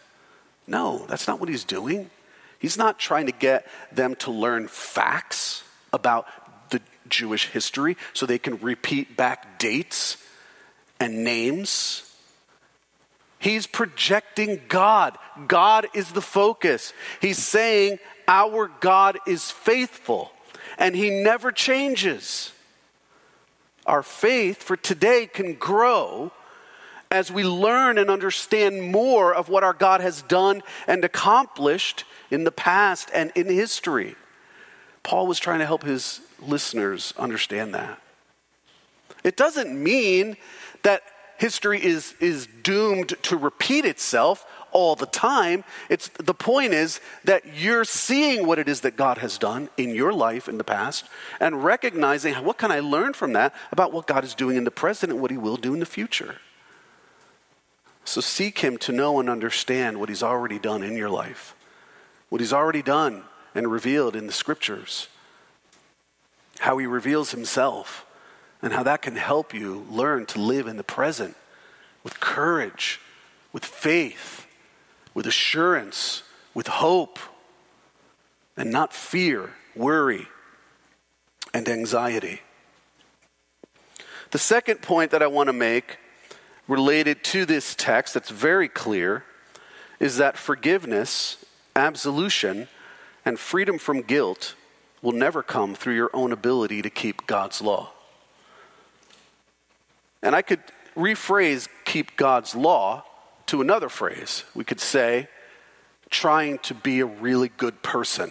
No, 0.67 1.05
that's 1.09 1.27
not 1.27 1.41
what 1.41 1.49
he's 1.49 1.65
doing. 1.65 2.11
He's 2.59 2.77
not 2.77 2.99
trying 2.99 3.27
to 3.27 3.33
get 3.33 3.67
them 3.91 4.15
to 4.17 4.31
learn 4.31 4.69
facts 4.69 5.65
about 5.93 6.27
the 6.71 6.81
Jewish 7.09 7.49
history 7.49 7.97
so 8.13 8.25
they 8.25 8.39
can 8.39 8.59
repeat 8.59 9.17
back 9.17 9.59
dates 9.59 10.17
and 11.01 11.25
names. 11.25 12.09
He's 13.39 13.67
projecting 13.67 14.61
God. 14.69 15.19
God 15.49 15.89
is 15.95 16.13
the 16.13 16.21
focus. 16.23 16.93
He's 17.21 17.39
saying, 17.39 17.99
Our 18.29 18.71
God 18.81 19.19
is 19.27 19.51
faithful 19.51 20.31
and 20.79 20.95
he 20.95 21.11
never 21.11 21.51
changes. 21.51 22.53
Our 23.85 24.05
faith 24.05 24.63
for 24.63 24.77
today 24.77 25.27
can 25.27 25.55
grow 25.55 26.31
as 27.13 27.31
we 27.31 27.45
learn 27.45 27.99
and 27.99 28.09
understand 28.09 28.83
more 28.83 29.35
of 29.35 29.51
what 29.51 29.63
our 29.63 29.75
God 29.75 30.01
has 30.01 30.23
done 30.23 30.63
and 30.87 31.05
accomplished 31.05 32.05
in 32.31 32.45
the 32.45 32.51
past 32.51 33.11
and 33.13 33.31
in 33.35 33.47
history. 33.47 34.17
Paul 35.03 35.27
was 35.27 35.39
trying 35.39 35.59
to 35.59 35.67
help 35.67 35.83
his 35.83 36.23
listeners 36.41 37.13
understand 37.19 37.75
that. 37.75 38.01
It 39.23 39.37
doesn't 39.37 39.71
mean 39.71 40.39
that 40.85 41.03
history 41.37 41.85
is, 41.85 42.15
is 42.19 42.49
doomed 42.63 43.15
to 43.25 43.37
repeat 43.37 43.85
itself 43.85 44.47
all 44.71 44.97
the 44.97 45.07
time. 45.07 45.65
It's, 45.91 46.09
the 46.09 46.33
point 46.33 46.73
is 46.73 46.99
that 47.25 47.43
you're 47.55 47.85
seeing 47.85 48.47
what 48.47 48.59
it 48.59 48.71
is 48.71 48.81
that 48.81 48.97
God 48.97 49.19
has 49.19 49.37
done 49.37 49.69
in 49.77 49.91
your 49.91 50.15
life 50.15 50.49
in 50.49 50.57
the 50.57 50.65
past 50.65 51.05
and 51.41 51.63
recognizing 51.63 52.35
what 52.37 52.57
can 52.57 52.73
I 52.73 52.81
learn 52.81 53.13
from 53.13 53.35
that 53.35 53.55
about 53.71 53.93
what 53.93 54.07
God 54.07 54.25
is 54.25 54.35
doing 54.35 54.57
in 54.57 54.65
the 54.65 54.71
present 54.71 55.13
and 55.13 55.21
what 55.21 55.31
he 55.31 55.37
will 55.37 55.59
do 55.59 55.75
in 55.75 55.81
the 55.81 55.85
future. 55.85 56.37
So 58.05 58.21
seek 58.21 58.59
him 58.59 58.77
to 58.79 58.93
know 58.93 59.21
and 59.21 59.31
understand 59.31 59.99
what 59.99 60.09
he's 60.09 60.23
already 60.23 60.59
done 60.59 60.83
in 60.83 60.97
your 60.97 61.11
life, 61.11 61.55
what 62.29 62.41
he's 62.41 62.53
already 62.53 62.83
done 62.83 63.25
and 63.55 63.71
revealed 63.71 64.17
in 64.17 64.27
the 64.27 64.33
scriptures, 64.33 65.09
how 66.59 66.79
he 66.79 66.87
reveals 66.87 67.31
himself 67.31 68.07
and 68.61 68.73
how 68.73 68.83
that 68.83 69.03
can 69.03 69.17
help 69.17 69.53
you 69.53 69.87
learn 69.91 70.27
to 70.27 70.41
live 70.41 70.67
in 70.67 70.77
the 70.77 70.85
present 70.85 71.37
with 72.03 72.21
courage, 72.21 73.01
with 73.53 73.65
faith, 73.65 74.47
with 75.15 75.27
assurance, 75.27 76.23
with 76.55 76.67
hope, 76.67 77.19
and 78.57 78.71
not 78.71 78.93
fear, 78.93 79.51
worry, 79.75 80.29
and 81.55 81.69
anxiety. 81.69 82.41
The 84.31 84.39
second 84.39 84.81
point 84.81 85.11
that 85.11 85.23
I 85.23 85.27
want 85.27 85.49
to 85.49 85.53
make 85.53 85.99
related 86.69 87.25
to 87.25 87.45
this 87.45 87.75
text 87.75 88.15
that's 88.15 88.31
very 88.31 88.69
clear 88.69 89.25
is 90.01 90.17
that 90.17 90.37
forgiveness, 90.37 91.45
absolution, 91.77 92.69
and 93.25 93.39
freedom 93.39 93.79
from 93.79 94.03
guilt 94.03 94.55
will 95.01 95.13
never 95.13 95.43
come 95.43 95.75
through 95.75 95.95
your 95.95 96.11
own 96.13 96.33
ability 96.33 96.83
to 96.83 96.91
keep 96.91 97.27
God's 97.27 97.61
law. 97.61 97.91
And 100.23 100.35
I 100.35 100.43
could 100.43 100.61
rephrase 100.97 101.69
keep 101.85 102.17
God's 102.17 102.55
law 102.55 103.05
to 103.47 103.61
another 103.61 103.89
phrase. 103.89 104.45
We 104.55 104.65
could 104.65 104.81
say, 104.81 105.29
trying 106.11 106.59
to 106.59 106.75
be 106.75 107.01
a 107.01 107.07
really 107.07 107.49
good 107.49 107.83
person, 107.83 108.31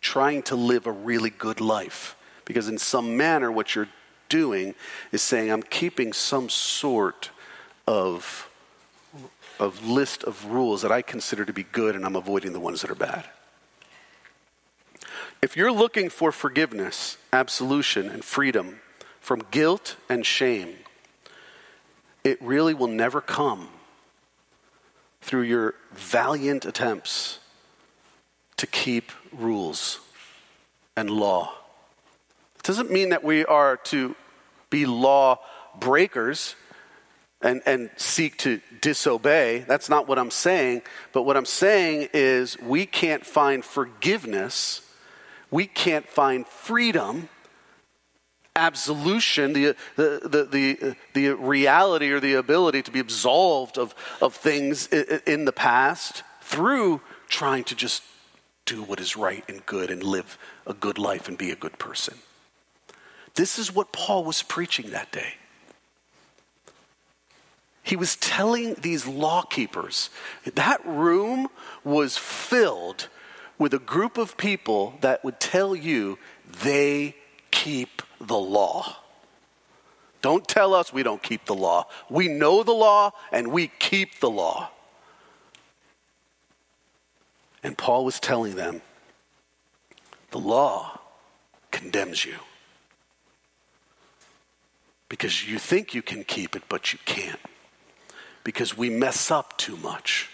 trying 0.00 0.42
to 0.44 0.56
live 0.56 0.86
a 0.86 0.92
really 0.92 1.30
good 1.30 1.60
life. 1.60 2.16
Because 2.44 2.68
in 2.68 2.78
some 2.78 3.16
manner, 3.16 3.50
what 3.50 3.74
you're 3.74 3.88
doing 4.28 4.74
is 5.12 5.22
saying, 5.22 5.50
I'm 5.50 5.62
keeping 5.62 6.12
some 6.12 6.48
sort 6.48 7.30
of, 7.86 8.48
of 9.58 9.86
list 9.86 10.24
of 10.24 10.44
rules 10.46 10.82
that 10.82 10.92
I 10.92 11.02
consider 11.02 11.44
to 11.44 11.52
be 11.52 11.64
good, 11.64 11.94
and 11.96 12.04
I'm 12.04 12.16
avoiding 12.16 12.52
the 12.52 12.60
ones 12.60 12.82
that 12.82 12.90
are 12.90 12.94
bad. 12.94 13.24
If 15.42 15.56
you're 15.56 15.72
looking 15.72 16.08
for 16.08 16.32
forgiveness, 16.32 17.18
absolution, 17.32 18.08
and 18.08 18.24
freedom 18.24 18.80
from 19.20 19.44
guilt 19.50 19.96
and 20.08 20.24
shame, 20.24 20.76
it 22.24 22.40
really 22.42 22.74
will 22.74 22.88
never 22.88 23.20
come 23.20 23.68
through 25.20 25.42
your 25.42 25.74
valiant 25.92 26.64
attempts 26.64 27.38
to 28.56 28.66
keep 28.66 29.12
rules 29.32 30.00
and 30.96 31.10
law. 31.10 31.52
Doesn't 32.66 32.90
mean 32.90 33.10
that 33.10 33.22
we 33.22 33.44
are 33.44 33.76
to 33.76 34.16
be 34.70 34.86
law 34.86 35.38
breakers 35.78 36.56
and, 37.40 37.62
and 37.64 37.90
seek 37.96 38.38
to 38.38 38.60
disobey. 38.80 39.64
That's 39.68 39.88
not 39.88 40.08
what 40.08 40.18
I'm 40.18 40.32
saying. 40.32 40.82
But 41.12 41.22
what 41.22 41.36
I'm 41.36 41.46
saying 41.46 42.08
is 42.12 42.58
we 42.58 42.84
can't 42.84 43.24
find 43.24 43.64
forgiveness, 43.64 44.82
we 45.50 45.66
can't 45.66 46.08
find 46.08 46.46
freedom 46.46 47.28
absolution, 48.56 49.52
the, 49.52 49.76
the, 49.96 50.20
the, 50.24 50.44
the, 50.50 50.96
the 51.12 51.36
reality 51.36 52.10
or 52.10 52.20
the 52.20 52.34
ability 52.34 52.82
to 52.82 52.90
be 52.90 53.00
absolved 53.00 53.78
of, 53.78 53.94
of 54.20 54.34
things 54.34 54.86
in 54.88 55.44
the 55.44 55.52
past 55.52 56.24
through 56.40 57.00
trying 57.28 57.64
to 57.64 57.74
just 57.74 58.02
do 58.64 58.82
what 58.82 58.98
is 58.98 59.16
right 59.16 59.44
and 59.48 59.64
good 59.66 59.90
and 59.90 60.02
live 60.02 60.38
a 60.66 60.72
good 60.72 60.98
life 60.98 61.28
and 61.28 61.38
be 61.38 61.50
a 61.50 61.56
good 61.56 61.78
person. 61.78 62.14
This 63.36 63.58
is 63.58 63.74
what 63.74 63.92
Paul 63.92 64.24
was 64.24 64.42
preaching 64.42 64.90
that 64.90 65.12
day. 65.12 65.34
He 67.82 67.94
was 67.94 68.16
telling 68.16 68.74
these 68.74 69.06
law 69.06 69.42
keepers 69.42 70.10
that 70.44 70.84
room 70.84 71.48
was 71.84 72.16
filled 72.16 73.08
with 73.58 73.72
a 73.72 73.78
group 73.78 74.18
of 74.18 74.36
people 74.36 74.98
that 75.02 75.22
would 75.22 75.38
tell 75.38 75.76
you 75.76 76.18
they 76.62 77.14
keep 77.52 78.02
the 78.20 78.38
law. 78.38 78.96
Don't 80.20 80.48
tell 80.48 80.74
us 80.74 80.92
we 80.92 81.04
don't 81.04 81.22
keep 81.22 81.44
the 81.44 81.54
law. 81.54 81.86
We 82.10 82.26
know 82.26 82.62
the 82.64 82.72
law 82.72 83.12
and 83.30 83.48
we 83.48 83.68
keep 83.78 84.18
the 84.18 84.30
law. 84.30 84.70
And 87.62 87.78
Paul 87.78 88.04
was 88.04 88.18
telling 88.18 88.56
them 88.56 88.82
the 90.30 90.38
law 90.38 91.00
condemns 91.70 92.24
you 92.24 92.36
because 95.08 95.48
you 95.48 95.58
think 95.58 95.94
you 95.94 96.02
can 96.02 96.24
keep 96.24 96.56
it, 96.56 96.62
but 96.68 96.92
you 96.92 96.98
can't 97.04 97.40
because 98.46 98.78
we 98.78 98.88
mess 98.88 99.28
up 99.28 99.58
too 99.58 99.76
much. 99.78 100.30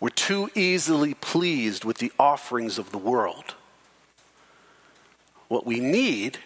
We're 0.00 0.10
too 0.10 0.50
easily 0.54 1.14
pleased 1.14 1.82
with 1.82 1.96
the 1.96 2.12
offerings 2.18 2.78
of 2.78 2.92
the 2.92 2.98
world. 2.98 3.54
What 5.48 5.64
we 5.64 5.80
need, 5.80 6.36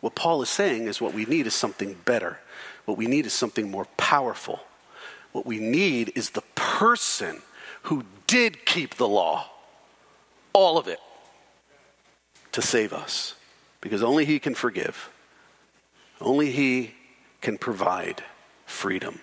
what 0.00 0.16
Paul 0.16 0.42
is 0.42 0.48
saying 0.48 0.88
is 0.88 1.00
what 1.00 1.14
we 1.14 1.24
need 1.24 1.46
is 1.46 1.54
something 1.54 1.94
better. 2.04 2.40
What 2.84 2.98
we 2.98 3.06
need 3.06 3.26
is 3.26 3.32
something 3.32 3.70
more 3.70 3.84
powerful. 3.96 4.58
What 5.30 5.46
we 5.46 5.60
need 5.60 6.10
is 6.16 6.30
the 6.30 6.42
person 6.56 7.42
who 7.82 8.02
did 8.26 8.66
keep 8.66 8.96
the 8.96 9.06
law, 9.06 9.48
all 10.52 10.78
of 10.78 10.88
it, 10.88 10.98
to 12.50 12.60
save 12.60 12.92
us. 12.92 13.34
Because 13.80 14.02
only 14.02 14.24
He 14.24 14.40
can 14.40 14.56
forgive, 14.56 15.10
only 16.20 16.50
He 16.50 16.94
can 17.40 17.58
provide 17.58 18.22
freedom. 18.64 19.20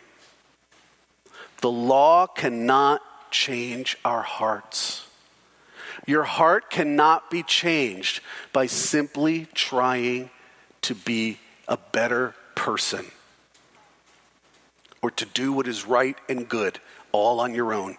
The 1.61 1.71
law 1.71 2.27
cannot 2.27 3.01
change 3.31 3.97
our 4.03 4.21
hearts. 4.21 5.07
Your 6.05 6.23
heart 6.23 6.69
cannot 6.69 7.31
be 7.31 7.43
changed 7.43 8.21
by 8.51 8.65
simply 8.65 9.47
trying 9.53 10.29
to 10.81 10.95
be 10.95 11.39
a 11.67 11.77
better 11.77 12.35
person 12.55 13.05
or 15.01 15.11
to 15.11 15.25
do 15.25 15.53
what 15.53 15.67
is 15.67 15.85
right 15.85 16.17
and 16.27 16.47
good 16.47 16.79
all 17.11 17.39
on 17.39 17.53
your 17.53 17.73
own. 17.73 17.97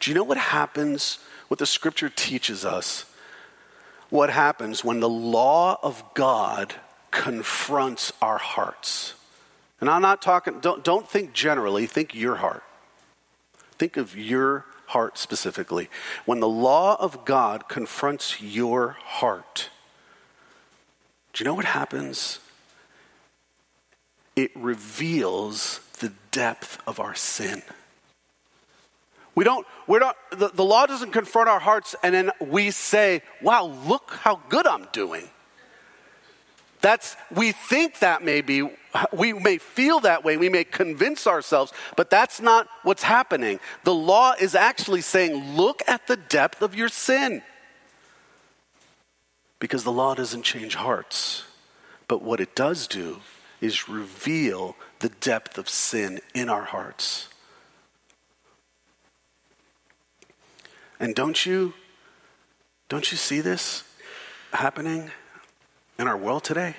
Do 0.00 0.10
you 0.10 0.14
know 0.14 0.24
what 0.24 0.38
happens? 0.38 1.18
What 1.48 1.58
the 1.58 1.66
scripture 1.66 2.08
teaches 2.08 2.64
us? 2.64 3.04
What 4.10 4.30
happens 4.30 4.84
when 4.84 5.00
the 5.00 5.08
law 5.08 5.78
of 5.82 6.02
God 6.14 6.74
confronts 7.10 8.12
our 8.22 8.38
hearts? 8.38 9.14
And 9.80 9.88
I'm 9.88 10.02
not 10.02 10.22
talking, 10.22 10.60
don't, 10.60 10.82
don't 10.82 11.08
think 11.08 11.32
generally, 11.32 11.86
think 11.86 12.14
your 12.14 12.36
heart. 12.36 12.64
Think 13.78 13.96
of 13.96 14.16
your 14.16 14.64
heart 14.86 15.18
specifically. 15.18 15.88
When 16.24 16.40
the 16.40 16.48
law 16.48 16.96
of 16.98 17.24
God 17.24 17.68
confronts 17.68 18.40
your 18.40 18.96
heart, 19.04 19.68
do 21.32 21.44
you 21.44 21.48
know 21.48 21.54
what 21.54 21.66
happens? 21.66 22.40
it 24.38 24.52
reveals 24.54 25.80
the 25.98 26.12
depth 26.30 26.80
of 26.86 27.00
our 27.00 27.14
sin. 27.16 27.60
We 29.38 29.44
don't, 29.44 29.64
we're 29.86 30.00
not, 30.00 30.16
the, 30.32 30.48
the 30.48 30.64
law 30.64 30.86
doesn't 30.86 31.12
confront 31.12 31.48
our 31.48 31.60
hearts 31.60 31.94
and 32.02 32.12
then 32.12 32.32
we 32.40 32.72
say, 32.72 33.22
wow, 33.40 33.66
look 33.86 34.10
how 34.10 34.40
good 34.48 34.66
I'm 34.66 34.88
doing. 34.90 35.28
That's, 36.80 37.14
we 37.32 37.52
think 37.52 38.00
that 38.00 38.24
may 38.24 38.40
be, 38.40 38.68
we 39.12 39.32
may 39.32 39.58
feel 39.58 40.00
that 40.00 40.24
way, 40.24 40.36
we 40.38 40.48
may 40.48 40.64
convince 40.64 41.28
ourselves, 41.28 41.72
but 41.94 42.10
that's 42.10 42.40
not 42.40 42.66
what's 42.82 43.04
happening. 43.04 43.60
The 43.84 43.94
law 43.94 44.34
is 44.40 44.56
actually 44.56 45.02
saying, 45.02 45.54
look 45.56 45.82
at 45.86 46.08
the 46.08 46.16
depth 46.16 46.60
of 46.60 46.74
your 46.74 46.88
sin. 46.88 47.42
Because 49.60 49.84
the 49.84 49.92
law 49.92 50.16
doesn't 50.16 50.42
change 50.42 50.74
hearts, 50.74 51.44
but 52.08 52.22
what 52.22 52.40
it 52.40 52.56
does 52.56 52.88
do 52.88 53.20
is 53.60 53.88
reveal 53.88 54.74
the 54.98 55.10
depth 55.10 55.58
of 55.58 55.68
sin 55.68 56.18
in 56.34 56.48
our 56.48 56.64
hearts. 56.64 57.28
And 61.00 61.14
don't 61.14 61.44
you 61.46 61.74
don't 62.88 63.10
you 63.12 63.18
see 63.18 63.40
this 63.40 63.84
happening 64.52 65.10
in 65.98 66.08
our 66.08 66.16
world 66.16 66.42
today? 66.42 66.74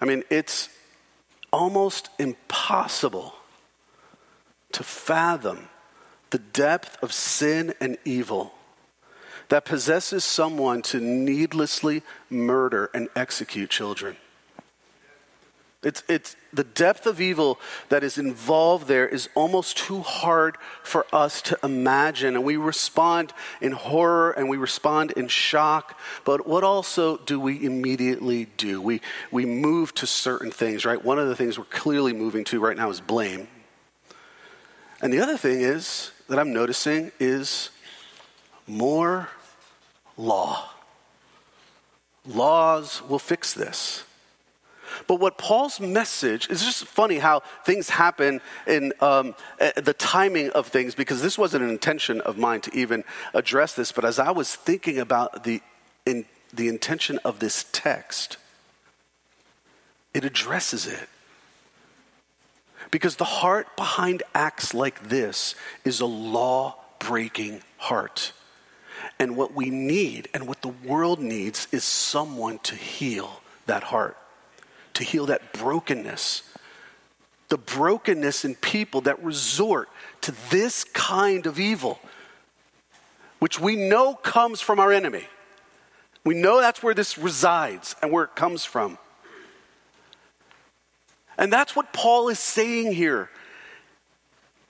I 0.00 0.04
mean, 0.04 0.24
it's 0.30 0.68
almost 1.52 2.10
impossible 2.18 3.34
to 4.72 4.82
fathom 4.82 5.68
the 6.30 6.38
depth 6.38 7.02
of 7.02 7.12
sin 7.12 7.74
and 7.80 7.96
evil 8.04 8.54
that 9.48 9.64
possesses 9.64 10.24
someone 10.24 10.82
to 10.82 10.98
needlessly 10.98 12.02
murder 12.30 12.90
and 12.94 13.08
execute 13.14 13.70
children. 13.70 14.16
It's, 15.82 16.04
it's 16.08 16.36
the 16.52 16.62
depth 16.62 17.06
of 17.06 17.20
evil 17.20 17.58
that 17.88 18.04
is 18.04 18.16
involved 18.16 18.86
there 18.86 19.08
is 19.08 19.28
almost 19.34 19.76
too 19.76 20.00
hard 20.00 20.56
for 20.84 21.06
us 21.12 21.42
to 21.42 21.58
imagine. 21.64 22.36
And 22.36 22.44
we 22.44 22.56
respond 22.56 23.32
in 23.60 23.72
horror 23.72 24.30
and 24.30 24.48
we 24.48 24.58
respond 24.58 25.10
in 25.12 25.26
shock. 25.26 25.98
But 26.24 26.46
what 26.46 26.62
also 26.62 27.16
do 27.16 27.40
we 27.40 27.64
immediately 27.64 28.46
do? 28.56 28.80
We, 28.80 29.00
we 29.32 29.44
move 29.44 29.92
to 29.94 30.06
certain 30.06 30.52
things, 30.52 30.84
right? 30.84 31.04
One 31.04 31.18
of 31.18 31.28
the 31.28 31.34
things 31.34 31.58
we're 31.58 31.64
clearly 31.64 32.12
moving 32.12 32.44
to 32.44 32.60
right 32.60 32.76
now 32.76 32.88
is 32.88 33.00
blame. 33.00 33.48
And 35.00 35.12
the 35.12 35.18
other 35.18 35.36
thing 35.36 35.62
is 35.62 36.12
that 36.28 36.38
I'm 36.38 36.52
noticing 36.52 37.10
is 37.18 37.70
more 38.68 39.30
law. 40.16 40.70
Laws 42.24 43.02
will 43.02 43.18
fix 43.18 43.52
this. 43.52 44.04
But 45.06 45.16
what 45.16 45.38
Paul's 45.38 45.80
message 45.80 46.48
is 46.50 46.64
just 46.64 46.84
funny 46.84 47.18
how 47.18 47.42
things 47.64 47.90
happen 47.90 48.40
in 48.66 48.92
um, 49.00 49.34
eh, 49.58 49.72
the 49.80 49.94
timing 49.94 50.50
of 50.50 50.68
things, 50.68 50.94
because 50.94 51.22
this 51.22 51.38
wasn't 51.38 51.64
an 51.64 51.70
intention 51.70 52.20
of 52.20 52.38
mine 52.38 52.60
to 52.62 52.76
even 52.76 53.04
address 53.34 53.74
this. 53.74 53.92
But 53.92 54.04
as 54.04 54.18
I 54.18 54.30
was 54.30 54.54
thinking 54.54 54.98
about 54.98 55.44
the, 55.44 55.60
in, 56.06 56.24
the 56.52 56.68
intention 56.68 57.18
of 57.24 57.38
this 57.38 57.66
text, 57.72 58.36
it 60.14 60.24
addresses 60.24 60.86
it. 60.86 61.08
Because 62.90 63.16
the 63.16 63.24
heart 63.24 63.74
behind 63.76 64.22
acts 64.34 64.74
like 64.74 65.08
this 65.08 65.54
is 65.84 66.00
a 66.00 66.06
law 66.06 66.76
breaking 66.98 67.62
heart. 67.78 68.32
And 69.18 69.36
what 69.36 69.54
we 69.54 69.70
need 69.70 70.28
and 70.34 70.46
what 70.46 70.62
the 70.62 70.68
world 70.68 71.18
needs 71.18 71.68
is 71.72 71.84
someone 71.84 72.58
to 72.60 72.74
heal 72.74 73.40
that 73.66 73.84
heart, 73.84 74.16
to 74.94 75.04
heal 75.04 75.26
that 75.26 75.52
brokenness. 75.52 76.42
The 77.48 77.58
brokenness 77.58 78.44
in 78.44 78.54
people 78.54 79.02
that 79.02 79.22
resort 79.22 79.88
to 80.22 80.32
this 80.50 80.84
kind 80.84 81.46
of 81.46 81.60
evil, 81.60 82.00
which 83.38 83.60
we 83.60 83.76
know 83.76 84.14
comes 84.14 84.60
from 84.60 84.80
our 84.80 84.92
enemy. 84.92 85.26
We 86.24 86.34
know 86.34 86.60
that's 86.60 86.82
where 86.82 86.94
this 86.94 87.18
resides 87.18 87.96
and 88.00 88.12
where 88.12 88.24
it 88.24 88.34
comes 88.34 88.64
from. 88.64 88.98
And 91.36 91.52
that's 91.52 91.74
what 91.74 91.92
Paul 91.92 92.28
is 92.28 92.38
saying 92.38 92.92
here. 92.92 93.28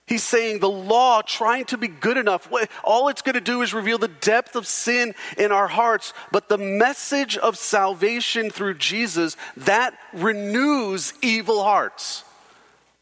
He's 0.06 0.24
saying 0.24 0.58
the 0.58 0.68
law, 0.68 1.22
trying 1.22 1.64
to 1.66 1.78
be 1.78 1.88
good 1.88 2.16
enough, 2.16 2.50
all 2.82 3.08
it's 3.08 3.22
going 3.22 3.34
to 3.34 3.40
do 3.40 3.62
is 3.62 3.72
reveal 3.72 3.98
the 3.98 4.08
depth 4.08 4.56
of 4.56 4.66
sin 4.66 5.14
in 5.38 5.52
our 5.52 5.68
hearts. 5.68 6.12
But 6.32 6.48
the 6.48 6.58
message 6.58 7.38
of 7.38 7.56
salvation 7.56 8.50
through 8.50 8.74
Jesus, 8.74 9.36
that 9.56 9.96
renews 10.12 11.14
evil 11.22 11.62
hearts. 11.62 12.24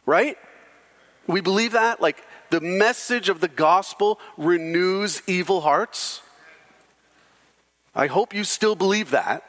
Right? 0.05 0.37
We 1.27 1.41
believe 1.41 1.73
that? 1.73 2.03
Like 2.03 2.23
the 2.51 2.61
message 2.61 3.29
of 3.29 3.41
the 3.41 3.49
gospel 3.49 4.21
renews 4.37 5.23
evil 5.27 5.63
hearts? 5.63 6.21
I 7.95 8.09
hope 8.09 8.35
you 8.35 8.45
still 8.45 8.77
believe 8.77 9.11
that. 9.11 9.45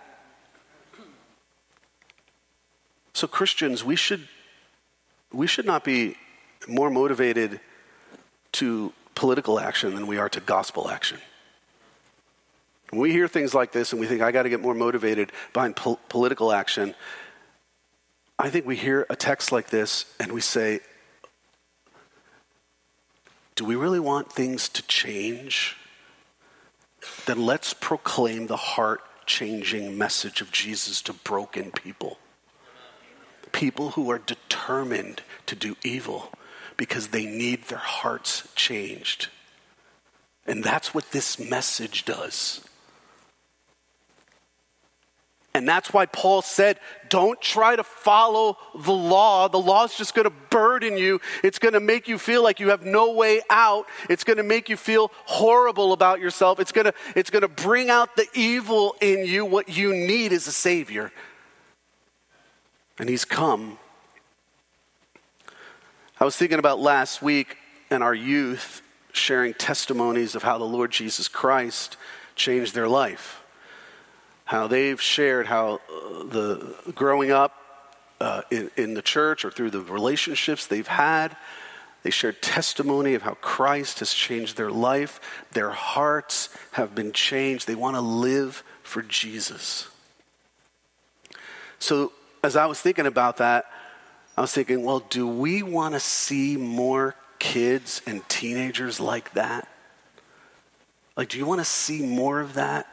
So, 3.13 3.27
Christians, 3.27 3.83
we 3.83 3.95
should, 3.95 4.27
we 5.33 5.47
should 5.47 5.65
not 5.65 5.83
be 5.83 6.15
more 6.67 6.89
motivated 6.89 7.59
to 8.53 8.93
political 9.15 9.59
action 9.59 9.95
than 9.95 10.07
we 10.07 10.17
are 10.17 10.29
to 10.29 10.39
gospel 10.39 10.89
action. 10.89 11.19
When 12.89 13.01
we 13.01 13.11
hear 13.11 13.27
things 13.27 13.53
like 13.53 13.71
this 13.71 13.93
and 13.93 14.01
we 14.01 14.07
think, 14.07 14.21
I 14.21 14.31
got 14.31 14.43
to 14.43 14.49
get 14.49 14.61
more 14.61 14.73
motivated 14.73 15.31
behind 15.53 15.75
po- 15.75 15.99
political 16.09 16.51
action, 16.51 16.93
I 18.37 18.49
think 18.49 18.65
we 18.65 18.75
hear 18.75 19.05
a 19.09 19.15
text 19.15 19.51
like 19.51 19.69
this 19.69 20.05
and 20.19 20.31
we 20.31 20.41
say, 20.41 20.81
Do 23.55 23.63
we 23.63 23.75
really 23.75 23.99
want 23.99 24.31
things 24.31 24.67
to 24.69 24.81
change? 24.87 25.77
Then 27.25 27.45
let's 27.45 27.73
proclaim 27.73 28.47
the 28.47 28.57
heart 28.57 29.01
changing 29.25 29.97
message 29.97 30.41
of 30.41 30.51
Jesus 30.51 31.01
to 31.03 31.13
broken 31.13 31.71
people. 31.71 32.17
People 33.53 33.91
who 33.91 34.11
are 34.11 34.19
determined 34.19 35.21
to 35.45 35.55
do 35.55 35.77
evil 35.83 36.31
because 36.81 37.09
they 37.09 37.27
need 37.27 37.65
their 37.65 37.77
hearts 37.77 38.47
changed. 38.55 39.27
And 40.47 40.63
that's 40.63 40.95
what 40.95 41.11
this 41.11 41.37
message 41.37 42.05
does. 42.05 42.67
And 45.53 45.69
that's 45.69 45.93
why 45.93 46.07
Paul 46.07 46.41
said, 46.41 46.79
don't 47.07 47.39
try 47.39 47.75
to 47.75 47.83
follow 47.83 48.57
the 48.73 48.93
law. 48.93 49.47
The 49.47 49.59
law 49.59 49.83
is 49.83 49.95
just 49.95 50.15
going 50.15 50.23
to 50.23 50.33
burden 50.49 50.97
you. 50.97 51.21
It's 51.43 51.59
going 51.59 51.75
to 51.75 51.79
make 51.79 52.07
you 52.07 52.17
feel 52.17 52.41
like 52.41 52.59
you 52.59 52.69
have 52.69 52.83
no 52.83 53.11
way 53.11 53.41
out. 53.51 53.85
It's 54.09 54.23
going 54.23 54.37
to 54.37 54.43
make 54.43 54.67
you 54.67 54.75
feel 54.75 55.11
horrible 55.25 55.93
about 55.93 56.19
yourself. 56.19 56.59
It's 56.59 56.71
going 56.71 56.85
to, 56.85 56.95
it's 57.15 57.29
going 57.29 57.43
to 57.43 57.47
bring 57.47 57.91
out 57.91 58.15
the 58.15 58.25
evil 58.33 58.95
in 59.01 59.23
you. 59.23 59.45
What 59.45 59.69
you 59.69 59.93
need 59.93 60.31
is 60.31 60.47
a 60.47 60.51
Savior. 60.51 61.11
And 62.97 63.07
He's 63.07 63.23
come 63.23 63.77
I 66.21 66.23
was 66.23 66.37
thinking 66.37 66.59
about 66.59 66.79
last 66.79 67.23
week 67.23 67.57
and 67.89 68.03
our 68.03 68.13
youth 68.13 68.83
sharing 69.11 69.55
testimonies 69.55 70.35
of 70.35 70.43
how 70.43 70.59
the 70.59 70.65
Lord 70.65 70.91
Jesus 70.91 71.27
Christ 71.27 71.97
changed 72.35 72.75
their 72.75 72.87
life. 72.87 73.41
How 74.45 74.67
they've 74.67 75.01
shared 75.01 75.47
how 75.47 75.81
uh, 75.89 76.23
the 76.25 76.75
growing 76.93 77.31
up 77.31 77.55
uh, 78.19 78.43
in, 78.51 78.69
in 78.77 78.93
the 78.93 79.01
church 79.01 79.43
or 79.43 79.49
through 79.49 79.71
the 79.71 79.81
relationships 79.81 80.67
they've 80.67 80.85
had, 80.85 81.35
they 82.03 82.11
shared 82.11 82.39
testimony 82.39 83.15
of 83.15 83.23
how 83.23 83.33
Christ 83.41 83.97
has 83.97 84.13
changed 84.13 84.57
their 84.57 84.69
life. 84.69 85.19
Their 85.53 85.71
hearts 85.71 86.49
have 86.73 86.93
been 86.93 87.13
changed. 87.13 87.65
They 87.65 87.73
want 87.73 87.95
to 87.95 88.01
live 88.01 88.63
for 88.83 89.01
Jesus. 89.01 89.89
So, 91.79 92.11
as 92.43 92.55
I 92.55 92.67
was 92.67 92.79
thinking 92.79 93.07
about 93.07 93.37
that, 93.37 93.65
I 94.37 94.41
was 94.41 94.53
thinking, 94.53 94.83
well, 94.83 94.99
do 94.99 95.27
we 95.27 95.61
want 95.61 95.93
to 95.93 95.99
see 95.99 96.57
more 96.57 97.15
kids 97.39 98.01
and 98.05 98.27
teenagers 98.29 98.99
like 98.99 99.33
that? 99.33 99.67
Like, 101.17 101.29
do 101.29 101.37
you 101.37 101.45
want 101.45 101.59
to 101.59 101.65
see 101.65 102.05
more 102.05 102.39
of 102.39 102.53
that? 102.53 102.87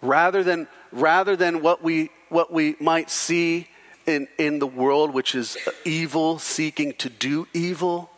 Rather 0.00 0.44
than, 0.44 0.68
rather 0.92 1.34
than 1.34 1.60
what, 1.60 1.82
we, 1.82 2.10
what 2.28 2.52
we 2.52 2.76
might 2.78 3.10
see 3.10 3.68
in, 4.06 4.28
in 4.38 4.60
the 4.60 4.66
world, 4.66 5.12
which 5.12 5.34
is 5.34 5.58
evil, 5.84 6.38
seeking 6.38 6.92
to 6.94 7.10
do 7.10 7.48
evil, 7.52 8.10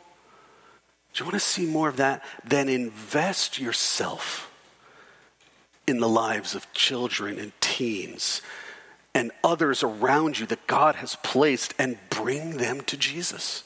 do 1.14 1.24
you 1.24 1.24
want 1.24 1.34
to 1.34 1.40
see 1.40 1.66
more 1.66 1.88
of 1.88 1.96
that? 1.96 2.22
Then 2.44 2.68
invest 2.68 3.58
yourself 3.58 4.52
in 5.86 5.98
the 5.98 6.08
lives 6.08 6.54
of 6.54 6.70
children 6.72 7.38
and 7.38 7.52
teens 7.60 8.42
and 9.14 9.32
others 9.42 9.82
around 9.82 10.38
you 10.38 10.46
that 10.46 10.66
God 10.66 10.94
has 10.96 11.16
placed 11.22 11.74
and 11.78 11.98
bring 12.10 12.58
them 12.58 12.80
to 12.82 12.96
Jesus. 12.96 13.64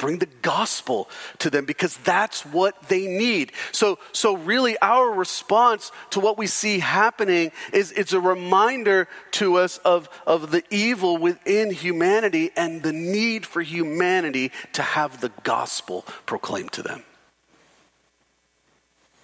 bring 0.00 0.18
the 0.18 0.26
gospel 0.42 1.08
to 1.38 1.50
them 1.50 1.66
because 1.66 1.96
that's 1.98 2.44
what 2.46 2.88
they 2.88 3.06
need. 3.06 3.52
So, 3.70 3.98
so 4.12 4.36
really 4.36 4.76
our 4.78 5.10
response 5.10 5.92
to 6.10 6.20
what 6.20 6.38
we 6.38 6.46
see 6.46 6.78
happening 6.78 7.52
is 7.72 7.92
it's 7.92 8.14
a 8.14 8.20
reminder 8.20 9.08
to 9.32 9.56
us 9.58 9.78
of, 9.78 10.08
of 10.26 10.50
the 10.50 10.64
evil 10.70 11.18
within 11.18 11.70
humanity 11.70 12.50
and 12.56 12.82
the 12.82 12.94
need 12.94 13.44
for 13.46 13.60
humanity 13.60 14.52
to 14.72 14.82
have 14.82 15.20
the 15.20 15.30
gospel 15.42 16.06
proclaimed 16.26 16.72
to 16.72 16.82
them. 16.82 17.04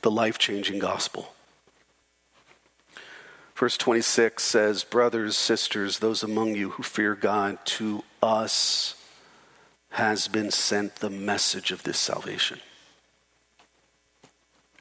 The 0.02 0.10
life 0.10 0.38
changing 0.38 0.78
gospel. 0.78 1.32
Verse 3.56 3.78
26 3.78 4.42
says, 4.42 4.84
Brothers, 4.84 5.34
sisters, 5.34 5.98
those 5.98 6.22
among 6.22 6.54
you 6.54 6.70
who 6.70 6.82
fear 6.82 7.14
God, 7.14 7.58
to 7.64 8.04
us 8.22 9.02
has 9.92 10.28
been 10.28 10.50
sent 10.50 10.96
the 10.96 11.08
message 11.08 11.70
of 11.72 11.82
this 11.82 11.98
salvation. 11.98 12.60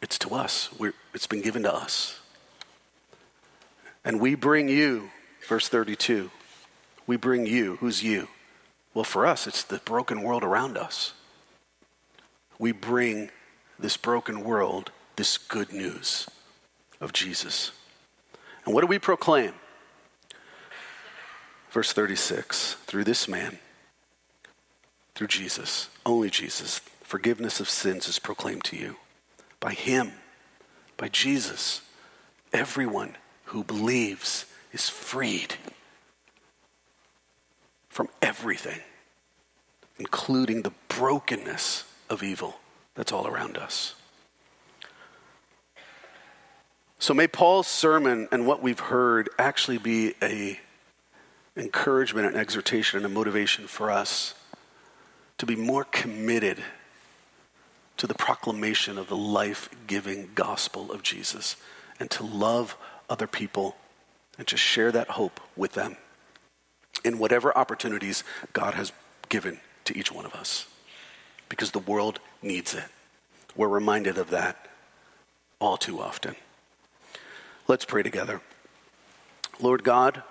It's 0.02 0.20
to 0.20 0.36
us, 0.36 0.70
We're, 0.78 0.94
it's 1.14 1.26
been 1.26 1.42
given 1.42 1.64
to 1.64 1.74
us. 1.74 2.20
And 4.04 4.20
we 4.20 4.36
bring 4.36 4.68
you, 4.68 5.10
verse 5.48 5.70
32, 5.70 6.30
we 7.08 7.16
bring 7.16 7.46
you. 7.46 7.78
Who's 7.78 8.04
you? 8.04 8.28
Well, 8.94 9.06
for 9.06 9.26
us, 9.26 9.48
it's 9.48 9.64
the 9.64 9.78
broken 9.80 10.22
world 10.22 10.44
around 10.44 10.78
us. 10.78 11.14
We 12.60 12.74
bring 12.74 13.32
this 13.80 13.96
broken 13.96 14.44
world 14.44 14.92
this 15.16 15.38
good 15.38 15.72
news 15.72 16.28
of 17.00 17.14
Jesus. 17.14 17.72
And 18.66 18.74
what 18.74 18.82
do 18.82 18.88
we 18.88 18.99
proclaim? 18.99 19.53
Verse 21.72 21.93
36 21.93 22.74
through 22.86 23.03
this 23.03 23.28
man, 23.28 23.59
through 25.13 25.28
Jesus, 25.28 25.89
only 26.05 26.30
Jesus, 26.30 26.80
forgiveness 27.03 27.59
of 27.59 27.70
sins 27.70 28.07
is 28.07 28.20
proclaimed 28.20 28.63
to 28.66 28.78
you. 28.78 28.95
By 29.59 29.74
him, 29.74 30.13
by 30.97 31.09
Jesus, 31.09 31.82
everyone 32.53 33.18
who 33.45 33.63
believes 33.63 34.45
is 34.72 34.89
freed 34.89 35.55
from 37.89 38.09
everything, 38.22 38.82
including 39.97 40.61
the 40.61 40.74
brokenness 40.88 41.86
of 42.09 42.24
evil 42.24 42.59
that's 42.93 43.11
all 43.11 43.28
around 43.28 43.57
us. 43.57 43.95
So 46.98 47.14
may 47.14 47.28
Paul's 47.28 47.68
sermon 47.68 48.28
and 48.32 48.48
what 48.48 48.64
we've 48.64 48.80
heard 48.80 49.30
actually 49.38 49.78
be 49.78 50.16
a 50.22 50.60
encouragement 51.58 52.28
and 52.28 52.36
exhortation 52.36 52.98
and 52.98 53.06
a 53.06 53.10
motivation 53.10 53.68
for 53.68 53.91
us 53.91 54.34
to 55.38 55.46
be 55.46 55.56
more 55.56 55.84
committed 55.84 56.62
to 57.98 58.08
the 58.08 58.14
proclamation 58.14 58.98
of 58.98 59.08
the 59.08 59.16
life-giving 59.16 60.32
gospel 60.36 60.91
of 60.91 61.04
Jesus 61.04 61.56
and 62.00 62.10
to 62.12 62.24
love 62.24 62.76
other 63.10 63.28
people 63.28 63.76
and 64.38 64.48
to 64.48 64.58
share 64.58 64.91
that 64.91 65.12
hope 65.12 65.39
with 65.56 65.74
them 65.74 65.96
in 67.04 67.20
whatever 67.20 67.58
opportunities 67.58 68.24
God 68.52 68.74
has 68.74 68.91
given 69.30 69.60
to 69.86 69.98
each 69.98 70.12
one 70.12 70.26
of 70.26 70.34
us 70.34 70.68
because 71.48 71.72
the 71.72 71.80
world 71.80 72.20
needs 72.41 72.74
it. 72.74 72.86
We're 73.56 73.70
reminded 73.70 74.18
of 74.18 74.32
that 74.32 74.68
all 75.60 75.78
too 75.78 76.02
often. 76.02 76.36
Let's 77.68 77.84
pray 77.84 78.03
together. 78.03 78.41
Lord 79.59 79.84
God, 79.84 80.22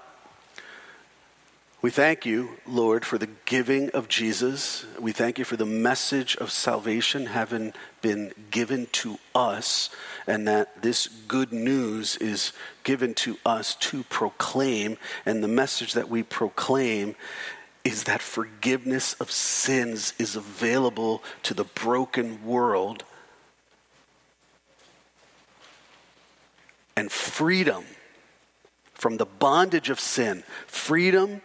we 1.83 1.91
thank 1.91 2.25
you, 2.25 2.51
Lord, 2.65 3.05
for 3.05 3.19
the 3.19 3.29
giving 3.45 3.91
of 3.91 4.07
Jesus. 4.07 4.87
We 5.01 5.11
thank 5.11 5.41
you 5.41 5.45
for 5.45 5.57
the 5.57 5.67
message 5.67 6.37
of 6.37 6.53
salvation 6.53 7.27
having 7.27 7.73
been 8.03 8.33
given 8.53 8.87
to 8.93 9.19
us, 9.35 9.91
and 10.29 10.47
that 10.47 10.81
this 10.81 11.09
good 11.09 11.53
news 11.53 12.17
is 12.19 12.53
given 12.85 13.15
to 13.15 13.37
us 13.45 13.75
to 13.77 14.05
proclaim. 14.05 14.97
And 15.27 15.43
the 15.43 15.49
message 15.49 15.95
that 15.95 16.09
we 16.09 16.23
proclaim 16.23 17.17
is 17.83 18.05
that 18.05 18.23
forgiveness 18.23 19.15
of 19.15 19.33
sins 19.33 20.15
is 20.21 20.37
available 20.37 21.21
to 21.43 21.53
the 21.53 21.65
broken 21.65 22.47
world 22.47 23.03
and 26.97 27.11
freedom 27.11 27.85
from 28.93 29.17
the 29.17 29.27
bondage 29.27 29.91
of 29.91 30.01
sin, 30.01 30.45
freedom 30.67 31.43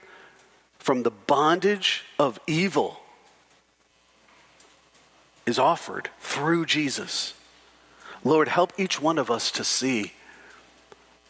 from 0.78 1.04
the 1.04 1.12
bondage 1.12 2.04
of 2.18 2.40
evil 2.48 3.02
is 5.46 5.60
offered 5.60 6.10
through 6.20 6.66
Jesus. 6.66 7.34
Lord, 8.24 8.48
help 8.48 8.74
each 8.78 9.02
one 9.02 9.18
of 9.18 9.32
us 9.32 9.52
to 9.52 9.64
see 9.64 10.14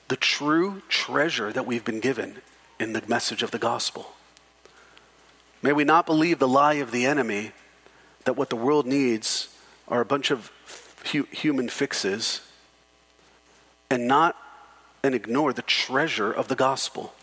the 0.07 0.15
true 0.15 0.81
treasure 0.89 1.51
that 1.53 1.65
we've 1.65 1.85
been 1.85 1.99
given 1.99 2.37
in 2.79 2.93
the 2.93 3.03
message 3.07 3.43
of 3.43 3.51
the 3.51 3.59
gospel. 3.59 4.13
May 5.61 5.73
we 5.73 5.83
not 5.83 6.05
believe 6.05 6.39
the 6.39 6.47
lie 6.47 6.75
of 6.75 6.91
the 6.91 7.05
enemy 7.05 7.51
that 8.25 8.33
what 8.33 8.49
the 8.49 8.55
world 8.55 8.85
needs 8.85 9.55
are 9.87 10.01
a 10.01 10.05
bunch 10.05 10.31
of 10.31 10.51
hu- 11.11 11.27
human 11.31 11.69
fixes 11.69 12.41
and 13.89 14.07
not 14.07 14.35
and 15.03 15.15
ignore 15.15 15.53
the 15.53 15.61
treasure 15.61 16.31
of 16.31 16.47
the 16.47 16.55
gospel 16.55 17.13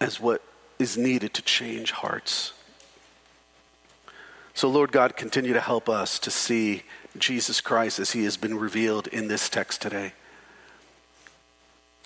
as 0.00 0.20
what 0.20 0.42
is 0.78 0.96
needed 0.96 1.32
to 1.34 1.42
change 1.42 1.92
hearts. 1.92 2.52
So, 4.54 4.68
Lord 4.68 4.92
God, 4.92 5.16
continue 5.16 5.52
to 5.52 5.60
help 5.60 5.88
us 5.88 6.18
to 6.20 6.30
see 6.30 6.82
Jesus 7.18 7.60
Christ 7.60 7.98
as 7.98 8.12
he 8.12 8.24
has 8.24 8.36
been 8.36 8.58
revealed 8.58 9.06
in 9.08 9.28
this 9.28 9.48
text 9.48 9.80
today 9.80 10.12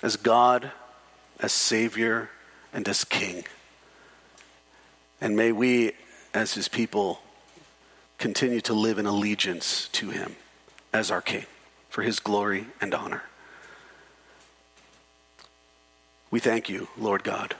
as 0.02 0.16
God, 0.16 0.70
as 1.40 1.52
Savior, 1.52 2.30
and 2.72 2.88
as 2.88 3.02
King. 3.02 3.44
And 5.20 5.34
may 5.34 5.50
we, 5.50 5.92
as 6.32 6.54
his 6.54 6.68
people, 6.68 7.20
continue 8.16 8.60
to 8.60 8.74
live 8.74 8.98
in 8.98 9.06
allegiance 9.06 9.88
to 9.88 10.10
him 10.10 10.36
as 10.92 11.10
our 11.10 11.20
King 11.20 11.46
for 11.98 12.02
his 12.02 12.20
glory 12.20 12.68
and 12.80 12.94
honor. 12.94 13.24
We 16.30 16.38
thank 16.38 16.68
you, 16.68 16.86
Lord 16.96 17.24
God, 17.24 17.56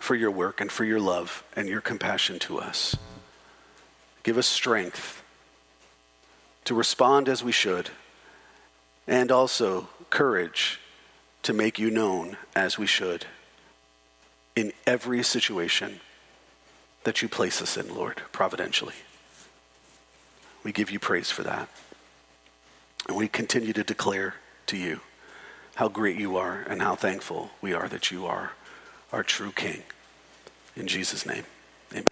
for 0.00 0.16
your 0.16 0.32
work 0.32 0.60
and 0.60 0.72
for 0.72 0.84
your 0.84 0.98
love 0.98 1.44
and 1.54 1.68
your 1.68 1.80
compassion 1.80 2.40
to 2.40 2.58
us. 2.58 2.96
Give 4.24 4.36
us 4.36 4.48
strength 4.48 5.22
to 6.64 6.74
respond 6.74 7.28
as 7.28 7.44
we 7.44 7.52
should, 7.52 7.90
and 9.06 9.30
also 9.30 9.88
courage 10.10 10.80
to 11.44 11.52
make 11.52 11.78
you 11.78 11.92
known 11.92 12.36
as 12.56 12.78
we 12.78 12.86
should 12.88 13.26
in 14.56 14.72
every 14.88 15.22
situation 15.22 16.00
that 17.04 17.22
you 17.22 17.28
place 17.28 17.62
us 17.62 17.76
in, 17.76 17.94
Lord, 17.94 18.22
providentially. 18.32 18.96
We 20.64 20.72
give 20.72 20.90
you 20.90 20.98
praise 20.98 21.30
for 21.30 21.44
that. 21.44 21.68
And 23.08 23.16
we 23.16 23.28
continue 23.28 23.72
to 23.72 23.84
declare 23.84 24.34
to 24.66 24.76
you 24.76 25.00
how 25.76 25.88
great 25.88 26.16
you 26.16 26.36
are 26.36 26.62
and 26.68 26.80
how 26.80 26.94
thankful 26.94 27.50
we 27.60 27.72
are 27.72 27.88
that 27.88 28.10
you 28.10 28.26
are 28.26 28.52
our 29.12 29.22
true 29.22 29.52
King. 29.52 29.82
In 30.76 30.86
Jesus' 30.86 31.26
name, 31.26 31.44
amen. 31.92 32.06